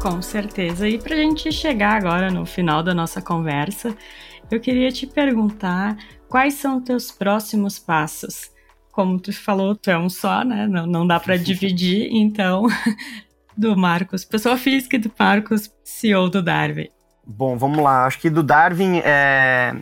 Com 0.00 0.22
certeza. 0.22 0.88
E 0.88 0.98
para 0.98 1.14
a 1.14 1.18
gente 1.18 1.52
chegar 1.52 1.94
agora 1.94 2.30
no 2.30 2.46
final 2.46 2.82
da 2.82 2.94
nossa 2.94 3.20
conversa, 3.20 3.94
eu 4.50 4.58
queria 4.60 4.90
te 4.90 5.06
perguntar 5.06 5.96
quais 6.28 6.54
são 6.54 6.78
os 6.78 6.84
teus 6.84 7.10
próximos 7.10 7.78
passos. 7.78 8.50
Como 8.92 9.20
tu 9.20 9.32
falou, 9.32 9.76
tu 9.76 9.90
é 9.90 9.98
um 9.98 10.08
só, 10.08 10.42
né? 10.42 10.66
Não, 10.66 10.86
não 10.86 11.06
dá 11.06 11.20
para 11.20 11.36
dividir, 11.38 12.08
então, 12.10 12.66
do 13.56 13.76
Marcos, 13.76 14.24
pessoa 14.24 14.56
física 14.56 14.98
do 14.98 15.12
Marcos, 15.18 15.70
CEO 15.84 16.30
do 16.30 16.42
Darwin. 16.42 16.88
Bom, 17.26 17.58
vamos 17.58 17.78
lá. 17.78 18.06
Acho 18.06 18.20
que 18.20 18.30
do 18.30 18.42
Darwin, 18.42 19.00
é... 19.04 19.74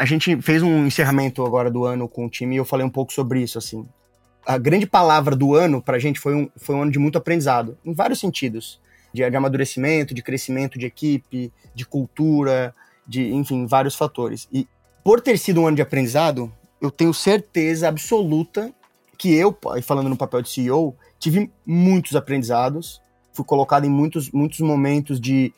a 0.00 0.06
gente 0.06 0.40
fez 0.40 0.62
um 0.62 0.86
encerramento 0.86 1.44
agora 1.44 1.70
do 1.70 1.84
ano 1.84 2.08
com 2.08 2.24
o 2.24 2.30
time 2.30 2.56
e 2.56 2.58
eu 2.58 2.64
falei 2.64 2.86
um 2.86 2.90
pouco 2.90 3.12
sobre 3.12 3.42
isso, 3.42 3.58
assim. 3.58 3.86
A 4.46 4.56
grande 4.56 4.86
palavra 4.86 5.36
do 5.36 5.54
ano 5.54 5.82
para 5.82 5.98
a 5.98 6.00
gente 6.00 6.18
foi 6.18 6.34
um, 6.34 6.48
foi 6.56 6.74
um 6.74 6.80
ano 6.80 6.90
de 6.90 6.98
muito 6.98 7.18
aprendizado, 7.18 7.76
em 7.84 7.92
vários 7.92 8.18
sentidos 8.18 8.80
de, 9.12 9.28
de 9.28 9.36
amadurecimento, 9.36 10.14
de 10.14 10.22
crescimento 10.22 10.78
de 10.78 10.86
equipe, 10.86 11.52
de 11.74 11.84
cultura, 11.84 12.74
de, 13.06 13.30
enfim, 13.34 13.66
vários 13.66 13.94
fatores. 13.94 14.48
E 14.50 14.66
por 15.04 15.20
ter 15.20 15.38
sido 15.38 15.60
um 15.60 15.66
ano 15.66 15.76
de 15.76 15.82
aprendizado, 15.82 16.50
eu 16.80 16.90
tenho 16.90 17.12
certeza 17.12 17.86
absoluta 17.86 18.72
que 19.18 19.34
eu, 19.34 19.54
falando 19.82 20.08
no 20.08 20.16
papel 20.16 20.40
de 20.40 20.48
CEO, 20.48 20.96
tive 21.18 21.52
muitos 21.66 22.16
aprendizados, 22.16 23.02
fui 23.34 23.44
colocado 23.44 23.84
em 23.84 23.90
muitos, 23.90 24.30
muitos 24.30 24.60
momentos 24.60 25.20
de, 25.20 25.52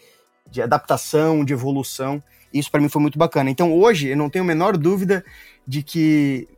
de 0.50 0.60
adaptação, 0.60 1.44
de 1.44 1.52
evolução. 1.52 2.20
Isso 2.52 2.70
para 2.70 2.80
mim 2.80 2.88
foi 2.88 3.00
muito 3.00 3.18
bacana. 3.18 3.50
Então 3.50 3.72
hoje 3.72 4.08
eu 4.08 4.16
não 4.16 4.28
tenho 4.28 4.44
a 4.44 4.48
menor 4.48 4.76
dúvida 4.76 5.24
de 5.66 5.82
que 5.82 6.48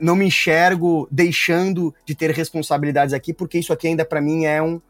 não 0.00 0.16
me 0.16 0.26
enxergo 0.26 1.08
deixando 1.10 1.94
de 2.04 2.14
ter 2.14 2.30
responsabilidades 2.30 3.14
aqui, 3.14 3.32
porque 3.32 3.58
isso 3.58 3.72
aqui 3.72 3.88
ainda 3.88 4.04
para 4.04 4.20
mim 4.20 4.44
é 4.44 4.62
um 4.62 4.80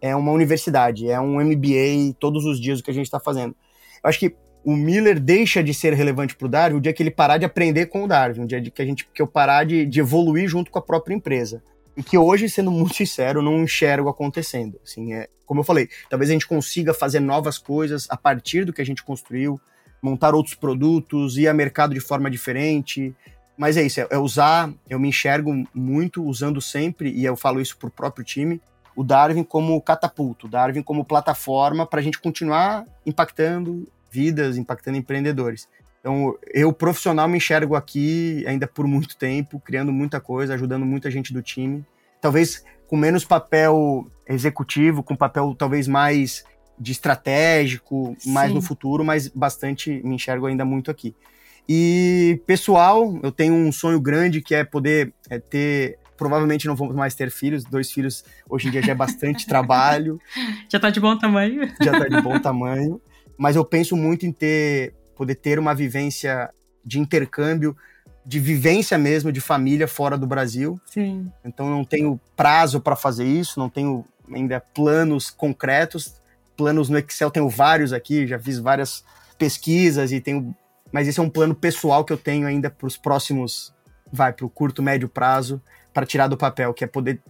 é 0.00 0.16
uma 0.16 0.32
universidade, 0.32 1.08
é 1.08 1.20
um 1.20 1.40
MBA 1.40 2.14
todos 2.18 2.44
os 2.44 2.60
dias 2.60 2.80
o 2.80 2.82
que 2.82 2.90
a 2.90 2.94
gente 2.94 3.06
está 3.06 3.20
fazendo. 3.20 3.54
Eu 4.02 4.10
acho 4.10 4.18
que 4.18 4.34
o 4.64 4.76
Miller 4.76 5.20
deixa 5.20 5.62
de 5.62 5.72
ser 5.72 5.92
relevante 5.92 6.36
para 6.36 6.46
o 6.46 6.48
Darwin 6.48 6.78
o 6.78 6.80
dia 6.80 6.92
que 6.92 7.02
ele 7.02 7.10
parar 7.10 7.38
de 7.38 7.44
aprender 7.44 7.86
com 7.86 8.04
o 8.04 8.08
Darwin, 8.08 8.42
o 8.42 8.46
dia 8.46 8.60
que 8.60 8.82
a 8.82 8.84
gente 8.84 9.08
que 9.12 9.22
eu 9.22 9.26
parar 9.26 9.64
de, 9.64 9.86
de 9.86 10.00
evoluir 10.00 10.48
junto 10.48 10.70
com 10.70 10.78
a 10.78 10.82
própria 10.82 11.14
empresa. 11.14 11.62
E 11.96 12.02
que 12.02 12.16
hoje, 12.16 12.48
sendo 12.48 12.70
muito 12.70 12.94
sincero, 12.94 13.42
não 13.42 13.62
enxergo 13.62 14.08
acontecendo. 14.08 14.80
Assim, 14.82 15.12
é, 15.12 15.28
como 15.44 15.60
eu 15.60 15.64
falei, 15.64 15.88
talvez 16.08 16.30
a 16.30 16.32
gente 16.32 16.46
consiga 16.46 16.94
fazer 16.94 17.20
novas 17.20 17.58
coisas 17.58 18.06
a 18.08 18.16
partir 18.16 18.64
do 18.64 18.72
que 18.72 18.80
a 18.80 18.86
gente 18.86 19.04
construiu, 19.04 19.60
montar 20.02 20.34
outros 20.34 20.54
produtos, 20.54 21.38
ir 21.38 21.46
a 21.46 21.54
mercado 21.54 21.94
de 21.94 22.00
forma 22.00 22.28
diferente. 22.28 23.14
Mas 23.56 23.76
é 23.76 23.82
isso, 23.82 24.00
é, 24.00 24.08
é 24.10 24.18
usar, 24.18 24.72
eu 24.90 24.98
me 24.98 25.08
enxergo 25.08 25.64
muito 25.72 26.24
usando 26.24 26.60
sempre, 26.60 27.10
e 27.10 27.24
eu 27.24 27.36
falo 27.36 27.60
isso 27.60 27.76
para 27.78 27.88
o 27.88 27.92
próprio 27.92 28.24
time, 28.24 28.60
o 28.96 29.04
Darwin 29.04 29.44
como 29.44 29.80
catapulto, 29.80 30.46
o 30.46 30.50
Darwin 30.50 30.82
como 30.82 31.04
plataforma 31.04 31.86
para 31.86 32.00
a 32.00 32.02
gente 32.02 32.18
continuar 32.18 32.84
impactando 33.06 33.88
vidas, 34.10 34.58
impactando 34.58 34.98
empreendedores. 34.98 35.68
Então, 36.00 36.36
eu 36.52 36.72
profissional 36.72 37.28
me 37.28 37.36
enxergo 37.36 37.76
aqui 37.76 38.44
ainda 38.46 38.66
por 38.66 38.86
muito 38.86 39.16
tempo, 39.16 39.60
criando 39.60 39.92
muita 39.92 40.20
coisa, 40.20 40.54
ajudando 40.54 40.84
muita 40.84 41.10
gente 41.10 41.32
do 41.32 41.40
time. 41.40 41.84
Talvez 42.20 42.64
com 42.88 42.96
menos 42.96 43.24
papel 43.24 44.10
executivo, 44.26 45.02
com 45.02 45.14
papel 45.14 45.54
talvez 45.56 45.86
mais 45.86 46.44
de 46.78 46.92
estratégico, 46.92 48.16
Sim. 48.18 48.32
mais 48.32 48.52
no 48.52 48.60
futuro, 48.60 49.04
mas 49.04 49.28
bastante 49.28 50.00
me 50.04 50.14
enxergo 50.14 50.46
ainda 50.46 50.64
muito 50.64 50.90
aqui. 50.90 51.14
E 51.68 52.40
pessoal, 52.46 53.18
eu 53.22 53.30
tenho 53.30 53.54
um 53.54 53.70
sonho 53.70 54.00
grande 54.00 54.40
que 54.40 54.54
é 54.54 54.64
poder 54.64 55.12
é, 55.30 55.38
ter 55.38 55.98
provavelmente 56.16 56.68
não 56.68 56.76
vamos 56.76 56.94
mais 56.94 57.14
ter 57.14 57.30
filhos. 57.30 57.64
Dois 57.64 57.90
filhos 57.90 58.24
hoje 58.48 58.68
em 58.68 58.70
dia 58.70 58.82
já 58.82 58.92
é 58.92 58.94
bastante 58.94 59.46
trabalho. 59.48 60.20
Já 60.68 60.78
tá 60.78 60.90
de 60.90 61.00
bom 61.00 61.18
tamanho. 61.18 61.68
Já 61.82 61.92
tá 61.92 62.06
de 62.06 62.20
bom 62.20 62.38
tamanho. 62.38 63.00
Mas 63.36 63.56
eu 63.56 63.64
penso 63.64 63.96
muito 63.96 64.24
em 64.24 64.32
ter, 64.32 64.94
poder 65.16 65.34
ter 65.34 65.58
uma 65.58 65.74
vivência 65.74 66.50
de 66.84 67.00
intercâmbio, 67.00 67.76
de 68.24 68.38
vivência 68.38 68.96
mesmo 68.96 69.32
de 69.32 69.40
família 69.40 69.88
fora 69.88 70.16
do 70.16 70.26
Brasil. 70.26 70.80
Sim. 70.86 71.30
Então 71.44 71.68
não 71.68 71.84
tenho 71.84 72.20
prazo 72.36 72.80
para 72.80 72.94
fazer 72.94 73.24
isso, 73.24 73.58
não 73.58 73.68
tenho 73.68 74.04
ainda 74.32 74.60
planos 74.60 75.30
concretos. 75.30 76.21
Planos 76.62 76.88
no 76.88 76.96
Excel 76.96 77.28
tenho 77.28 77.48
vários 77.48 77.92
aqui, 77.92 78.24
já 78.24 78.38
fiz 78.38 78.56
várias 78.60 79.04
pesquisas 79.36 80.12
e 80.12 80.20
tenho, 80.20 80.54
mas 80.92 81.08
esse 81.08 81.18
é 81.18 81.22
um 81.22 81.28
plano 81.28 81.56
pessoal 81.56 82.04
que 82.04 82.12
eu 82.12 82.16
tenho 82.16 82.46
ainda 82.46 82.70
para 82.70 82.86
os 82.86 82.96
próximos, 82.96 83.74
vai 84.12 84.32
para 84.32 84.46
o 84.46 84.48
curto 84.48 84.80
médio 84.80 85.08
prazo 85.08 85.60
para 85.92 86.06
tirar 86.06 86.28
do 86.28 86.36
papel, 86.36 86.72
que 86.72 86.84
é 86.84 86.86
poder 86.86 87.20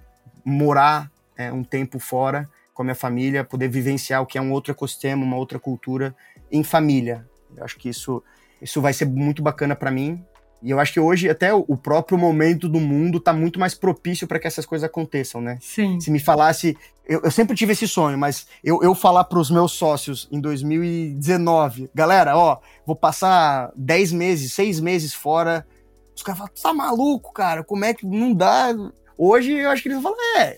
morar 0.44 1.10
é, 1.34 1.50
um 1.50 1.64
tempo 1.64 1.98
fora 1.98 2.46
com 2.74 2.82
a 2.82 2.84
minha 2.84 2.94
família, 2.94 3.42
poder 3.42 3.68
vivenciar 3.68 4.20
o 4.20 4.26
que 4.26 4.36
é 4.36 4.40
um 4.40 4.52
outro 4.52 4.70
ecossistema, 4.70 5.24
uma 5.24 5.36
outra 5.36 5.58
cultura 5.58 6.14
em 6.50 6.62
família. 6.62 7.26
Eu 7.56 7.64
acho 7.64 7.78
que 7.78 7.88
isso, 7.88 8.22
isso 8.60 8.82
vai 8.82 8.92
ser 8.92 9.06
muito 9.06 9.42
bacana 9.42 9.74
para 9.74 9.90
mim. 9.90 10.22
E 10.62 10.70
eu 10.70 10.78
acho 10.78 10.92
que 10.92 11.00
hoje 11.00 11.28
até 11.28 11.52
o 11.52 11.76
próprio 11.76 12.16
momento 12.16 12.68
do 12.68 12.78
mundo 12.78 13.18
está 13.18 13.32
muito 13.32 13.58
mais 13.58 13.74
propício 13.74 14.26
para 14.26 14.38
que 14.38 14.46
essas 14.46 14.64
coisas 14.64 14.84
aconteçam, 14.84 15.40
né? 15.40 15.58
Sim. 15.60 15.98
Se 15.98 16.10
me 16.10 16.20
falasse, 16.20 16.76
eu, 17.06 17.20
eu 17.24 17.30
sempre 17.30 17.56
tive 17.56 17.72
esse 17.72 17.88
sonho, 17.88 18.16
mas 18.16 18.46
eu, 18.62 18.82
eu 18.82 18.94
falar 18.94 19.24
para 19.24 19.38
os 19.38 19.50
meus 19.50 19.72
sócios 19.72 20.28
em 20.30 20.40
2019, 20.40 21.90
galera, 21.94 22.36
ó, 22.36 22.58
vou 22.86 22.94
passar 22.94 23.72
10 23.76 24.12
meses, 24.12 24.52
6 24.52 24.78
meses 24.80 25.12
fora 25.12 25.66
os 26.14 26.22
caras 26.22 26.38
falam, 26.38 26.52
tu 26.54 26.62
tá 26.62 26.74
maluco, 26.74 27.32
cara? 27.32 27.64
Como 27.64 27.84
é 27.84 27.94
que 27.94 28.06
não 28.06 28.32
dá? 28.32 28.68
Hoje 29.16 29.52
eu 29.52 29.70
acho 29.70 29.82
que 29.82 29.88
eles 29.88 30.02
vão 30.02 30.12
falar, 30.14 30.40
é, 30.40 30.56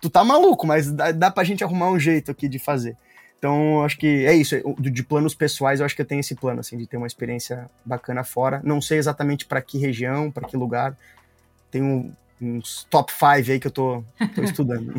tu 0.00 0.08
tá 0.08 0.24
maluco, 0.24 0.66
mas 0.66 0.90
dá, 0.90 1.12
dá 1.12 1.30
pra 1.30 1.44
gente 1.44 1.64
arrumar 1.64 1.90
um 1.90 1.98
jeito 1.98 2.30
aqui 2.30 2.48
de 2.48 2.58
fazer. 2.58 2.96
Então, 3.44 3.84
acho 3.84 3.98
que 3.98 4.24
é 4.24 4.34
isso. 4.34 4.56
De 4.78 5.02
planos 5.02 5.34
pessoais, 5.34 5.78
eu 5.78 5.84
acho 5.84 5.94
que 5.94 6.00
eu 6.00 6.06
tenho 6.06 6.20
esse 6.20 6.34
plano, 6.34 6.60
assim, 6.60 6.78
de 6.78 6.86
ter 6.86 6.96
uma 6.96 7.06
experiência 7.06 7.70
bacana 7.84 8.24
fora. 8.24 8.58
Não 8.64 8.80
sei 8.80 8.96
exatamente 8.96 9.44
para 9.44 9.60
que 9.60 9.76
região, 9.76 10.30
para 10.30 10.48
que 10.48 10.56
lugar. 10.56 10.96
Tem 11.70 12.10
uns 12.40 12.84
top 12.84 13.12
5 13.12 13.52
aí 13.52 13.60
que 13.60 13.66
eu 13.66 13.70
tô, 13.70 14.02
tô 14.34 14.40
estudando. 14.48 14.94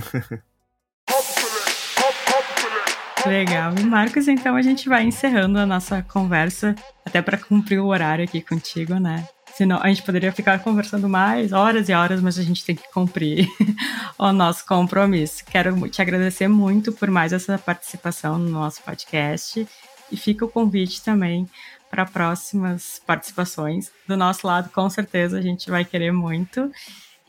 Legal. 3.25 3.73
E 3.79 3.83
Marcos, 3.83 4.27
então 4.27 4.55
a 4.55 4.61
gente 4.61 4.87
vai 4.87 5.03
encerrando 5.03 5.57
a 5.57 5.65
nossa 5.65 6.03
conversa, 6.03 6.75
até 7.03 7.23
para 7.23 7.39
cumprir 7.39 7.79
o 7.79 7.87
horário 7.87 8.25
aqui 8.25 8.43
contigo, 8.43 8.99
né? 8.99 9.27
Senão 9.55 9.79
a 9.81 9.87
gente 9.87 10.03
poderia 10.03 10.33
ficar 10.33 10.59
conversando 10.59 11.07
mais 11.07 11.53
horas 11.53 11.87
e 11.87 11.93
horas, 11.93 12.19
mas 12.21 12.37
a 12.37 12.43
gente 12.43 12.65
tem 12.65 12.75
que 12.75 12.91
cumprir 12.91 13.47
o 14.19 14.33
nosso 14.33 14.65
compromisso. 14.65 15.45
Quero 15.45 15.87
te 15.87 16.01
agradecer 16.01 16.49
muito 16.49 16.91
por 16.91 17.09
mais 17.09 17.31
essa 17.31 17.57
participação 17.57 18.37
no 18.37 18.49
nosso 18.49 18.83
podcast 18.83 19.65
e 20.11 20.17
fica 20.17 20.43
o 20.43 20.49
convite 20.49 21.01
também 21.01 21.49
para 21.89 22.05
próximas 22.05 23.01
participações. 23.07 23.91
Do 24.05 24.17
nosso 24.17 24.45
lado, 24.45 24.69
com 24.69 24.89
certeza, 24.89 25.37
a 25.37 25.41
gente 25.41 25.69
vai 25.69 25.85
querer 25.85 26.11
muito. 26.11 26.69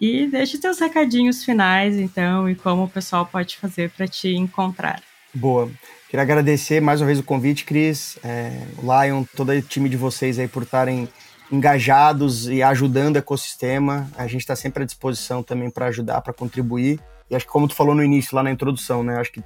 E 0.00 0.26
deixe 0.26 0.58
seus 0.58 0.80
recadinhos 0.80 1.44
finais, 1.44 1.96
então, 1.96 2.50
e 2.50 2.56
como 2.56 2.84
o 2.84 2.88
pessoal 2.88 3.24
pode 3.24 3.56
fazer 3.56 3.90
para 3.90 4.08
te 4.08 4.34
encontrar. 4.34 5.00
Boa. 5.32 5.70
Queria 6.08 6.22
agradecer 6.22 6.80
mais 6.80 7.00
uma 7.00 7.06
vez 7.06 7.20
o 7.20 7.22
convite, 7.22 7.64
Cris, 7.64 8.18
é, 8.24 8.66
Lion, 8.82 9.24
todo 9.36 9.52
o 9.52 9.62
time 9.62 9.88
de 9.88 9.96
vocês 9.96 10.38
aí 10.38 10.48
por 10.48 10.64
estarem 10.64 11.08
engajados 11.50 12.48
e 12.48 12.62
ajudando 12.62 13.16
o 13.16 13.18
ecossistema. 13.18 14.08
A 14.16 14.26
gente 14.26 14.40
está 14.40 14.56
sempre 14.56 14.82
à 14.82 14.86
disposição 14.86 15.42
também 15.42 15.70
para 15.70 15.86
ajudar, 15.86 16.20
para 16.20 16.32
contribuir. 16.32 17.00
E 17.30 17.36
acho 17.36 17.46
que 17.46 17.52
como 17.52 17.68
tu 17.68 17.74
falou 17.74 17.94
no 17.94 18.02
início, 18.02 18.34
lá 18.34 18.42
na 18.42 18.50
introdução, 18.50 19.02
né? 19.02 19.18
Acho 19.18 19.32
que 19.32 19.42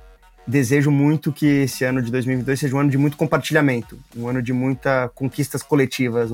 desejo 0.47 0.91
muito 0.91 1.33
que 1.33 1.47
esse 1.47 1.85
ano 1.85 2.03
de 2.03 2.11
2022 2.11 2.59
seja 2.59 2.77
um 2.77 2.81
ano 2.81 2.91
de 2.91 2.99
muito 2.99 3.17
compartilhamento, 3.17 3.99
um 4.17 4.29
ano 4.29 4.43
de 4.43 4.53
muita 4.53 5.11
conquistas 5.15 5.63
coletivas, 5.63 6.31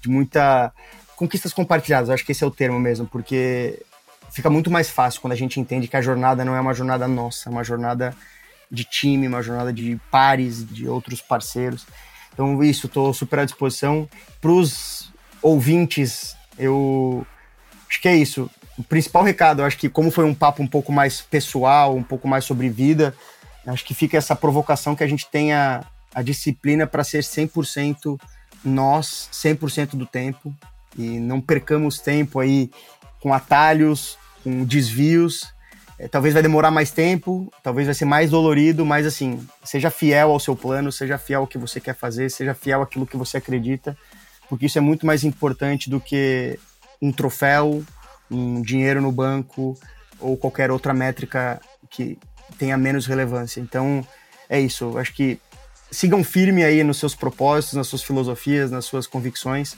de 0.00 0.08
muita 0.08 0.72
conquistas 1.16 1.52
compartilhadas. 1.52 2.10
Acho 2.10 2.24
que 2.24 2.32
esse 2.32 2.42
é 2.42 2.46
o 2.46 2.50
termo 2.50 2.80
mesmo, 2.80 3.06
porque 3.06 3.82
fica 4.32 4.48
muito 4.48 4.70
mais 4.70 4.88
fácil 4.88 5.20
quando 5.20 5.32
a 5.32 5.36
gente 5.36 5.60
entende 5.60 5.88
que 5.88 5.96
a 5.96 6.02
jornada 6.02 6.44
não 6.44 6.54
é 6.54 6.60
uma 6.60 6.74
jornada 6.74 7.06
nossa, 7.06 7.48
é 7.48 7.52
uma 7.52 7.62
jornada 7.62 8.14
de 8.70 8.84
time, 8.84 9.28
uma 9.28 9.42
jornada 9.42 9.72
de 9.72 10.00
pares, 10.10 10.66
de 10.66 10.88
outros 10.88 11.20
parceiros. 11.20 11.86
Então, 12.32 12.62
isso, 12.62 12.86
estou 12.86 13.12
super 13.12 13.40
à 13.40 13.44
disposição. 13.44 14.08
Para 14.40 14.50
os 14.50 15.12
ouvintes, 15.42 16.36
eu 16.58 17.26
acho 17.88 18.00
que 18.00 18.08
é 18.08 18.16
isso. 18.16 18.50
O 18.78 18.82
principal 18.82 19.22
recado, 19.22 19.62
acho 19.62 19.76
que 19.76 19.88
como 19.88 20.10
foi 20.10 20.24
um 20.24 20.34
papo 20.34 20.62
um 20.62 20.66
pouco 20.66 20.92
mais 20.92 21.20
pessoal, 21.20 21.94
um 21.94 22.02
pouco 22.02 22.26
mais 22.26 22.44
sobre 22.44 22.68
vida, 22.68 23.14
acho 23.66 23.84
que 23.84 23.94
fica 23.94 24.16
essa 24.16 24.34
provocação 24.34 24.96
que 24.96 25.04
a 25.04 25.06
gente 25.06 25.28
tenha 25.30 25.84
a 26.14 26.22
disciplina 26.22 26.86
para 26.86 27.04
ser 27.04 27.22
100% 27.22 28.18
nós, 28.64 29.28
100% 29.32 29.96
do 29.96 30.06
tempo, 30.06 30.54
e 30.96 31.18
não 31.18 31.40
percamos 31.40 31.98
tempo 31.98 32.40
aí 32.40 32.70
com 33.20 33.32
atalhos, 33.32 34.18
com 34.42 34.64
desvios. 34.64 35.52
É, 36.00 36.08
talvez 36.08 36.32
vai 36.32 36.42
demorar 36.42 36.70
mais 36.70 36.90
tempo, 36.90 37.52
talvez 37.62 37.86
vai 37.86 37.94
ser 37.94 38.06
mais 38.06 38.30
dolorido, 38.30 38.86
mas 38.86 39.06
assim, 39.06 39.46
seja 39.62 39.90
fiel 39.90 40.30
ao 40.30 40.40
seu 40.40 40.56
plano, 40.56 40.90
seja 40.90 41.18
fiel 41.18 41.42
ao 41.42 41.46
que 41.46 41.58
você 41.58 41.80
quer 41.80 41.94
fazer, 41.94 42.30
seja 42.30 42.54
fiel 42.54 42.82
àquilo 42.82 43.06
que 43.06 43.16
você 43.16 43.36
acredita 43.36 43.96
porque 44.50 44.66
isso 44.66 44.76
é 44.76 44.80
muito 44.80 45.06
mais 45.06 45.22
importante 45.22 45.88
do 45.88 46.00
que 46.00 46.58
um 47.00 47.12
troféu, 47.12 47.84
um 48.28 48.60
dinheiro 48.60 49.00
no 49.00 49.12
banco 49.12 49.78
ou 50.18 50.36
qualquer 50.36 50.72
outra 50.72 50.92
métrica 50.92 51.60
que 51.88 52.18
tenha 52.58 52.76
menos 52.76 53.06
relevância. 53.06 53.60
Então, 53.60 54.04
é 54.48 54.60
isso. 54.60 54.86
Eu 54.86 54.98
acho 54.98 55.14
que 55.14 55.40
sigam 55.88 56.24
firme 56.24 56.64
aí 56.64 56.82
nos 56.82 56.98
seus 56.98 57.14
propósitos, 57.14 57.74
nas 57.74 57.86
suas 57.86 58.02
filosofias, 58.02 58.72
nas 58.72 58.84
suas 58.84 59.06
convicções 59.06 59.76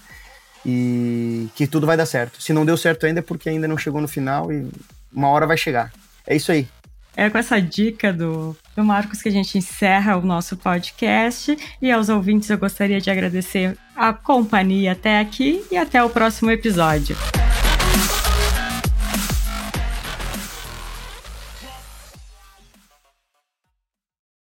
e 0.64 1.50
que 1.54 1.66
tudo 1.66 1.86
vai 1.86 1.96
dar 1.96 2.06
certo. 2.06 2.40
Se 2.42 2.54
não 2.54 2.64
deu 2.64 2.78
certo 2.78 3.04
ainda 3.04 3.20
é 3.20 3.22
porque 3.22 3.50
ainda 3.50 3.68
não 3.68 3.76
chegou 3.76 4.00
no 4.00 4.08
final 4.08 4.50
e 4.50 4.70
uma 5.12 5.28
hora 5.28 5.46
vai 5.46 5.58
chegar. 5.58 5.92
É 6.26 6.36
isso 6.36 6.52
aí. 6.52 6.66
É 7.14 7.28
com 7.28 7.36
essa 7.36 7.60
dica 7.60 8.12
do, 8.12 8.56
do 8.74 8.84
Marcos 8.84 9.20
que 9.20 9.28
a 9.28 9.32
gente 9.32 9.58
encerra 9.58 10.16
o 10.16 10.22
nosso 10.22 10.56
podcast. 10.56 11.56
E 11.80 11.90
aos 11.90 12.08
ouvintes 12.08 12.48
eu 12.48 12.56
gostaria 12.56 13.00
de 13.00 13.10
agradecer 13.10 13.76
a 13.94 14.12
companhia 14.12 14.92
até 14.92 15.20
aqui 15.20 15.62
e 15.70 15.76
até 15.76 16.02
o 16.02 16.08
próximo 16.08 16.50
episódio. 16.50 17.16